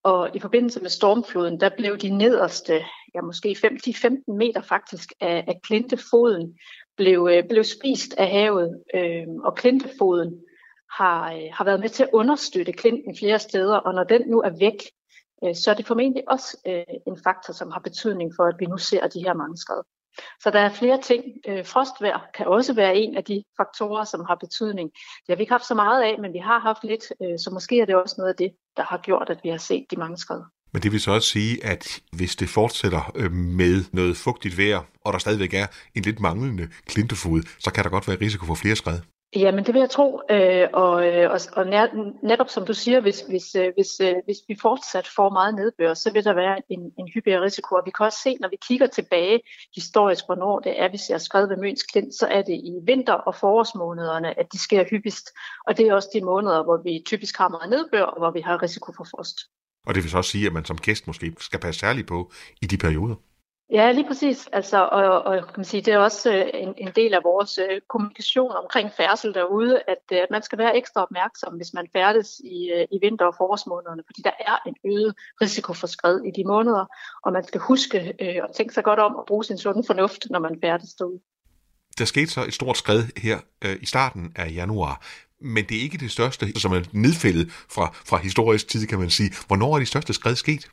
Og 0.03 0.37
i 0.37 0.39
forbindelse 0.39 0.81
med 0.81 0.91
stormfloden, 0.91 1.61
der 1.61 1.71
blev 1.77 1.99
de 1.99 2.09
nederste, 2.09 2.85
ja 3.15 3.21
måske 3.21 3.57
5-15 3.65 4.33
meter 4.33 4.63
faktisk, 4.63 5.13
af, 5.21 5.45
af 5.49 5.61
klintefoden 5.63 6.59
blev, 6.97 7.29
øh, 7.33 7.49
blev 7.49 7.65
spist 7.65 8.15
af 8.19 8.29
havet. 8.31 8.83
Øh, 8.95 9.27
og 9.45 9.55
klintefoden 9.55 10.41
har, 10.91 11.33
øh, 11.33 11.49
har 11.53 11.65
været 11.65 11.81
med 11.81 11.89
til 11.89 12.03
at 12.03 12.11
understøtte 12.13 12.73
klinten 12.73 13.17
flere 13.17 13.39
steder, 13.39 13.77
og 13.77 13.95
når 13.95 14.05
den 14.05 14.23
nu 14.29 14.41
er 14.41 14.51
væk, 14.59 14.83
øh, 15.45 15.55
så 15.55 15.71
er 15.71 15.75
det 15.75 15.87
formentlig 15.87 16.25
også 16.29 16.57
øh, 16.67 16.95
en 17.07 17.19
faktor, 17.25 17.53
som 17.53 17.71
har 17.71 17.81
betydning 17.81 18.33
for, 18.37 18.45
at 18.45 18.57
vi 18.59 18.67
nu 18.67 18.77
ser 18.77 19.07
de 19.07 19.23
her 19.23 19.35
mange 19.35 19.57
skred. 19.57 19.83
Så 20.43 20.51
der 20.51 20.61
er 20.61 20.75
flere 20.75 21.01
ting. 21.03 21.25
Øh, 21.49 21.67
frostvær 21.67 22.31
kan 22.35 22.47
også 22.47 22.75
være 22.75 22.97
en 22.97 23.17
af 23.17 23.25
de 23.25 23.45
faktorer, 23.57 24.05
som 24.05 24.25
har 24.29 24.35
betydning. 24.35 24.91
Det 24.93 25.29
har 25.29 25.37
vi 25.37 25.43
ikke 25.43 25.53
haft 25.53 25.67
så 25.67 25.75
meget 25.75 26.03
af, 26.03 26.19
men 26.19 26.33
vi 26.33 26.39
har 26.39 26.59
haft 26.59 26.85
lidt, 26.85 27.05
øh, 27.23 27.39
så 27.39 27.51
måske 27.53 27.81
er 27.81 27.87
det 27.87 27.95
også 27.95 28.15
noget 28.19 28.31
af 28.31 28.37
det, 28.37 28.51
der 28.77 28.83
har 28.83 28.99
gjort, 28.99 29.31
at 29.31 29.41
vi 29.43 29.49
har 29.49 29.59
set 29.59 29.87
de 29.91 29.97
mange 29.97 30.17
skred. 30.17 30.41
Men 30.73 30.83
det 30.83 30.93
vil 30.93 31.01
så 31.01 31.11
også 31.13 31.29
sige, 31.29 31.65
at 31.65 32.01
hvis 32.13 32.37
det 32.37 32.49
fortsætter 32.49 33.13
øh, 33.15 33.33
med 33.33 33.85
noget 33.93 34.17
fugtigt 34.17 34.59
vejr, 34.59 34.81
og 35.05 35.13
der 35.13 35.19
stadigvæk 35.19 35.55
er 35.55 35.67
en 35.95 36.03
lidt 36.03 36.21
manglende 36.21 36.69
klintefod, 36.87 37.43
så 37.59 37.73
kan 37.73 37.85
der 37.85 37.91
godt 37.91 38.09
være 38.09 38.21
risiko 38.21 38.47
for 38.47 38.55
flere 38.55 38.77
skred. 38.77 39.01
Jamen 39.37 39.65
det 39.67 39.75
vil 39.75 39.81
jeg 39.81 39.91
tro, 39.91 40.21
øh, 40.31 40.69
og, 40.73 41.07
øh, 41.07 41.31
og, 41.31 41.41
og 41.53 41.67
netop 42.23 42.49
som 42.49 42.67
du 42.67 42.75
siger, 42.75 43.01
hvis, 43.01 43.21
hvis, 43.21 43.55
øh, 43.55 43.73
hvis, 43.77 44.01
øh, 44.01 44.15
hvis 44.25 44.37
vi 44.49 44.57
fortsat 44.63 45.09
får 45.17 45.31
meget 45.31 45.55
nedbør, 45.55 45.95
så 45.95 46.13
vil 46.13 46.25
der 46.25 46.35
være 46.35 46.63
en, 46.69 46.81
en 46.99 47.09
hyppigere 47.15 47.43
risiko. 47.43 47.75
Og 47.75 47.83
vi 47.87 47.91
kan 47.91 48.07
også 48.07 48.19
se, 48.23 48.37
når 48.41 48.49
vi 48.49 48.57
kigger 48.69 48.87
tilbage 48.87 49.41
historisk, 49.75 50.25
hvornår 50.27 50.61
det 50.61 50.81
er, 50.81 50.89
vi 50.89 50.97
ser 50.97 51.19
skrevet 51.19 51.51
ved 51.51 51.57
Møns 51.57 51.83
Klint, 51.83 52.15
så 52.15 52.27
er 52.27 52.43
det 52.43 52.53
i 52.55 52.73
vinter- 52.87 53.23
og 53.29 53.35
forårsmånederne, 53.35 54.39
at 54.39 54.53
de 54.53 54.59
sker 54.59 54.85
hyppigst. 54.91 55.27
Og 55.67 55.77
det 55.77 55.87
er 55.87 55.95
også 55.95 56.09
de 56.15 56.25
måneder, 56.25 56.65
hvor 56.65 56.83
vi 56.85 57.03
typisk 57.07 57.39
har 57.39 57.49
meget 57.49 57.71
nedbør, 57.71 58.03
og 58.03 58.19
hvor 58.19 58.31
vi 58.31 58.41
har 58.41 58.63
risiko 58.63 58.93
for 58.97 59.05
frost. 59.05 59.39
Og 59.87 59.95
det 59.95 60.03
vil 60.03 60.11
så 60.11 60.17
også 60.17 60.31
sige, 60.31 60.47
at 60.47 60.53
man 60.53 60.65
som 60.65 60.79
gæst 60.79 61.07
måske 61.07 61.35
skal 61.41 61.61
passe 61.61 61.81
særligt 61.81 62.09
på 62.09 62.33
i 62.63 62.67
de 62.67 62.77
perioder. 62.77 63.15
Ja, 63.73 63.93
lige 63.93 64.07
præcis. 64.07 64.49
Altså, 64.53 64.89
og, 64.93 65.23
og 65.23 65.45
kan 65.45 65.55
man 65.57 65.65
sige, 65.65 65.83
det 65.83 65.95
er 65.95 65.99
også 65.99 66.35
øh, 66.35 66.45
en, 66.55 66.75
en 66.77 66.93
del 66.97 67.15
af 67.15 67.21
vores 67.25 67.59
øh, 67.59 67.81
kommunikation 67.89 68.53
omkring 68.53 68.91
færdsel 68.97 69.35
derude, 69.35 69.83
at, 69.89 70.05
øh, 70.13 70.19
at 70.19 70.31
man 70.31 70.43
skal 70.43 70.59
være 70.59 70.77
ekstra 70.77 71.03
opmærksom, 71.03 71.55
hvis 71.55 71.75
man 71.75 71.87
færdes 71.93 72.41
i, 72.45 72.87
i 72.91 72.99
vinter- 73.03 73.27
og 73.27 73.35
forårsmånederne, 73.39 74.03
fordi 74.07 74.23
der 74.23 74.31
er 74.41 74.57
en 74.67 74.77
øget 74.85 75.15
risiko 75.41 75.73
for 75.75 75.87
skred 75.87 76.21
i 76.21 76.31
de 76.37 76.45
måneder, 76.45 76.85
og 77.25 77.33
man 77.33 77.45
skal 77.47 77.61
huske 77.61 77.99
øh, 78.21 78.37
at 78.45 78.51
tænke 78.57 78.75
sig 78.75 78.85
godt 78.85 78.99
om 78.99 79.17
at 79.19 79.25
bruge 79.27 79.45
sin 79.45 79.59
sunde 79.59 79.83
fornuft, 79.87 80.27
når 80.31 80.39
man 80.39 80.59
færdes 80.63 80.95
derude. 80.95 81.21
Der 81.99 82.05
skete 82.05 82.31
så 82.31 82.45
et 82.45 82.55
stort 82.55 82.77
skred 82.77 83.03
her 83.17 83.39
øh, 83.65 83.77
i 83.81 83.87
starten 83.87 84.33
af 84.37 84.53
januar, 84.55 85.07
men 85.41 85.65
det 85.65 85.77
er 85.77 85.83
ikke 85.83 85.99
det 85.99 86.11
største, 86.11 86.61
som 86.61 86.73
er 86.73 86.83
nedfældet 86.93 87.51
fra, 87.51 87.87
fra 88.07 88.17
historisk 88.17 88.69
tid, 88.69 88.87
kan 88.87 88.99
man 88.99 89.11
sige. 89.11 89.31
Hvornår 89.47 89.75
er 89.75 89.79
de 89.79 89.87
største 89.87 90.13
skred 90.13 90.35
sket? 90.35 90.69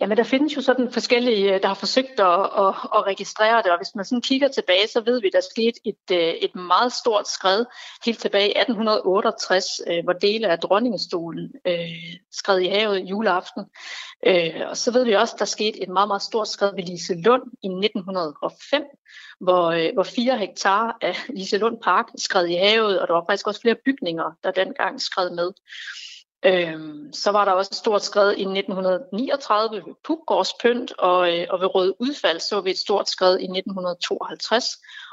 Jamen, 0.00 0.16
der 0.16 0.24
findes 0.24 0.56
jo 0.56 0.62
sådan 0.62 0.92
forskellige, 0.92 1.54
øh, 1.54 1.62
der 1.62 1.68
har 1.68 1.74
forsøgt 1.74 2.20
at, 2.20 2.40
at, 2.64 2.74
at 2.94 3.06
registrere 3.06 3.62
det, 3.62 3.70
og 3.72 3.78
hvis 3.78 3.94
man 3.94 4.04
sådan 4.04 4.22
kigger 4.22 4.48
tilbage, 4.48 4.88
så 4.88 5.00
ved 5.00 5.20
vi, 5.20 5.30
der 5.32 5.40
skete 5.40 5.80
et, 5.84 6.10
øh, 6.12 6.34
et 6.34 6.54
meget 6.54 6.92
stort 6.92 7.28
skred 7.28 7.64
helt 8.04 8.18
tilbage 8.18 8.48
i 8.48 8.58
1868, 8.58 9.80
øh, 9.86 10.04
hvor 10.04 10.12
dele 10.12 10.48
af 10.48 10.58
dronningestolen 10.58 11.52
øh, 11.66 12.16
skred 12.32 12.58
i 12.58 12.68
havet 12.68 12.98
juleaften. 12.98 13.64
Øh, 14.26 14.60
og 14.68 14.76
så 14.76 14.92
ved 14.92 15.04
vi 15.04 15.12
også, 15.12 15.36
der 15.38 15.44
skete 15.44 15.82
et 15.82 15.88
meget, 15.88 16.08
meget 16.08 16.22
stort 16.22 16.48
skred 16.48 16.74
ved 16.74 16.82
Lise 16.82 17.14
Lund 17.14 17.42
i 17.62 17.68
1905, 17.68 18.82
hvor, 19.40 19.66
øh, 19.70 19.90
hvor 19.94 20.02
fire 20.02 20.38
hektar 20.38 20.98
af 21.00 21.16
Lise 21.28 21.58
Lund 21.58 21.78
Park 21.82 22.06
skred 22.18 22.46
i 22.46 22.54
havet, 22.54 23.00
og 23.00 23.08
der 23.08 23.14
var 23.14 23.24
faktisk 23.28 23.46
også 23.46 23.60
flere 23.60 23.76
bygninger, 23.84 24.32
der 24.44 24.50
dengang 24.50 25.00
skred 25.00 25.30
med. 25.30 25.52
Øhm, 26.46 27.12
så 27.12 27.30
var 27.30 27.44
der 27.44 27.52
også 27.52 27.68
et 27.72 27.76
stort 27.76 28.04
skred 28.04 28.30
i 28.30 28.44
1939 28.44 29.76
ved 29.76 29.94
Pugårds 30.06 30.52
Pynt, 30.62 30.92
og, 30.98 31.38
øh, 31.38 31.46
og 31.50 31.60
ved 31.60 31.74
Røde 31.74 32.00
Udfald 32.00 32.40
så 32.40 32.60
vi 32.60 32.70
et 32.70 32.78
stort 32.78 33.08
skred 33.08 33.38
i 33.38 33.44
1952. 33.44 34.64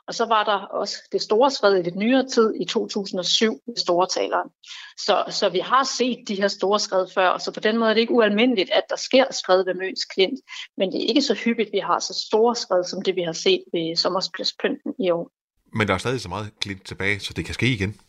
Og 0.08 0.14
så 0.14 0.26
var 0.26 0.44
der 0.44 0.58
også 0.58 0.96
det 1.12 1.22
store 1.22 1.52
skred 1.52 1.80
i 1.80 1.82
lidt 1.82 1.96
nyere 1.96 2.28
tid 2.28 2.54
i 2.62 2.66
2007 2.66 3.62
ved 3.68 3.78
Storetaleren. 3.78 4.50
Så, 4.98 5.24
så 5.30 5.50
vi 5.50 5.60
har 5.60 5.84
set 5.84 6.28
de 6.28 6.36
her 6.36 6.48
store 6.48 6.80
skred 6.80 7.08
før, 7.14 7.38
så 7.38 7.52
på 7.52 7.60
den 7.60 7.78
måde 7.78 7.90
er 7.90 7.94
det 7.94 8.02
ikke 8.02 8.14
ualmindeligt, 8.14 8.72
at 8.72 8.84
der 8.90 8.96
sker 8.96 9.26
skred 9.32 9.66
ved 9.66 9.74
Møns 9.74 10.06
Klint. 10.06 10.40
Men 10.78 10.92
det 10.92 11.04
er 11.04 11.08
ikke 11.08 11.22
så 11.22 11.34
hyppigt, 11.34 11.68
at 11.68 11.74
vi 11.74 11.80
har 11.80 12.00
så 12.00 12.26
store 12.28 12.56
skred, 12.56 12.84
som 12.84 13.02
det 13.02 13.16
vi 13.16 13.22
har 13.22 13.34
set 13.34 13.64
ved 13.74 13.96
Sommerspladspynten 13.96 14.94
i 15.00 15.10
år. 15.12 15.32
Men 15.74 15.88
der 15.88 15.94
er 15.94 15.98
stadig 15.98 16.22
så 16.22 16.30
meget 16.30 16.60
klint 16.60 16.86
tilbage, 16.86 17.20
så 17.20 17.34
det 17.34 17.46
kan 17.46 17.54
ske 17.54 17.68
igen. 17.68 18.00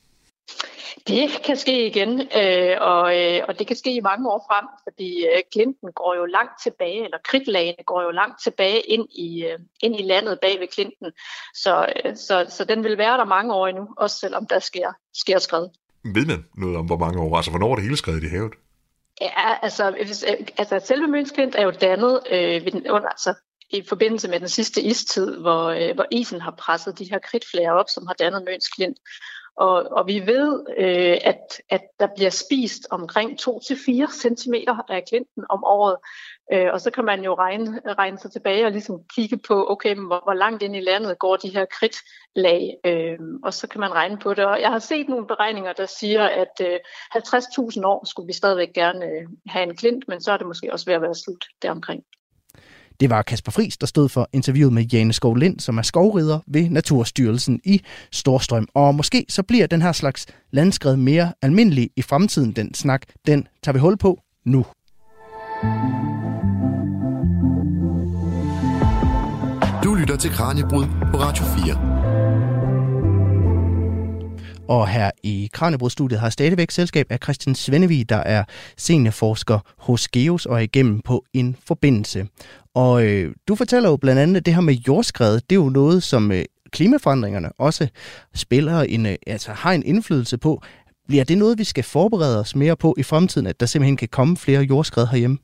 Det 1.06 1.30
kan 1.44 1.56
ske 1.56 1.86
igen, 1.86 2.20
øh, 2.20 2.76
og, 2.80 3.20
øh, 3.20 3.40
og 3.48 3.58
det 3.58 3.66
kan 3.66 3.76
ske 3.76 3.94
i 3.94 4.00
mange 4.00 4.30
år 4.30 4.46
frem, 4.50 4.66
fordi 4.84 5.26
øh, 5.26 5.42
Clinton 5.52 5.92
går 5.92 6.14
jo 6.14 6.24
langt 6.24 6.62
tilbage, 6.62 7.04
eller 7.04 7.18
kridtlagene 7.24 7.84
går 7.86 8.02
jo 8.02 8.10
langt 8.10 8.42
tilbage 8.42 8.80
ind 8.80 9.08
i, 9.10 9.44
øh, 9.44 9.58
ind 9.80 10.00
i 10.00 10.02
landet 10.02 10.40
bag 10.40 10.60
ved 10.60 10.68
Clinton. 10.72 11.12
Så, 11.54 11.86
øh, 12.04 12.16
så, 12.16 12.46
så 12.48 12.64
den 12.64 12.84
vil 12.84 12.98
være 12.98 13.18
der 13.18 13.24
mange 13.24 13.54
år 13.54 13.66
endnu, 13.66 13.88
også 13.96 14.18
selvom 14.18 14.46
der 14.46 14.58
sker, 14.58 14.92
sker 15.14 15.38
skred. 15.38 15.68
Ved 16.04 16.26
man 16.26 16.44
noget 16.56 16.76
om, 16.76 16.86
hvor 16.86 16.98
mange 16.98 17.20
år? 17.20 17.36
Altså, 17.36 17.50
hvornår 17.50 17.70
er 17.70 17.74
det 17.74 17.84
hele 17.84 17.96
skrevet 17.96 18.24
i 18.24 18.28
havet? 18.28 18.52
Ja, 19.20 19.54
altså, 19.62 19.90
hvis, 19.90 20.24
øh, 20.28 20.46
altså 20.58 20.80
selve 20.84 21.06
Møns 21.06 21.30
Klint 21.30 21.54
er 21.54 21.62
jo 21.62 21.70
dannet 21.70 22.20
øh, 22.30 22.64
ved 22.64 22.72
den, 22.72 22.90
under, 22.90 23.08
altså, 23.08 23.34
i 23.70 23.82
forbindelse 23.88 24.28
med 24.28 24.40
den 24.40 24.48
sidste 24.48 24.82
istid, 24.82 25.36
hvor, 25.36 25.64
øh, 25.64 25.94
hvor 25.94 26.06
isen 26.10 26.40
har 26.40 26.50
presset 26.50 26.98
de 26.98 27.10
her 27.10 27.18
kridtflager 27.18 27.72
op, 27.72 27.88
som 27.88 28.06
har 28.06 28.14
dannet 28.14 28.44
Møns 28.44 28.68
Klint. 28.68 28.98
Og, 29.56 29.74
og 29.90 30.06
vi 30.06 30.26
ved, 30.26 30.64
øh, 30.78 31.18
at, 31.24 31.60
at 31.70 31.82
der 32.00 32.08
bliver 32.16 32.30
spist 32.30 32.86
omkring 32.90 33.30
2-4 33.40 33.46
cm 34.22 34.54
af 34.88 35.04
klinten 35.08 35.44
om 35.48 35.64
året. 35.64 35.96
Øh, 36.52 36.72
og 36.72 36.80
så 36.80 36.90
kan 36.90 37.04
man 37.04 37.24
jo 37.24 37.34
regne, 37.34 37.80
regne 37.98 38.18
sig 38.18 38.32
tilbage 38.32 38.64
og 38.64 38.70
ligesom 38.70 39.00
kigge 39.14 39.38
på, 39.48 39.70
okay, 39.70 39.94
hvor, 39.94 40.20
hvor 40.24 40.34
langt 40.34 40.62
ind 40.62 40.76
i 40.76 40.80
landet 40.80 41.18
går 41.18 41.36
de 41.36 41.48
her 41.48 41.64
kridtlag, 41.64 42.76
øh, 42.86 43.18
og 43.44 43.54
så 43.54 43.68
kan 43.68 43.80
man 43.80 43.94
regne 43.94 44.18
på 44.18 44.34
det. 44.34 44.44
Og 44.44 44.60
jeg 44.60 44.70
har 44.70 44.78
set 44.78 45.08
nogle 45.08 45.26
beregninger, 45.26 45.72
der 45.72 45.86
siger, 45.86 46.24
at 46.24 46.60
øh, 46.60 46.78
50.000 47.14 47.86
år 47.86 48.06
skulle 48.06 48.26
vi 48.26 48.32
stadigvæk 48.32 48.72
gerne 48.74 49.06
øh, 49.06 49.28
have 49.46 49.62
en 49.62 49.76
klint, 49.76 50.08
men 50.08 50.20
så 50.20 50.32
er 50.32 50.36
det 50.36 50.46
måske 50.46 50.72
også 50.72 50.86
ved 50.86 50.94
at 50.94 51.02
være 51.02 51.14
slut 51.14 51.44
deromkring. 51.62 52.04
Det 53.02 53.10
var 53.10 53.22
Kasper 53.22 53.52
Fris, 53.52 53.76
der 53.76 53.86
stod 53.86 54.08
for 54.08 54.28
interviewet 54.32 54.72
med 54.72 54.82
Jane 54.82 55.12
Skov 55.12 55.36
Lind, 55.36 55.60
som 55.60 55.78
er 55.78 55.82
skovrider 55.82 56.38
ved 56.46 56.70
Naturstyrelsen 56.70 57.60
i 57.64 57.82
Storstrøm. 58.12 58.68
Og 58.74 58.94
måske 58.94 59.26
så 59.28 59.42
bliver 59.42 59.66
den 59.66 59.82
her 59.82 59.92
slags 59.92 60.26
landskred 60.50 60.96
mere 60.96 61.32
almindelig 61.42 61.90
i 61.96 62.02
fremtiden. 62.02 62.52
Den 62.52 62.74
snak, 62.74 63.02
den 63.26 63.46
tager 63.62 63.72
vi 63.72 63.78
hul 63.78 63.96
på 63.96 64.20
nu. 64.46 64.66
Du 69.84 69.94
lytter 69.94 70.16
til 70.16 70.30
Kranjebrud 70.30 70.84
på 71.12 71.18
Radio 71.18 71.44
4. 71.44 72.01
Og 74.68 74.88
her 74.88 75.10
i 75.22 75.50
Kranjebrudstudiet 75.52 76.20
har 76.20 76.30
stadigvæk 76.30 76.70
selskab 76.70 77.06
af 77.10 77.18
Christian 77.22 77.54
Svendevig, 77.54 78.08
der 78.08 78.16
er 78.16 78.44
seniorforsker 78.76 79.58
hos 79.78 80.08
Geos 80.08 80.46
og 80.46 80.54
er 80.54 80.58
igennem 80.58 81.00
på 81.00 81.24
en 81.32 81.56
forbindelse. 81.66 82.26
Og 82.74 83.06
øh, 83.06 83.34
du 83.48 83.54
fortæller 83.54 83.90
jo 83.90 83.96
blandt 83.96 84.20
andet, 84.20 84.36
at 84.36 84.46
det 84.46 84.54
her 84.54 84.60
med 84.60 84.74
jordskred, 84.74 85.34
det 85.34 85.52
er 85.52 85.62
jo 85.64 85.68
noget, 85.68 86.02
som 86.02 86.32
øh, 86.32 86.44
klimaforandringerne 86.70 87.52
også 87.58 87.88
spiller 88.34 88.80
en, 88.80 89.06
øh, 89.06 89.14
altså 89.26 89.52
har 89.52 89.72
en 89.72 89.82
indflydelse 89.86 90.38
på. 90.38 90.62
Bliver 91.08 91.24
det 91.24 91.38
noget, 91.38 91.58
vi 91.58 91.64
skal 91.64 91.84
forberede 91.84 92.40
os 92.40 92.56
mere 92.56 92.76
på 92.76 92.94
i 92.98 93.02
fremtiden, 93.02 93.46
at 93.46 93.60
der 93.60 93.66
simpelthen 93.66 93.96
kan 93.96 94.08
komme 94.08 94.36
flere 94.36 94.62
jordskred 94.62 95.06
herhjemme? 95.06 95.38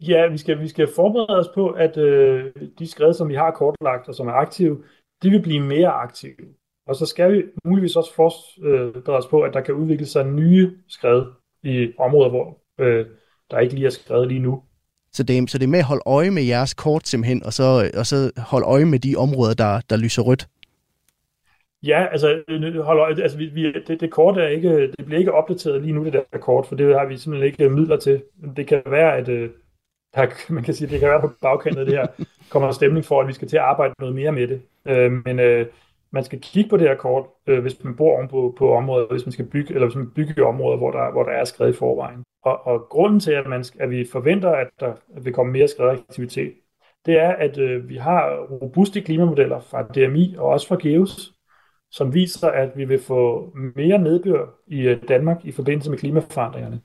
Ja, 0.00 0.26
vi 0.26 0.38
skal, 0.38 0.60
vi 0.60 0.68
skal 0.68 0.88
forberede 0.96 1.38
os 1.38 1.48
på, 1.54 1.68
at 1.68 1.96
øh, 1.96 2.44
de 2.78 2.86
skred, 2.86 3.14
som 3.14 3.28
vi 3.28 3.34
har 3.34 3.50
kortlagt 3.50 4.08
og 4.08 4.14
som 4.14 4.28
er 4.28 4.32
aktive, 4.32 4.78
de 5.22 5.30
vil 5.30 5.42
blive 5.42 5.60
mere 5.60 5.88
aktive. 5.88 6.34
Og 6.86 6.96
så 6.96 7.06
skal 7.06 7.32
vi 7.32 7.42
muligvis 7.64 7.96
også 7.96 8.14
forberede 8.14 9.18
os 9.18 9.26
på, 9.26 9.42
at 9.42 9.54
der 9.54 9.60
kan 9.60 9.74
udvikle 9.74 10.06
sig 10.06 10.26
nye 10.26 10.70
skred 10.88 11.24
i 11.62 11.92
områder, 11.98 12.30
hvor 12.30 12.58
øh, 12.78 13.06
der 13.50 13.58
ikke 13.58 13.74
lige 13.74 13.86
er 13.86 13.90
skrevet 13.90 14.28
lige 14.28 14.40
nu. 14.40 14.62
Så 15.12 15.22
det, 15.22 15.50
så 15.50 15.58
det 15.58 15.64
er 15.64 15.68
med 15.68 15.78
at 15.78 15.84
holde 15.84 16.02
øje 16.06 16.30
med 16.30 16.42
jeres 16.42 16.74
kort 16.74 17.08
simpelthen, 17.08 17.44
og 17.44 17.52
så, 17.52 17.90
og 17.94 18.06
så 18.06 18.32
holde 18.36 18.66
øje 18.66 18.84
med 18.84 18.98
de 18.98 19.16
områder, 19.16 19.54
der, 19.54 19.80
der 19.90 19.96
lyser 19.96 20.22
rødt? 20.22 20.48
Ja, 21.82 22.06
altså, 22.12 22.42
hold 22.84 22.98
øje, 22.98 23.22
altså 23.22 23.38
vi, 23.38 23.46
vi, 23.46 23.72
det, 23.72 24.00
det 24.00 24.10
kort 24.10 24.38
er 24.38 24.46
ikke, 24.46 24.92
det 24.98 25.06
bliver 25.06 25.18
ikke 25.18 25.32
opdateret 25.32 25.82
lige 25.82 25.92
nu, 25.92 26.04
det 26.04 26.12
der 26.12 26.38
kort, 26.38 26.66
for 26.66 26.74
det 26.74 26.98
har 26.98 27.06
vi 27.06 27.16
simpelthen 27.16 27.46
ikke 27.46 27.68
midler 27.68 27.96
til. 27.96 28.22
Det 28.56 28.66
kan 28.66 28.82
være, 28.86 29.16
at 29.16 29.28
øh, 29.28 29.50
der, 30.14 30.26
man 30.52 30.64
kan 30.64 30.74
sige, 30.74 30.90
det 30.90 31.00
kan 31.00 31.08
være 31.08 31.20
på 31.20 31.32
bagkanten 31.42 31.80
af 31.80 31.86
det 31.86 31.94
her, 31.94 32.06
kommer 32.50 32.72
stemning 32.72 33.04
for, 33.04 33.20
at 33.20 33.28
vi 33.28 33.32
skal 33.32 33.48
til 33.48 33.56
at 33.56 33.62
arbejde 33.62 33.94
noget 33.98 34.14
mere 34.14 34.32
med 34.32 34.48
det. 34.48 34.62
Øh, 34.86 35.12
men 35.24 35.40
øh, 35.40 35.66
man 36.12 36.24
skal 36.24 36.40
kigge 36.40 36.70
på 36.70 36.76
det 36.76 36.88
her 36.88 36.96
kort, 36.96 37.26
øh, 37.46 37.62
hvis 37.62 37.84
man 37.84 37.96
bor 37.96 38.26
på, 38.26 38.54
på 38.58 38.74
områder, 38.74 39.06
hvis 39.06 39.26
man 39.26 39.32
skal 39.32 39.46
bygge, 39.46 39.74
eller 39.74 39.86
hvis 39.86 39.96
man 39.96 40.10
bygger 40.10 40.34
i 40.38 40.40
områder, 40.40 40.76
hvor 40.76 40.90
der, 40.90 41.12
hvor 41.12 41.22
der 41.22 41.32
er 41.32 41.44
skred 41.44 41.68
i 41.68 41.76
forvejen. 41.76 42.24
Og, 42.42 42.66
og 42.66 42.86
grunden 42.88 43.20
til, 43.20 43.32
at, 43.32 43.46
man, 43.46 43.64
at 43.78 43.90
vi 43.90 44.06
forventer, 44.12 44.50
at 44.50 44.68
der 44.80 44.94
vil 45.22 45.32
komme 45.32 45.52
mere 45.52 45.68
skredaktivitet, 45.68 46.52
det 47.06 47.18
er, 47.18 47.32
at 47.32 47.58
øh, 47.58 47.88
vi 47.88 47.96
har 47.96 48.36
robuste 48.50 49.00
klimamodeller 49.00 49.60
fra 49.60 49.82
DMI 49.82 50.34
og 50.38 50.48
også 50.48 50.68
fra 50.68 50.78
GEOS, 50.82 51.32
som 51.90 52.14
viser, 52.14 52.48
at 52.48 52.76
vi 52.76 52.84
vil 52.84 52.98
få 52.98 53.52
mere 53.54 53.98
nedbør 53.98 54.46
i 54.66 54.80
øh, 54.80 55.02
Danmark 55.08 55.44
i 55.44 55.52
forbindelse 55.52 55.90
med 55.90 55.98
klimaforandringerne. 55.98 56.80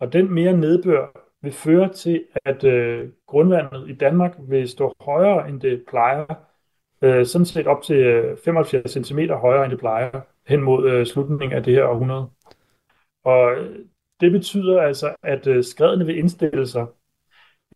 Og 0.00 0.12
den 0.12 0.34
mere 0.34 0.56
nedbør 0.56 1.06
vil 1.42 1.52
føre 1.52 1.92
til, 1.92 2.24
at 2.44 2.64
øh, 2.64 3.10
grundvandet 3.26 3.90
i 3.90 3.94
Danmark 3.94 4.34
vil 4.38 4.68
stå 4.68 4.94
højere, 5.00 5.48
end 5.48 5.60
det 5.60 5.84
plejer. 5.88 6.24
Øh, 7.02 7.26
sådan 7.26 7.46
set 7.46 7.66
op 7.66 7.82
til 7.82 7.96
øh, 7.96 8.38
75 8.44 9.06
cm 9.06 9.18
højere, 9.18 9.64
end 9.64 9.70
det 9.70 9.78
plejer, 9.78 10.20
hen 10.48 10.62
mod 10.62 10.90
øh, 10.90 11.06
slutningen 11.06 11.56
af 11.56 11.62
det 11.62 11.74
her 11.74 11.84
århundrede. 11.84 12.30
Og 13.24 13.52
øh, 13.52 13.78
det 14.20 14.32
betyder 14.32 14.80
altså, 14.80 15.14
at 15.22 15.46
øh, 15.46 15.64
skredene 15.64 16.06
vil 16.06 16.18
indstille 16.18 16.66
sig. 16.66 16.86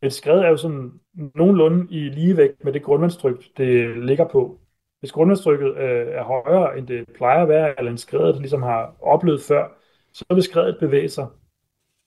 Et 0.02 0.12
skred 0.12 0.38
er 0.38 0.48
jo 0.48 0.56
sådan 0.56 0.92
nogenlunde 1.34 1.86
i 1.90 1.98
ligevægt 1.98 2.64
med 2.64 2.72
det 2.72 2.82
grundvandstryk, 2.82 3.44
det 3.56 3.98
ligger 4.04 4.28
på. 4.28 4.60
Hvis 5.00 5.12
grundvandstrykket 5.12 5.76
øh, 5.76 6.06
er 6.08 6.22
højere, 6.22 6.78
end 6.78 6.86
det 6.86 7.08
plejer 7.14 7.42
at 7.42 7.48
være, 7.48 7.78
eller 7.78 7.90
en 7.90 7.98
skred, 7.98 8.32
der 8.32 8.38
ligesom 8.40 8.62
har 8.62 8.96
oplevet 9.00 9.40
før, 9.42 9.68
så 10.12 10.24
vil 10.30 10.42
skredet 10.42 10.76
bevæge 10.80 11.08
sig. 11.08 11.26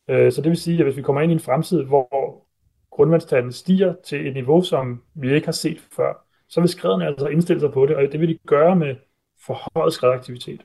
Øh, 0.09 0.31
så 0.31 0.41
det 0.41 0.49
vil 0.49 0.57
sige, 0.57 0.77
at 0.77 0.85
hvis 0.85 0.97
vi 0.97 1.01
kommer 1.01 1.21
ind 1.21 1.31
i 1.31 1.33
en 1.33 1.39
fremtid, 1.39 1.83
hvor 1.83 2.45
grundvandstanden 2.91 3.51
stiger 3.51 3.93
til 4.03 4.27
et 4.27 4.33
niveau, 4.33 4.61
som 4.61 5.03
vi 5.13 5.33
ikke 5.33 5.47
har 5.47 5.51
set 5.51 5.79
før, 5.79 6.28
så 6.49 6.59
vil 6.59 6.69
skredene 6.69 7.05
altså 7.07 7.27
indstille 7.27 7.59
sig 7.59 7.71
på 7.71 7.85
det, 7.85 7.95
og 7.95 8.03
det 8.11 8.19
vil 8.19 8.29
de 8.29 8.37
gøre 8.47 8.75
med 8.75 8.95
forhøjet 9.45 9.93
skredaktivitet. 9.93 10.61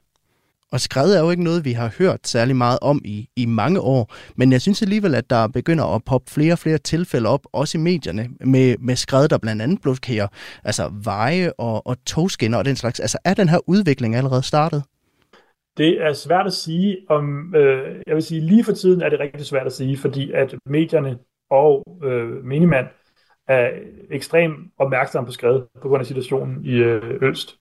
Og 0.72 0.80
skred 0.80 1.14
er 1.14 1.20
jo 1.20 1.30
ikke 1.30 1.44
noget, 1.44 1.64
vi 1.64 1.72
har 1.72 1.94
hørt 1.98 2.26
særlig 2.26 2.56
meget 2.56 2.78
om 2.82 3.00
i, 3.04 3.28
i 3.36 3.46
mange 3.46 3.80
år, 3.80 4.14
men 4.36 4.52
jeg 4.52 4.60
synes 4.60 4.82
alligevel, 4.82 5.14
at 5.14 5.30
der 5.30 5.48
begynder 5.48 5.84
at 5.94 6.04
poppe 6.04 6.30
flere 6.30 6.52
og 6.52 6.58
flere 6.58 6.78
tilfælde 6.78 7.28
op, 7.28 7.40
også 7.52 7.78
i 7.78 7.80
medierne, 7.80 8.28
med, 8.40 8.76
med 8.78 8.96
skred, 8.96 9.28
der 9.28 9.38
blandt 9.38 9.62
andet 9.62 9.82
blokerer 9.82 10.28
altså 10.64 10.90
veje 11.04 11.52
og, 11.58 11.86
og 11.86 12.04
togskinner 12.04 12.58
og 12.58 12.64
den 12.64 12.76
slags. 12.76 13.00
Altså 13.00 13.18
er 13.24 13.34
den 13.34 13.48
her 13.48 13.58
udvikling 13.66 14.16
allerede 14.16 14.42
startet? 14.42 14.82
Det 15.76 16.02
er 16.02 16.12
svært 16.12 16.46
at 16.46 16.52
sige 16.52 16.96
om, 17.08 17.54
øh, 17.54 18.02
jeg 18.06 18.14
vil 18.14 18.22
sige 18.22 18.40
lige 18.40 18.64
for 18.64 18.72
tiden 18.72 19.02
er 19.02 19.08
det 19.08 19.20
rigtig 19.20 19.46
svært 19.46 19.66
at 19.66 19.72
sige, 19.72 19.96
fordi 19.96 20.32
at 20.32 20.54
medierne 20.66 21.18
og 21.50 22.00
øh, 22.04 22.44
minimand 22.44 22.86
er 23.46 23.70
ekstremt 24.10 24.72
opmærksom 24.78 25.26
på 25.26 25.32
skred 25.32 25.62
på 25.82 25.88
grund 25.88 26.00
af 26.00 26.06
situationen 26.06 26.64
i 26.64 26.74
øh, 26.74 27.18
Ølst. 27.22 27.58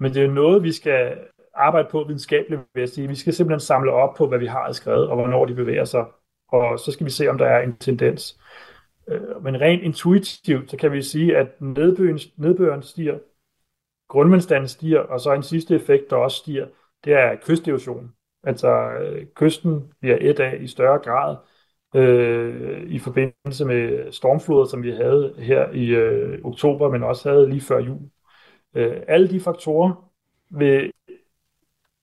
Men 0.00 0.14
det 0.14 0.24
er 0.24 0.30
noget, 0.30 0.62
vi 0.62 0.72
skal 0.72 1.18
arbejde 1.54 1.88
på 1.90 2.04
videnskabeligt, 2.04 2.60
vil 2.74 2.80
jeg 2.80 2.88
sige. 2.88 3.08
Vi 3.08 3.14
skal 3.14 3.32
simpelthen 3.34 3.60
samle 3.60 3.92
op 3.92 4.14
på, 4.14 4.28
hvad 4.28 4.38
vi 4.38 4.46
har 4.46 4.72
skrevet, 4.72 5.08
og 5.08 5.16
hvornår 5.16 5.46
de 5.46 5.54
bevæger 5.54 5.84
sig. 5.84 6.04
Og 6.48 6.78
så 6.78 6.92
skal 6.92 7.06
vi 7.06 7.10
se, 7.10 7.28
om 7.28 7.38
der 7.38 7.46
er 7.46 7.62
en 7.62 7.76
tendens. 7.76 8.40
Øh, 9.08 9.44
men 9.44 9.60
rent 9.60 9.82
intuitivt, 9.82 10.70
så 10.70 10.76
kan 10.76 10.92
vi 10.92 11.02
sige, 11.02 11.36
at 11.36 11.60
nedbøren, 11.60 12.18
nedbøren 12.36 12.82
stiger, 12.82 13.18
grundvandstanden 14.08 14.68
stiger, 14.68 15.00
og 15.00 15.20
så 15.20 15.32
en 15.32 15.42
sidste 15.42 15.74
effekt, 15.74 16.10
der 16.10 16.16
også 16.16 16.36
stiger, 16.36 16.66
det 17.04 17.12
er 17.12 17.36
kysterosion. 17.46 18.12
Altså 18.44 18.90
øh, 18.90 19.26
kysten 19.34 19.92
bliver 20.00 20.18
et 20.20 20.40
af 20.40 20.58
i 20.60 20.66
større 20.66 20.98
grad 20.98 21.36
øh, 21.94 22.90
i 22.90 22.98
forbindelse 22.98 23.64
med 23.64 24.12
stormfloder, 24.12 24.64
som 24.64 24.82
vi 24.82 24.90
havde 24.90 25.34
her 25.38 25.70
i 25.70 25.86
øh, 25.86 26.44
oktober, 26.44 26.90
men 26.90 27.02
også 27.02 27.28
havde 27.28 27.48
lige 27.48 27.60
før 27.60 27.78
jul. 27.78 28.00
Øh, 28.74 28.96
alle 29.08 29.28
de 29.28 29.40
faktorer 29.40 30.10
vil 30.50 30.92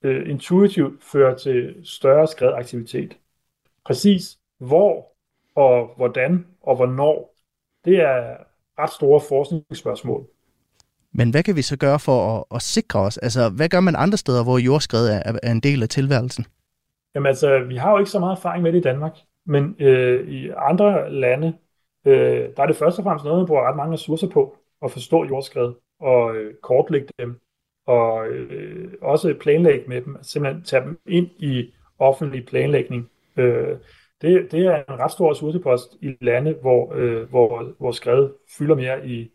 øh, 0.03 0.29
intuitivt 0.29 1.03
føre 1.03 1.37
til 1.37 1.75
større 1.83 2.27
skredaktivitet. 2.27 3.17
Præcis 3.85 4.37
hvor 4.57 5.15
og 5.55 5.93
hvordan 5.97 6.45
og 6.61 6.75
hvornår, 6.75 7.35
det 7.85 8.01
er 8.01 8.37
ret 8.79 8.91
store 8.91 9.21
forskningsspørgsmål. 9.29 10.27
Men 11.11 11.31
hvad 11.31 11.43
kan 11.43 11.55
vi 11.55 11.61
så 11.61 11.77
gøre 11.77 11.99
for 11.99 12.37
at, 12.37 12.43
at 12.55 12.61
sikre 12.61 12.99
os? 12.99 13.17
Altså, 13.17 13.49
hvad 13.49 13.69
gør 13.69 13.79
man 13.79 13.95
andre 13.95 14.17
steder, 14.17 14.43
hvor 14.43 14.57
jordskred 14.57 15.07
er, 15.07 15.39
er 15.43 15.51
en 15.51 15.59
del 15.59 15.83
af 15.83 15.89
tilværelsen? 15.89 16.45
Jamen 17.15 17.27
altså, 17.27 17.59
vi 17.59 17.75
har 17.75 17.91
jo 17.91 17.97
ikke 17.97 18.11
så 18.11 18.19
meget 18.19 18.37
erfaring 18.37 18.63
med 18.63 18.71
det 18.71 18.79
i 18.79 18.81
Danmark, 18.81 19.17
men 19.45 19.75
øh, 19.79 20.27
i 20.27 20.49
andre 20.49 21.11
lande, 21.11 21.57
øh, 22.05 22.49
der 22.57 22.63
er 22.63 22.67
det 22.67 22.75
først 22.75 22.99
og 22.99 23.03
fremmest 23.03 23.25
noget, 23.25 23.39
man 23.39 23.47
bruger 23.47 23.69
ret 23.69 23.77
mange 23.77 23.93
ressourcer 23.93 24.29
på 24.29 24.57
at 24.83 24.91
forstå 24.91 25.25
jordskred 25.25 25.73
og 25.99 26.35
øh, 26.35 26.53
kortlægge 26.61 27.07
dem 27.19 27.41
og 27.85 28.27
øh, 28.27 28.93
også 29.01 29.35
planlægge 29.41 29.87
med 29.87 30.01
dem, 30.01 30.15
altså 30.15 30.31
simpelthen 30.31 30.63
tage 30.63 30.83
dem 30.83 30.99
ind 31.07 31.27
i 31.37 31.73
offentlig 31.99 32.45
planlægning. 32.45 33.09
Øh, 33.37 33.77
det, 34.21 34.51
det 34.51 34.65
er 34.65 34.75
en 34.75 34.99
ret 34.99 35.11
stor 35.11 35.31
ressourcepost 35.31 35.97
i 36.01 36.17
lande, 36.21 36.53
hvor, 36.61 36.93
øh, 36.93 37.29
hvor, 37.29 37.73
hvor 37.77 37.91
skred 37.91 38.29
fylder 38.57 38.75
mere 38.75 39.07
i, 39.07 39.31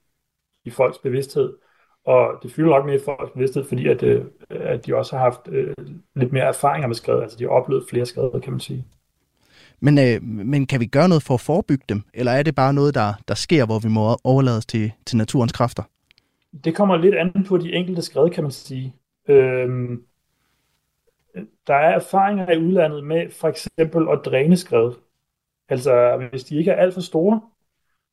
i 0.65 0.71
folks 0.71 0.99
bevidsthed. 0.99 1.57
Og 2.05 2.39
det 2.43 2.53
fylder 2.53 2.71
nok 2.71 2.87
mere 2.87 2.95
i 2.97 3.05
folks 3.05 3.31
bevidsthed, 3.33 3.65
fordi 3.65 3.89
at, 3.89 4.03
øh, 4.03 4.25
at 4.51 4.87
de 4.87 4.97
også 4.97 5.17
har 5.17 5.25
haft 5.25 5.49
øh, 5.49 5.75
lidt 6.15 6.33
mere 6.33 6.45
erfaringer 6.45 6.89
med 6.89 6.95
skred. 6.95 7.23
Altså 7.23 7.39
de 7.39 7.45
har 7.45 7.51
oplevet 7.51 7.87
flere 7.91 8.07
skred, 8.07 8.41
kan 8.41 8.53
man 8.53 8.61
sige. 8.61 8.87
Men, 9.81 9.99
øh, 9.99 10.23
men 10.23 10.67
kan 10.67 10.81
vi 10.81 10.87
gøre 10.87 11.09
noget 11.09 11.23
for 11.23 11.35
at 11.35 11.41
forebygge 11.41 11.85
dem? 11.89 12.03
Eller 12.15 12.33
er 12.33 12.43
det 12.43 12.55
bare 12.55 12.75
noget, 12.75 12.95
der, 12.95 13.15
der 13.29 13.35
sker, 13.35 13.67
hvor 13.67 13.79
vi 13.79 13.89
må 13.89 14.17
overlades 14.25 14.67
til, 14.67 14.93
til 15.07 15.17
naturens 15.17 15.53
kræfter? 15.53 15.83
Det 16.65 16.77
kommer 16.77 16.97
lidt 16.97 17.15
an 17.15 17.45
på 17.49 17.57
de 17.59 17.73
enkelte 17.73 18.03
skred, 18.03 18.31
kan 18.31 18.45
man 18.45 18.51
sige. 18.51 18.95
Øhm, 19.29 20.03
der 21.67 21.75
er 21.75 21.95
erfaringer 21.95 22.51
i 22.51 22.59
udlandet 22.59 23.05
med 23.05 23.31
for 23.31 23.49
eksempel 23.49 24.09
at 24.13 24.21
dræne 24.25 24.57
skred. 24.57 24.93
Altså 25.69 26.27
hvis 26.31 26.45
de 26.45 26.57
ikke 26.57 26.71
er 26.71 26.77
alt 26.77 26.95
for 26.95 27.01
store, 27.01 27.41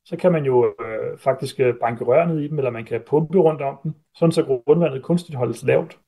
så 0.04 0.16
kan 0.16 0.32
man 0.32 0.44
jo 0.44 0.74
øh, 0.80 1.18
faktisk 1.18 1.60
øh, 1.60 1.74
banke 1.80 2.04
rør 2.04 2.26
ned 2.26 2.40
i 2.40 2.48
dem, 2.48 2.58
eller 2.58 2.70
man 2.70 2.84
kan 2.84 3.00
pumpe 3.06 3.38
rundt 3.38 3.62
om 3.62 3.78
dem, 3.82 3.94
sådan 4.14 4.32
så 4.32 4.60
grundvandet 4.66 5.02
kunstigt 5.02 5.38
holdes 5.38 5.62
lavt. 5.62 5.98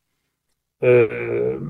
Øh, 0.82 1.60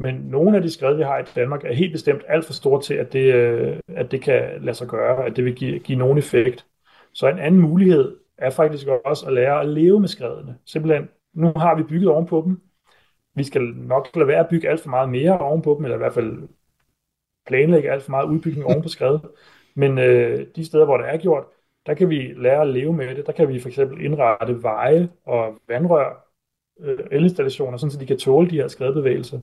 men 0.00 0.14
nogle 0.14 0.56
af 0.56 0.62
de 0.62 0.70
skred, 0.70 0.96
vi 0.96 1.02
har 1.02 1.18
i 1.18 1.24
Danmark, 1.34 1.64
er 1.64 1.72
helt 1.72 1.92
bestemt 1.92 2.22
alt 2.28 2.44
for 2.44 2.52
store 2.52 2.82
til, 2.82 2.94
at 2.94 3.12
det, 3.12 3.34
øh, 3.34 3.80
at 3.88 4.10
det 4.10 4.22
kan 4.22 4.64
lade 4.64 4.76
sig 4.76 4.88
gøre, 4.88 5.26
at 5.26 5.36
det 5.36 5.44
vil 5.44 5.54
give, 5.54 5.78
give 5.78 5.98
nogen 5.98 6.18
effekt. 6.18 6.66
Så 7.12 7.28
en 7.28 7.38
anden 7.38 7.60
mulighed 7.60 8.16
er 8.38 8.50
faktisk 8.50 8.86
også 9.04 9.26
at 9.26 9.32
lære 9.32 9.60
at 9.60 9.68
leve 9.68 10.00
med 10.00 10.08
skredene. 10.08 10.58
Simpelthen, 10.64 11.08
nu 11.34 11.52
har 11.56 11.74
vi 11.74 11.82
bygget 11.82 12.10
ovenpå 12.10 12.42
dem. 12.46 12.60
Vi 13.34 13.44
skal 13.44 13.62
nok 13.62 14.08
lade 14.14 14.28
være 14.28 14.40
at 14.40 14.48
bygge 14.50 14.68
alt 14.68 14.80
for 14.80 14.90
meget 14.90 15.08
mere 15.08 15.38
ovenpå 15.38 15.74
dem, 15.74 15.84
eller 15.84 15.96
i 15.96 15.98
hvert 15.98 16.14
fald 16.14 16.48
planlægge 17.46 17.90
alt 17.90 18.02
for 18.02 18.10
meget 18.10 18.28
udbygning 18.28 18.64
oven 18.64 18.82
på 18.82 18.88
skredet. 18.88 19.20
Men 19.74 19.98
øh, 19.98 20.46
de 20.56 20.64
steder, 20.64 20.84
hvor 20.84 20.96
det 20.96 21.08
er 21.08 21.16
gjort, 21.16 21.44
der 21.86 21.94
kan 21.94 22.10
vi 22.10 22.34
lære 22.36 22.60
at 22.62 22.68
leve 22.68 22.92
med 22.92 23.14
det. 23.14 23.26
Der 23.26 23.32
kan 23.32 23.48
vi 23.48 23.60
for 23.60 23.68
eksempel 23.68 24.04
indrette 24.04 24.62
veje 24.62 25.08
og 25.24 25.58
vandrør, 25.68 26.30
øh, 26.80 26.98
elinstallationer, 27.10 27.78
sådan 27.78 27.90
så 27.90 27.98
de 27.98 28.06
kan 28.06 28.18
tåle 28.18 28.50
de 28.50 28.56
her 28.56 28.68
skredbevægelser. 28.68 29.40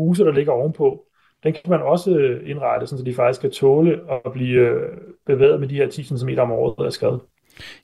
Huse, 0.00 0.24
der 0.24 0.32
ligger 0.32 0.52
ovenpå, 0.52 1.04
den 1.42 1.52
kan 1.52 1.70
man 1.70 1.82
også 1.82 2.10
øh, 2.10 2.50
indrette, 2.50 2.86
så 2.86 3.02
de 3.04 3.14
faktisk 3.14 3.40
kan 3.40 3.50
tåle 3.50 4.00
at 4.26 4.32
blive 4.32 4.60
øh, 4.60 4.98
bevæget 5.26 5.60
med 5.60 5.68
de 5.68 5.74
her 5.74 5.88
10 5.88 6.04
cm 6.04 6.28
om 6.38 6.52
året 6.52 6.86
af 6.86 6.92
skred. 6.92 7.18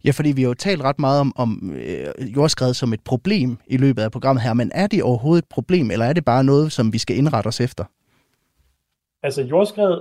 Ja, 0.05 0.11
fordi 0.11 0.33
vi 0.33 0.43
har 0.43 0.49
jo 0.49 0.55
talt 0.55 0.83
ret 0.83 0.99
meget 0.99 1.21
om, 1.21 1.33
om 1.37 1.73
øh, 1.77 2.35
jordskred 2.37 2.75
som 2.75 2.93
et 2.93 3.01
problem 3.05 3.59
i 3.67 3.77
løbet 3.77 4.03
af 4.03 4.13
programmet 4.13 4.43
her, 4.43 4.55
men 4.55 4.71
er 4.75 4.87
det 4.87 5.03
overhovedet 5.03 5.43
et 5.43 5.49
problem, 5.49 5.91
eller 5.91 6.07
er 6.07 6.13
det 6.13 6.25
bare 6.25 6.45
noget, 6.45 6.73
som 6.73 6.93
vi 6.93 6.99
skal 6.99 7.17
indrette 7.17 7.49
os 7.49 7.61
efter? 7.61 7.85
Altså 9.23 9.43
jordskred 9.43 10.01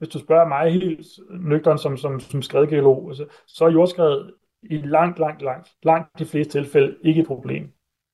hvis 0.00 0.08
du 0.08 0.18
spørger 0.18 0.48
mig 0.48 0.72
helt 0.72 1.06
nøgteren 1.30 1.78
som, 1.78 1.96
som, 1.96 2.20
som 2.20 2.42
skredgeolog, 2.42 3.08
altså, 3.08 3.26
så 3.46 3.64
er 3.64 3.70
jordskred 3.70 4.32
i 4.62 4.76
langt, 4.76 5.18
langt, 5.18 5.42
langt, 5.42 5.68
langt 5.82 6.18
de 6.18 6.26
fleste 6.26 6.52
tilfælde 6.52 6.96
ikke 7.04 7.20
et 7.20 7.26
problem. 7.26 7.72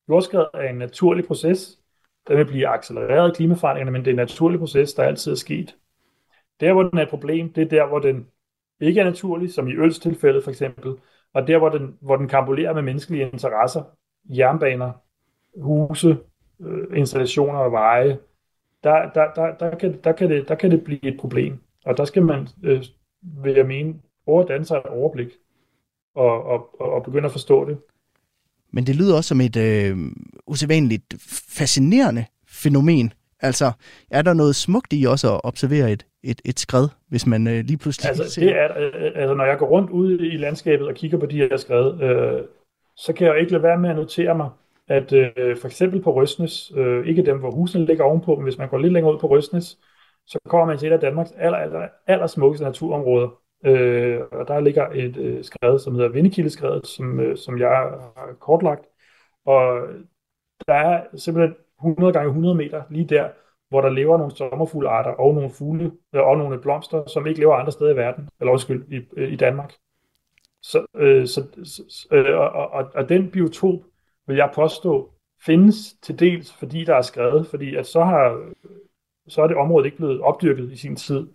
Jordskred 0.09 0.47
er 0.55 0.69
en 0.69 0.79
naturlig 0.79 1.27
proces, 1.27 1.79
den 2.29 2.39
vil 2.39 2.45
blive 2.45 2.69
accelereret 2.69 3.31
af 3.31 3.37
klimaforandringerne, 3.37 3.91
men 3.91 4.05
det 4.05 4.11
er 4.11 4.13
en 4.13 4.17
naturlig 4.17 4.61
proces, 4.61 4.95
der 4.95 5.03
altid 5.03 5.33
er 5.33 5.37
sket. 5.37 5.77
Der, 6.61 6.73
hvor 6.73 6.83
den 6.83 6.99
er 6.99 7.03
et 7.03 7.09
problem, 7.09 7.53
det 7.53 7.63
er 7.63 7.69
der, 7.69 7.87
hvor 7.87 7.99
den 7.99 8.27
ikke 8.81 9.01
er 9.01 9.05
naturlig, 9.05 9.53
som 9.53 9.69
i 9.69 9.77
ølstilfældet 9.77 10.45
for 10.45 10.51
eksempel, 10.51 10.97
og 11.33 11.47
der, 11.47 11.59
hvor 11.59 11.69
den, 11.69 11.99
hvor 12.01 12.17
den 12.17 12.29
kambulerer 12.29 12.75
med 12.75 12.83
menneskelige 12.83 13.31
interesser, 13.31 13.83
jernbaner, 14.29 14.93
huse, 15.61 16.19
øh, 16.61 16.99
installationer 16.99 17.59
og 17.59 17.73
veje, 17.73 18.19
der, 18.85 19.11
der, 19.13 19.33
der, 19.35 19.55
der, 19.55 19.79
kan, 19.79 20.01
der, 20.05 20.13
kan 20.13 20.31
det, 20.31 20.49
der 20.49 20.55
kan 20.55 20.71
det 20.71 20.85
blive 20.85 21.05
et 21.05 21.21
problem. 21.21 21.59
Og 21.85 21.97
der 21.97 22.05
skal 22.05 22.23
man, 22.23 22.49
øh, 22.63 22.85
vil 23.23 23.55
jeg 23.55 23.67
mene, 23.67 23.95
overdanne 24.27 24.65
sig 24.65 24.77
et 24.77 24.87
overblik 24.87 25.29
og, 26.15 26.45
og, 26.45 26.81
og 26.81 27.03
begynde 27.03 27.27
at 27.27 27.33
forstå 27.33 27.69
det. 27.69 27.79
Men 28.73 28.87
det 28.87 28.97
lyder 28.97 29.17
også 29.17 29.29
som 29.29 29.41
et 29.41 29.57
øh, 29.57 29.99
usædvanligt 30.47 31.15
fascinerende 31.49 32.25
fænomen. 32.49 33.13
Altså, 33.41 33.73
er 34.11 34.23
der 34.23 34.35
noget 34.35 34.57
smukt 34.57 34.93
i 34.93 35.05
også 35.05 35.35
at 35.35 35.41
observere 35.45 35.93
et, 35.93 36.07
et, 36.23 36.41
et 36.45 36.61
skred, 36.61 36.89
hvis 37.09 37.27
man 37.27 37.47
øh, 37.47 37.65
lige 37.65 37.77
pludselig... 37.79 38.09
Altså, 38.09 38.41
det 38.41 38.57
er, 38.57 38.69
øh, 38.79 39.13
altså, 39.15 39.35
når 39.35 39.45
jeg 39.45 39.59
går 39.59 39.67
rundt 39.67 39.91
ude 39.91 40.29
i 40.29 40.37
landskabet 40.37 40.87
og 40.87 40.95
kigger 40.95 41.19
på 41.19 41.27
de 41.27 41.37
her 41.37 41.57
skred, 41.57 42.03
øh, 42.03 42.43
så 42.97 43.13
kan 43.13 43.27
jeg 43.27 43.35
jo 43.35 43.39
ikke 43.39 43.53
lade 43.53 43.63
være 43.63 43.79
med 43.79 43.91
at 43.91 43.97
notere 43.97 44.35
mig, 44.35 44.51
at 44.89 45.13
øh, 45.13 45.57
for 45.57 45.67
eksempel 45.67 46.03
på 46.03 46.15
Røsnes, 46.15 46.73
øh, 46.77 47.07
ikke 47.07 47.27
dem, 47.27 47.39
hvor 47.39 47.51
husene 47.51 47.87
ligger 47.87 48.05
ovenpå, 48.05 48.35
men 48.35 48.45
hvis 48.45 48.59
man 48.59 48.69
går 48.69 48.79
lidt 48.79 48.93
længere 48.93 49.15
ud 49.15 49.19
på 49.19 49.27
Røsnes, 49.27 49.79
så 50.27 50.39
kommer 50.49 50.67
man 50.67 50.79
til 50.79 50.89
et 50.89 50.93
af 50.93 51.01
Danmarks 51.01 51.33
aller, 51.39 51.59
aller, 51.59 51.89
aller 52.07 52.27
smukkeste 52.27 52.65
naturområder. 52.65 53.29
Øh, 53.65 54.21
og 54.33 54.49
der 54.49 54.61
ligger 54.61 54.89
et 54.89 55.17
øh, 55.17 55.45
skred, 55.45 55.79
som 55.79 55.95
hedder 55.95 56.09
Vindekildeskredet, 56.09 56.87
som, 56.87 57.21
øh, 57.21 57.37
som 57.37 57.59
jeg 57.59 57.69
har 57.69 58.37
kortlagt. 58.41 58.85
Og 59.45 59.89
der 60.67 60.75
er 60.75 61.05
simpelthen 61.17 61.57
100 61.81 62.13
gange 62.13 62.29
100 62.29 62.55
meter 62.55 62.83
lige 62.91 63.09
der, 63.09 63.31
hvor 63.69 63.81
der 63.81 63.89
lever 63.89 64.19
nogle 64.19 64.37
sommerfuglearter 64.37 65.11
og 65.11 65.35
nogle 65.35 65.51
fugle 65.51 65.93
øh, 66.15 66.23
og 66.23 66.39
nogle 66.39 66.61
blomster, 66.61 67.07
som 67.07 67.27
ikke 67.27 67.41
lever 67.41 67.55
andre 67.55 67.73
steder 67.73 67.93
i 67.93 67.97
verden, 67.97 68.29
eller 68.41 68.53
undskyld, 68.53 68.93
i, 68.93 69.01
øh, 69.17 69.33
i 69.33 69.37
Danmark. 69.37 69.73
Så, 70.63 70.87
øh, 70.95 71.27
så, 71.27 71.43
øh, 72.13 72.39
og, 72.39 72.51
og, 72.51 72.91
og 72.95 73.09
den 73.09 73.31
biotop, 73.31 73.79
vil 74.27 74.37
jeg 74.37 74.51
påstå, 74.55 75.13
findes 75.47 75.95
til 76.03 76.19
dels, 76.19 76.53
fordi 76.53 76.85
der 76.85 76.95
er 76.95 77.03
skrevet, 77.03 77.47
fordi 77.47 77.77
at 77.77 77.87
så, 77.87 78.05
har, 78.05 78.53
så 79.29 79.43
er 79.43 79.47
det 79.47 79.57
område 79.57 79.87
ikke 79.87 79.97
blevet 79.97 80.21
opdyrket 80.21 80.73
i 80.73 80.77
sin 80.77 80.97
tid. 80.97 81.27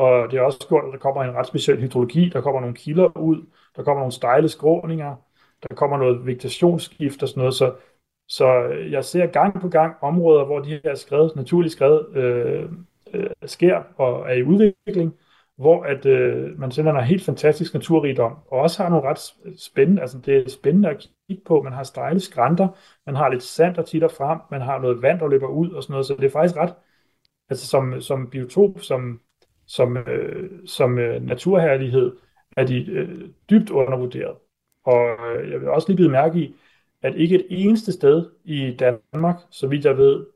Og 0.00 0.30
det 0.30 0.38
er 0.38 0.42
også 0.42 0.68
gjort, 0.68 0.84
at 0.84 0.92
der 0.92 0.98
kommer 0.98 1.24
en 1.24 1.34
ret 1.34 1.46
speciel 1.46 1.80
hydrologi, 1.80 2.28
der 2.28 2.40
kommer 2.40 2.60
nogle 2.60 2.76
kilder 2.76 3.18
ud, 3.18 3.46
der 3.76 3.82
kommer 3.82 4.00
nogle 4.00 4.12
stejle 4.12 4.48
skråninger, 4.48 5.16
der 5.62 5.74
kommer 5.74 5.96
noget 5.98 6.26
vegetationsskift 6.26 7.22
og 7.22 7.28
sådan 7.28 7.40
noget, 7.40 7.54
så, 7.54 7.74
så 8.28 8.46
jeg 8.90 9.04
ser 9.04 9.26
gang 9.26 9.60
på 9.60 9.68
gang 9.68 9.96
områder, 10.02 10.44
hvor 10.44 10.60
de 10.60 10.80
her 10.84 10.94
skred, 10.94 11.30
naturlige 11.36 11.70
skred 11.70 12.16
øh, 12.16 12.70
øh, 13.14 13.30
sker 13.46 13.82
og 13.96 14.30
er 14.30 14.34
i 14.34 14.42
udvikling, 14.42 15.14
hvor 15.56 15.84
at, 15.84 16.06
øh, 16.06 16.58
man 16.58 16.70
sender 16.70 16.92
en 16.92 17.04
helt 17.04 17.24
fantastisk 17.24 17.74
naturrigdom, 17.74 18.32
og 18.46 18.58
også 18.60 18.82
har 18.82 18.90
nogle 18.90 19.08
ret 19.08 19.34
spændende, 19.58 20.02
altså 20.02 20.18
det 20.18 20.36
er 20.36 20.50
spændende 20.50 20.88
at 20.90 21.08
kigge 21.28 21.44
på, 21.44 21.62
man 21.62 21.72
har 21.72 21.82
stejle 21.82 22.20
skrænter, 22.20 22.68
man 23.06 23.16
har 23.16 23.28
lidt 23.28 23.42
sand, 23.42 23.74
der 23.74 23.82
titter 23.82 24.08
frem, 24.08 24.38
man 24.50 24.60
har 24.60 24.78
noget 24.78 25.02
vand, 25.02 25.18
der 25.20 25.28
løber 25.28 25.48
ud 25.48 25.70
og 25.70 25.82
sådan 25.82 25.92
noget, 25.92 26.06
så 26.06 26.14
det 26.14 26.24
er 26.24 26.30
faktisk 26.30 26.56
ret, 26.56 26.74
altså 27.50 27.66
som, 27.66 28.00
som 28.00 28.30
biotop, 28.30 28.80
som, 28.80 29.20
som, 29.70 29.96
øh, 29.96 30.50
som 30.66 30.98
øh, 30.98 31.22
naturherlighed, 31.22 32.16
er 32.56 32.64
de 32.64 32.90
øh, 32.90 33.28
dybt 33.50 33.70
undervurderet. 33.70 34.36
Og 34.84 35.08
øh, 35.36 35.50
jeg 35.50 35.60
vil 35.60 35.68
også 35.68 35.88
lige 35.88 35.96
blive 35.96 36.10
mærke 36.10 36.38
i, 36.38 36.54
at 37.02 37.14
ikke 37.16 37.34
et 37.34 37.46
eneste 37.50 37.92
sted 37.92 38.30
i 38.44 38.76
Danmark, 38.78 39.36
så 39.50 39.66
vidt 39.66 39.84
jeg 39.84 39.98
ved, 39.98 40.26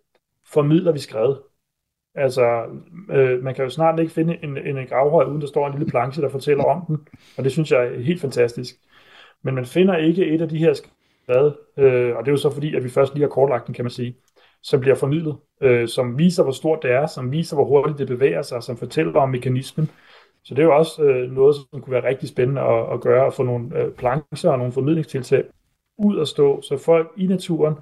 formidler 0.46 0.92
vi 0.92 0.98
skrevet. 0.98 1.42
Altså, 2.14 2.66
øh, 3.10 3.42
man 3.42 3.54
kan 3.54 3.64
jo 3.64 3.70
snart 3.70 4.00
ikke 4.00 4.12
finde 4.12 4.38
en, 4.42 4.56
en, 4.56 4.78
en 4.78 4.86
gravhøj, 4.86 5.24
uden 5.24 5.40
der 5.40 5.46
står 5.46 5.66
en 5.66 5.72
lille 5.78 5.90
planche, 5.90 6.22
der 6.22 6.28
fortæller 6.28 6.64
om 6.64 6.84
den, 6.86 7.08
og 7.36 7.44
det 7.44 7.52
synes 7.52 7.70
jeg 7.72 7.86
er 7.86 8.00
helt 8.00 8.20
fantastisk. 8.20 8.74
Men 9.42 9.54
man 9.54 9.66
finder 9.66 9.96
ikke 9.96 10.26
et 10.26 10.40
af 10.40 10.48
de 10.48 10.58
her 10.58 10.74
skred, 10.74 11.52
øh, 11.76 12.16
og 12.16 12.24
det 12.24 12.28
er 12.28 12.32
jo 12.32 12.36
så 12.36 12.50
fordi, 12.50 12.74
at 12.74 12.84
vi 12.84 12.88
først 12.88 13.14
lige 13.14 13.22
har 13.22 13.28
kortlagt 13.28 13.66
den, 13.66 13.74
kan 13.74 13.84
man 13.84 13.90
sige, 13.90 14.16
som 14.64 14.80
bliver 14.80 14.96
formidlet, 14.96 15.36
øh, 15.62 15.88
som 15.88 16.18
viser, 16.18 16.42
hvor 16.42 16.52
stort 16.52 16.82
det 16.82 16.90
er, 16.90 17.06
som 17.06 17.32
viser, 17.32 17.56
hvor 17.56 17.64
hurtigt 17.64 17.98
det 17.98 18.06
bevæger 18.06 18.42
sig, 18.42 18.62
som 18.62 18.76
fortæller 18.76 19.20
om 19.20 19.28
mekanismen. 19.28 19.90
Så 20.44 20.54
det 20.54 20.62
er 20.62 20.66
jo 20.66 20.76
også 20.76 21.02
øh, 21.02 21.32
noget, 21.32 21.56
som 21.56 21.80
kunne 21.80 21.92
være 21.92 22.08
rigtig 22.08 22.28
spændende 22.28 22.60
at, 22.60 22.92
at 22.92 23.00
gøre, 23.00 23.26
at 23.26 23.34
få 23.34 23.42
nogle 23.42 23.78
øh, 23.78 23.92
plancher 23.92 24.50
og 24.50 24.58
nogle 24.58 24.72
formidlingstiltag 24.72 25.44
ud 25.98 26.20
at 26.20 26.28
stå, 26.28 26.62
så 26.62 26.76
folk 26.76 27.12
i 27.16 27.26
naturen 27.26 27.74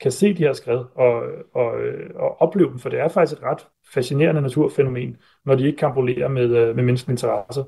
kan 0.00 0.12
se 0.12 0.34
de 0.34 0.42
her 0.42 0.52
skred 0.52 0.84
og, 0.94 1.22
og, 1.54 1.80
øh, 1.80 2.10
og 2.14 2.40
opleve 2.40 2.70
dem, 2.70 2.78
for 2.78 2.88
det 2.88 3.00
er 3.00 3.08
faktisk 3.08 3.38
et 3.38 3.44
ret 3.44 3.66
fascinerende 3.94 4.42
naturfænomen, 4.42 5.16
når 5.44 5.54
de 5.54 5.66
ikke 5.66 5.78
kan 5.78 5.92
med, 6.30 6.42
øh, 6.42 6.76
med 6.76 6.84
menneskelige 6.84 7.12
interesser. 7.14 7.64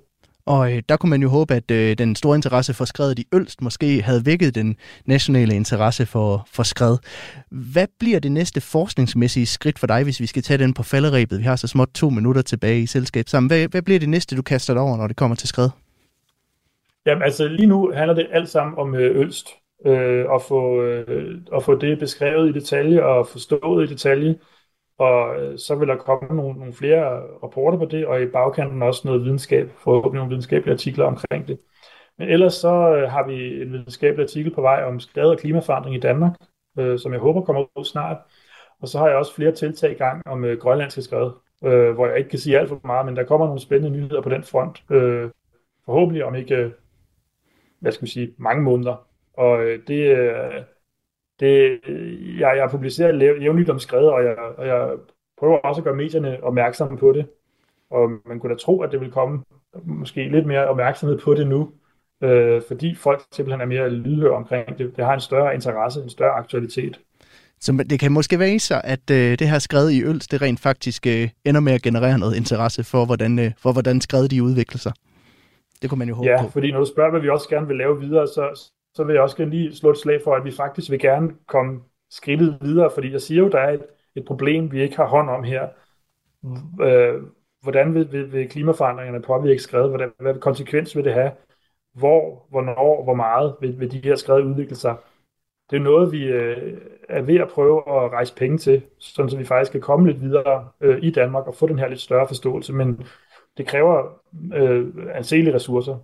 Og 0.47 0.73
øh, 0.73 0.83
der 0.89 0.97
kunne 0.97 1.11
man 1.11 1.23
jo 1.23 1.29
håbe, 1.29 1.55
at 1.55 1.71
øh, 1.71 1.99
den 1.99 2.17
store 2.17 2.37
interesse 2.37 2.75
for 2.75 2.85
skredet 2.85 3.19
i 3.19 3.27
Ølst 3.35 3.63
måske 3.63 4.03
havde 4.03 4.27
vækket 4.27 4.55
den 4.55 4.77
nationale 5.05 5.55
interesse 5.55 6.07
for, 6.07 6.47
for 6.53 6.63
skred. 6.63 6.97
Hvad 7.51 7.87
bliver 7.99 8.19
det 8.21 8.33
næste 8.33 8.61
forskningsmæssige 8.61 9.47
skridt 9.47 9.79
for 9.79 9.87
dig, 9.87 10.05
hvis 10.05 10.21
vi 10.21 10.27
skal 10.27 10.43
tage 10.43 10.59
den 10.59 10.75
på 10.75 10.83
falderæbet? 10.83 11.39
Vi 11.39 11.45
har 11.45 11.57
så 11.57 11.67
småt 11.67 11.89
to 11.95 12.11
minutter 12.11 12.43
tilbage 12.43 12.81
i 12.81 12.87
selskab 12.87 13.29
sammen. 13.29 13.51
Hvad, 13.51 13.69
hvad 13.69 13.83
bliver 13.83 14.01
det 14.01 14.09
næste, 14.09 14.37
du 14.37 14.43
kaster 14.43 14.75
dig 14.75 14.83
over, 14.83 14.97
når 14.97 15.07
det 15.07 15.17
kommer 15.17 15.37
til 15.37 15.49
skred? 15.49 15.69
Jamen 17.07 17.23
altså 17.23 17.49
lige 17.49 17.67
nu 17.67 17.93
handler 17.95 18.15
det 18.15 18.27
alt 18.33 18.49
sammen 18.49 18.79
om 18.79 18.95
øh, 18.95 19.21
Ølst 19.21 19.49
øh, 19.87 20.25
og, 20.29 20.43
få, 20.49 20.83
øh, 20.83 21.41
og 21.53 21.63
få 21.63 21.79
det 21.79 21.99
beskrevet 21.99 22.49
i 22.49 22.53
detalje 22.53 23.05
og 23.05 23.27
forstået 23.27 23.91
i 23.91 23.93
detalje. 23.93 24.35
Og 24.99 25.43
øh, 25.43 25.59
så 25.59 25.75
vil 25.75 25.89
der 25.89 25.97
komme 25.97 26.37
nogle, 26.37 26.59
nogle 26.59 26.73
flere 26.73 27.23
rapporter 27.43 27.79
på 27.79 27.85
det, 27.85 28.07
og 28.07 28.23
i 28.23 28.27
bagkanten 28.27 28.83
også 28.83 29.03
noget 29.05 29.25
videnskab, 29.25 29.71
forhåbentlig 29.79 30.17
nogle 30.19 30.29
videnskabelige 30.29 30.73
artikler 30.73 31.05
omkring 31.05 31.49
det. 31.49 31.59
Men 32.19 32.29
ellers 32.29 32.55
så 32.55 32.95
øh, 32.97 33.11
har 33.11 33.27
vi 33.27 33.63
en 33.63 33.73
videnskabelig 33.73 34.23
artikel 34.23 34.55
på 34.55 34.61
vej 34.61 34.85
om 34.85 35.01
skade 35.01 35.31
og 35.31 35.39
klimaforandring 35.39 35.97
i 35.97 36.01
Danmark, 36.01 36.33
øh, 36.79 36.99
som 36.99 37.13
jeg 37.13 37.21
håber 37.21 37.41
kommer 37.43 37.79
ud 37.79 37.85
snart. 37.85 38.17
Og 38.81 38.89
så 38.89 38.99
har 38.99 39.09
jeg 39.09 39.17
også 39.17 39.35
flere 39.35 39.53
tiltag 39.53 39.91
i 39.91 39.95
gang 39.95 40.23
om 40.27 40.45
øh, 40.45 40.59
grønlandske 40.59 41.03
skred, 41.03 41.31
øh, 41.65 41.91
hvor 41.95 42.07
jeg 42.07 42.19
ikke 42.19 42.31
kan 42.31 42.39
sige 42.39 42.59
alt 42.59 42.69
for 42.69 42.81
meget, 42.85 43.07
men 43.07 43.17
der 43.17 43.25
kommer 43.25 43.47
nogle 43.47 43.61
spændende 43.61 43.99
nyheder 43.99 44.21
på 44.21 44.29
den 44.29 44.43
front. 44.43 44.85
Øh, 44.91 45.31
forhåbentlig 45.85 46.25
om 46.25 46.35
ikke, 46.35 46.57
øh, 46.57 46.71
hvad 47.81 47.93
skal 47.93 48.07
vi 48.07 48.11
sige, 48.11 48.35
mange 48.39 48.63
måneder. 48.63 49.07
Og 49.35 49.65
øh, 49.65 49.87
det, 49.87 50.19
øh, 50.19 50.63
det, 51.41 51.81
jeg, 52.39 52.57
jeg 52.57 52.69
publicerer 52.71 53.37
jævnligt 53.41 53.71
om 53.71 53.79
skrevet, 53.79 54.11
og 54.11 54.25
jeg, 54.25 54.37
og 54.39 54.67
jeg 54.67 54.89
prøver 55.39 55.59
også 55.59 55.81
at 55.81 55.85
gøre 55.85 55.97
medierne 55.97 56.39
opmærksomme 56.43 56.99
på 56.99 57.13
det. 57.13 57.27
Og 57.91 58.11
man 58.27 58.41
kunne 58.41 58.55
da 58.55 58.59
tro, 58.59 58.83
at 58.83 58.93
det 58.93 59.01
vil 59.01 59.11
komme 59.11 59.43
måske 59.85 60.29
lidt 60.29 60.47
mere 60.47 60.67
opmærksomhed 60.67 61.19
på 61.19 61.35
det 61.35 61.47
nu, 61.47 61.71
øh, 62.23 62.63
fordi 62.69 62.95
folk 62.95 63.23
simpelthen 63.33 63.61
er 63.61 63.67
mere 63.67 63.91
lydhøre 63.91 64.37
omkring 64.37 64.79
det. 64.79 64.97
Det 64.97 65.05
har 65.05 65.15
en 65.15 65.21
større 65.21 65.55
interesse, 65.55 66.03
en 66.03 66.11
større 66.11 66.33
aktualitet. 66.33 67.01
Så 67.61 67.85
det 67.91 68.01
kan 68.01 68.13
måske 68.13 68.39
være 68.39 68.59
så, 68.59 68.81
at 68.85 69.11
øh, 69.11 69.39
det 69.39 69.49
her 69.49 69.59
skred 69.59 69.91
i 69.91 70.03
Øls, 70.03 70.29
det 70.29 70.43
rent 70.43 70.61
faktisk 70.61 71.07
øh, 71.07 71.29
ender 71.45 71.61
med 71.61 71.73
at 71.73 71.83
generere 71.83 72.19
noget 72.19 72.37
interesse 72.37 72.85
for, 72.85 73.05
hvordan, 73.05 73.39
øh, 73.39 73.53
for 73.59 73.73
hvordan 73.73 74.01
skred 74.01 74.29
de 74.29 74.43
udvikler 74.43 74.79
sig. 74.79 74.93
Det 75.83 75.91
kunne 75.91 75.99
man 75.99 76.09
jo 76.09 76.15
håbe 76.15 76.29
ja, 76.29 76.37
på. 76.41 76.45
Ja, 76.45 76.49
fordi 76.49 76.73
når 76.73 76.79
du 76.79 76.87
spørger, 76.87 77.11
hvad 77.11 77.21
vi 77.21 77.29
også 77.29 77.49
gerne 77.49 77.67
vil 77.67 77.77
lave 77.77 78.01
videre, 78.01 78.27
så, 78.27 78.71
så 78.97 79.05
vil 79.05 79.13
jeg 79.13 79.23
også 79.23 79.37
gerne 79.37 79.51
lige 79.51 79.77
slå 79.77 79.91
et 79.91 79.99
slag 79.99 80.21
for, 80.25 80.35
at 80.35 80.45
vi 80.45 80.51
faktisk 80.51 80.91
vil 80.91 80.99
gerne 80.99 81.35
komme 81.47 81.81
skridtet 82.11 82.59
videre, 82.61 82.91
fordi 82.95 83.13
jeg 83.13 83.21
siger 83.21 83.43
jo, 83.43 83.49
der 83.49 83.59
er 83.59 83.73
et, 83.73 83.87
et 84.15 84.25
problem, 84.25 84.73
vi 84.73 84.83
ikke 84.83 84.97
har 84.97 85.07
hånd 85.07 85.31
om 85.31 85.45
her. 85.45 85.69
Øh, 86.81 87.23
hvordan 87.63 87.95
vil, 87.95 88.13
vil, 88.13 88.33
vil 88.33 88.49
klimaforandringerne 88.49 89.23
påvirke 89.23 89.63
skrevet? 89.63 89.89
Hvordan, 89.89 90.11
hvad 90.21 90.35
konsekvens 90.41 90.97
vil 90.97 91.05
det 91.05 91.13
have? 91.13 91.33
Hvor, 91.93 92.47
hvornår, 92.51 93.05
hvor 93.05 93.15
meget 93.15 93.57
vil, 93.61 93.81
vil 93.81 93.93
de 93.93 94.01
her 94.05 94.17
skred 94.17 94.43
udvikle 94.43 94.77
sig? 94.77 94.97
Det 95.71 95.77
er 95.77 95.81
noget, 95.81 96.13
vi 96.13 96.25
øh, 96.25 96.81
er 97.09 97.23
ved 97.23 97.37
at 97.37 97.49
prøve 97.49 97.79
at 97.79 98.13
rejse 98.13 98.35
penge 98.35 98.59
til, 98.59 98.83
sådan 98.99 99.31
så 99.31 99.37
vi 99.37 99.45
faktisk 99.45 99.73
kan 99.73 99.81
komme 99.81 100.07
lidt 100.07 100.21
videre 100.21 100.69
øh, 100.81 100.99
i 101.03 101.11
Danmark 101.11 101.47
og 101.47 101.55
få 101.55 101.67
den 101.67 101.79
her 101.79 101.89
lidt 101.89 102.01
større 102.01 102.29
forståelse, 102.29 102.73
men 102.73 103.03
det 103.57 103.67
kræver 103.67 104.21
øh, 104.55 104.87
anselige 105.15 105.55
ressourcer. 105.55 105.99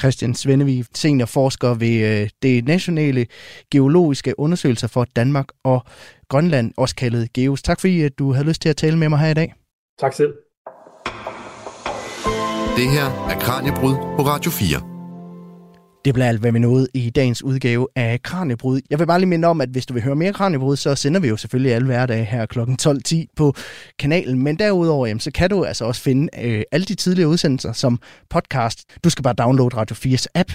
Christian 0.00 0.34
Svendevig, 0.34 0.84
seniorforsker 0.94 1.74
ved 1.74 2.22
øh, 2.22 2.28
det 2.42 2.64
nationale 2.64 3.26
geologiske 3.70 4.38
undersøgelser 4.38 4.88
for 4.88 5.04
Danmark 5.16 5.46
og 5.64 5.84
Grønland, 6.28 6.72
også 6.76 6.94
kaldet 6.94 7.32
GEOS. 7.32 7.62
Tak 7.62 7.80
fordi 7.80 8.02
at 8.02 8.18
du 8.18 8.32
havde 8.32 8.46
lyst 8.46 8.62
til 8.62 8.68
at 8.68 8.76
tale 8.76 8.98
med 8.98 9.08
mig 9.08 9.18
her 9.18 9.28
i 9.28 9.34
dag. 9.34 9.54
Tak 10.00 10.12
selv. 10.12 10.32
Det 12.76 12.90
her 12.90 13.06
er 13.30 13.38
Kranjebrud 13.40 13.94
på 13.94 14.22
Radio 14.22 14.50
4. 14.50 14.95
Det 16.06 16.14
bliver 16.14 16.28
alt, 16.28 16.40
hvad 16.40 16.52
vi 16.52 16.58
nåede 16.58 16.88
i 16.94 17.10
dagens 17.10 17.42
udgave 17.42 17.88
af 17.96 18.22
Kranjebrud. 18.22 18.80
Jeg 18.90 18.98
vil 18.98 19.06
bare 19.06 19.18
lige 19.18 19.28
minde 19.28 19.48
om, 19.48 19.60
at 19.60 19.68
hvis 19.68 19.86
du 19.86 19.94
vil 19.94 20.02
høre 20.02 20.16
mere 20.16 20.32
Kranjebrud, 20.32 20.76
så 20.76 20.94
sender 20.94 21.20
vi 21.20 21.28
jo 21.28 21.36
selvfølgelig 21.36 21.74
alle 21.74 21.86
hverdage 21.86 22.24
her 22.24 22.46
kl. 22.46 22.60
12.10 22.60 23.16
på 23.36 23.54
kanalen. 23.98 24.42
Men 24.42 24.58
derudover, 24.58 25.06
jamen, 25.06 25.20
så 25.20 25.30
kan 25.30 25.50
du 25.50 25.64
altså 25.64 25.84
også 25.84 26.02
finde 26.02 26.28
øh, 26.42 26.62
alle 26.72 26.84
de 26.84 26.94
tidligere 26.94 27.28
udsendelser 27.28 27.72
som 27.72 28.00
podcast. 28.30 28.84
Du 29.04 29.10
skal 29.10 29.22
bare 29.22 29.34
downloade 29.34 29.76
Radio 29.76 29.96
4's 29.96 30.26
app. 30.34 30.52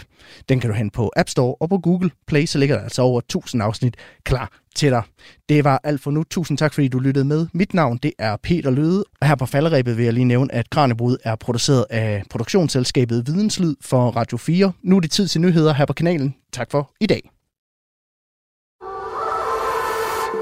Den 0.50 0.60
kan 0.60 0.70
du 0.70 0.76
hente 0.76 0.96
på 0.96 1.12
App 1.16 1.30
Store 1.30 1.56
og 1.60 1.70
på 1.70 1.78
Google 1.78 2.12
Play, 2.28 2.46
så 2.46 2.58
ligger 2.58 2.76
der 2.76 2.84
altså 2.84 3.02
over 3.02 3.20
1000 3.20 3.64
afsnit 3.64 3.98
klar 4.24 4.52
til 4.76 4.92
dig. 4.92 5.04
Det 5.50 5.64
var 5.64 5.82
alt 5.84 6.02
for 6.02 6.12
nu. 6.12 6.24
Tusind 6.24 6.58
tak, 6.58 6.74
fordi 6.74 6.88
du 6.88 7.00
lyttede 7.00 7.26
med. 7.26 7.48
Mit 7.54 7.74
navn 7.74 7.98
det 7.98 8.14
er 8.20 8.38
Peter 8.44 8.72
Løde, 8.72 9.04
og 9.22 9.28
her 9.28 9.36
på 9.36 9.46
falderæbet 9.46 9.98
vil 9.98 10.06
jeg 10.06 10.14
lige 10.14 10.26
nævne, 10.26 10.54
at 10.54 10.70
Kranjebrud 10.70 11.18
er 11.24 11.36
produceret 11.36 11.86
af 11.90 12.24
produktionsselskabet 12.30 13.28
Videnslyd 13.28 13.76
for 13.82 14.10
Radio 14.10 14.38
4. 14.38 14.72
Nu 14.84 14.96
er 14.96 15.00
det 15.00 15.12
tid 15.12 15.28
til 15.28 15.42
nyheder 15.42 15.74
her 15.74 15.86
på 15.86 15.94
kanalen. 15.94 16.36
Tak 16.54 16.72
for 16.72 16.92
i 17.00 17.06
dag. 17.06 17.32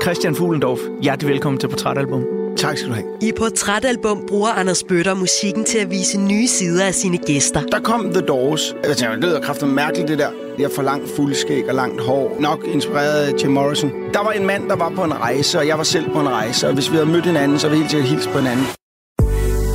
Christian 0.02 0.36
Fuglendorf, 0.36 0.80
hjertelig 1.02 1.32
velkommen 1.32 1.60
til 1.60 1.68
Portrætalbum. 1.68 2.24
Tak 2.60 2.78
skal 2.78 2.90
du 2.90 2.94
have. 2.94 3.06
I 3.22 3.32
Portrætalbum 3.38 4.26
bruger 4.28 4.50
Anders 4.50 4.84
Bøtter 4.84 5.14
musikken 5.14 5.66
til 5.66 5.78
at 5.78 5.90
vise 5.90 6.20
nye 6.20 6.48
sider 6.48 6.86
af 6.86 6.94
sine 6.94 7.18
gæster. 7.18 7.62
Der 7.62 7.80
kom 7.80 8.14
The 8.14 8.22
Doors. 8.22 8.76
Jeg 8.84 8.98
tænkte, 8.98 9.16
det 9.16 9.24
lyder 9.24 9.42
kraftigt 9.42 9.72
mærkeligt, 9.72 10.08
det 10.08 10.20
der. 10.20 10.30
Det 10.58 10.66
er 10.66 10.70
for 10.76 10.82
langt 10.82 11.16
fuldskæg 11.16 11.70
og 11.70 11.76
langt 11.76 12.02
hår. 12.02 12.38
Nok 12.40 12.60
inspireret 12.74 13.22
af 13.26 13.44
Jim 13.44 13.52
Morrison. 13.52 13.92
Der 14.14 14.24
var 14.24 14.32
en 14.32 14.46
mand, 14.46 14.70
der 14.70 14.76
var 14.76 14.90
på 14.90 15.04
en 15.04 15.14
rejse, 15.14 15.58
og 15.60 15.68
jeg 15.68 15.78
var 15.78 15.84
selv 15.84 16.10
på 16.10 16.20
en 16.20 16.30
rejse. 16.30 16.68
Og 16.68 16.74
hvis 16.74 16.92
vi 16.92 16.96
havde 16.96 17.10
mødt 17.10 17.26
hinanden, 17.26 17.60
så 17.60 17.70
ville 17.70 17.78
vi 17.78 17.84
helt 17.84 17.92
sikkert 17.92 18.10
hilse 18.10 18.30
på 18.30 18.38
hinanden. 18.38 18.66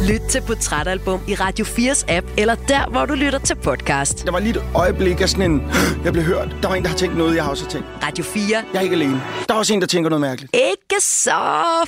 Lyt 0.09 0.21
til 0.31 0.41
Portrætalbum 0.47 1.21
i 1.29 1.35
Radio 1.35 1.65
4's 1.65 2.05
app, 2.09 2.27
eller 2.39 2.55
der, 2.55 2.91
hvor 2.91 3.07
du 3.07 3.15
lytter 3.15 3.39
til 3.39 3.55
podcast. 3.55 4.25
Der 4.27 4.33
var 4.33 4.39
lige 4.39 4.51
et 4.51 4.63
øjeblik 4.75 5.21
af 5.21 5.29
sådan 5.29 5.51
en, 5.51 5.63
jeg 6.05 6.13
blev 6.13 6.25
hørt. 6.25 6.57
Der 6.63 6.69
var 6.69 6.75
en, 6.75 6.83
der 6.83 6.89
har 6.89 6.97
tænkt 6.97 7.17
noget, 7.17 7.37
jeg 7.37 7.45
har 7.45 7.51
også 7.51 7.69
tænkt. 7.69 7.87
Radio 8.03 8.25
4. 8.25 8.43
Jeg 8.73 8.79
er 8.79 8.81
ikke 8.81 8.97
alene. 8.97 9.23
Der 9.49 9.55
er 9.55 9.59
også 9.59 9.75
en, 9.75 9.81
der 9.81 9.87
tænker 9.87 10.11
noget 10.11 10.21
mærkeligt. 10.21 10.55
Ikke 10.55 11.05
så 11.05 11.31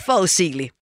forudsigeligt. 0.07 0.76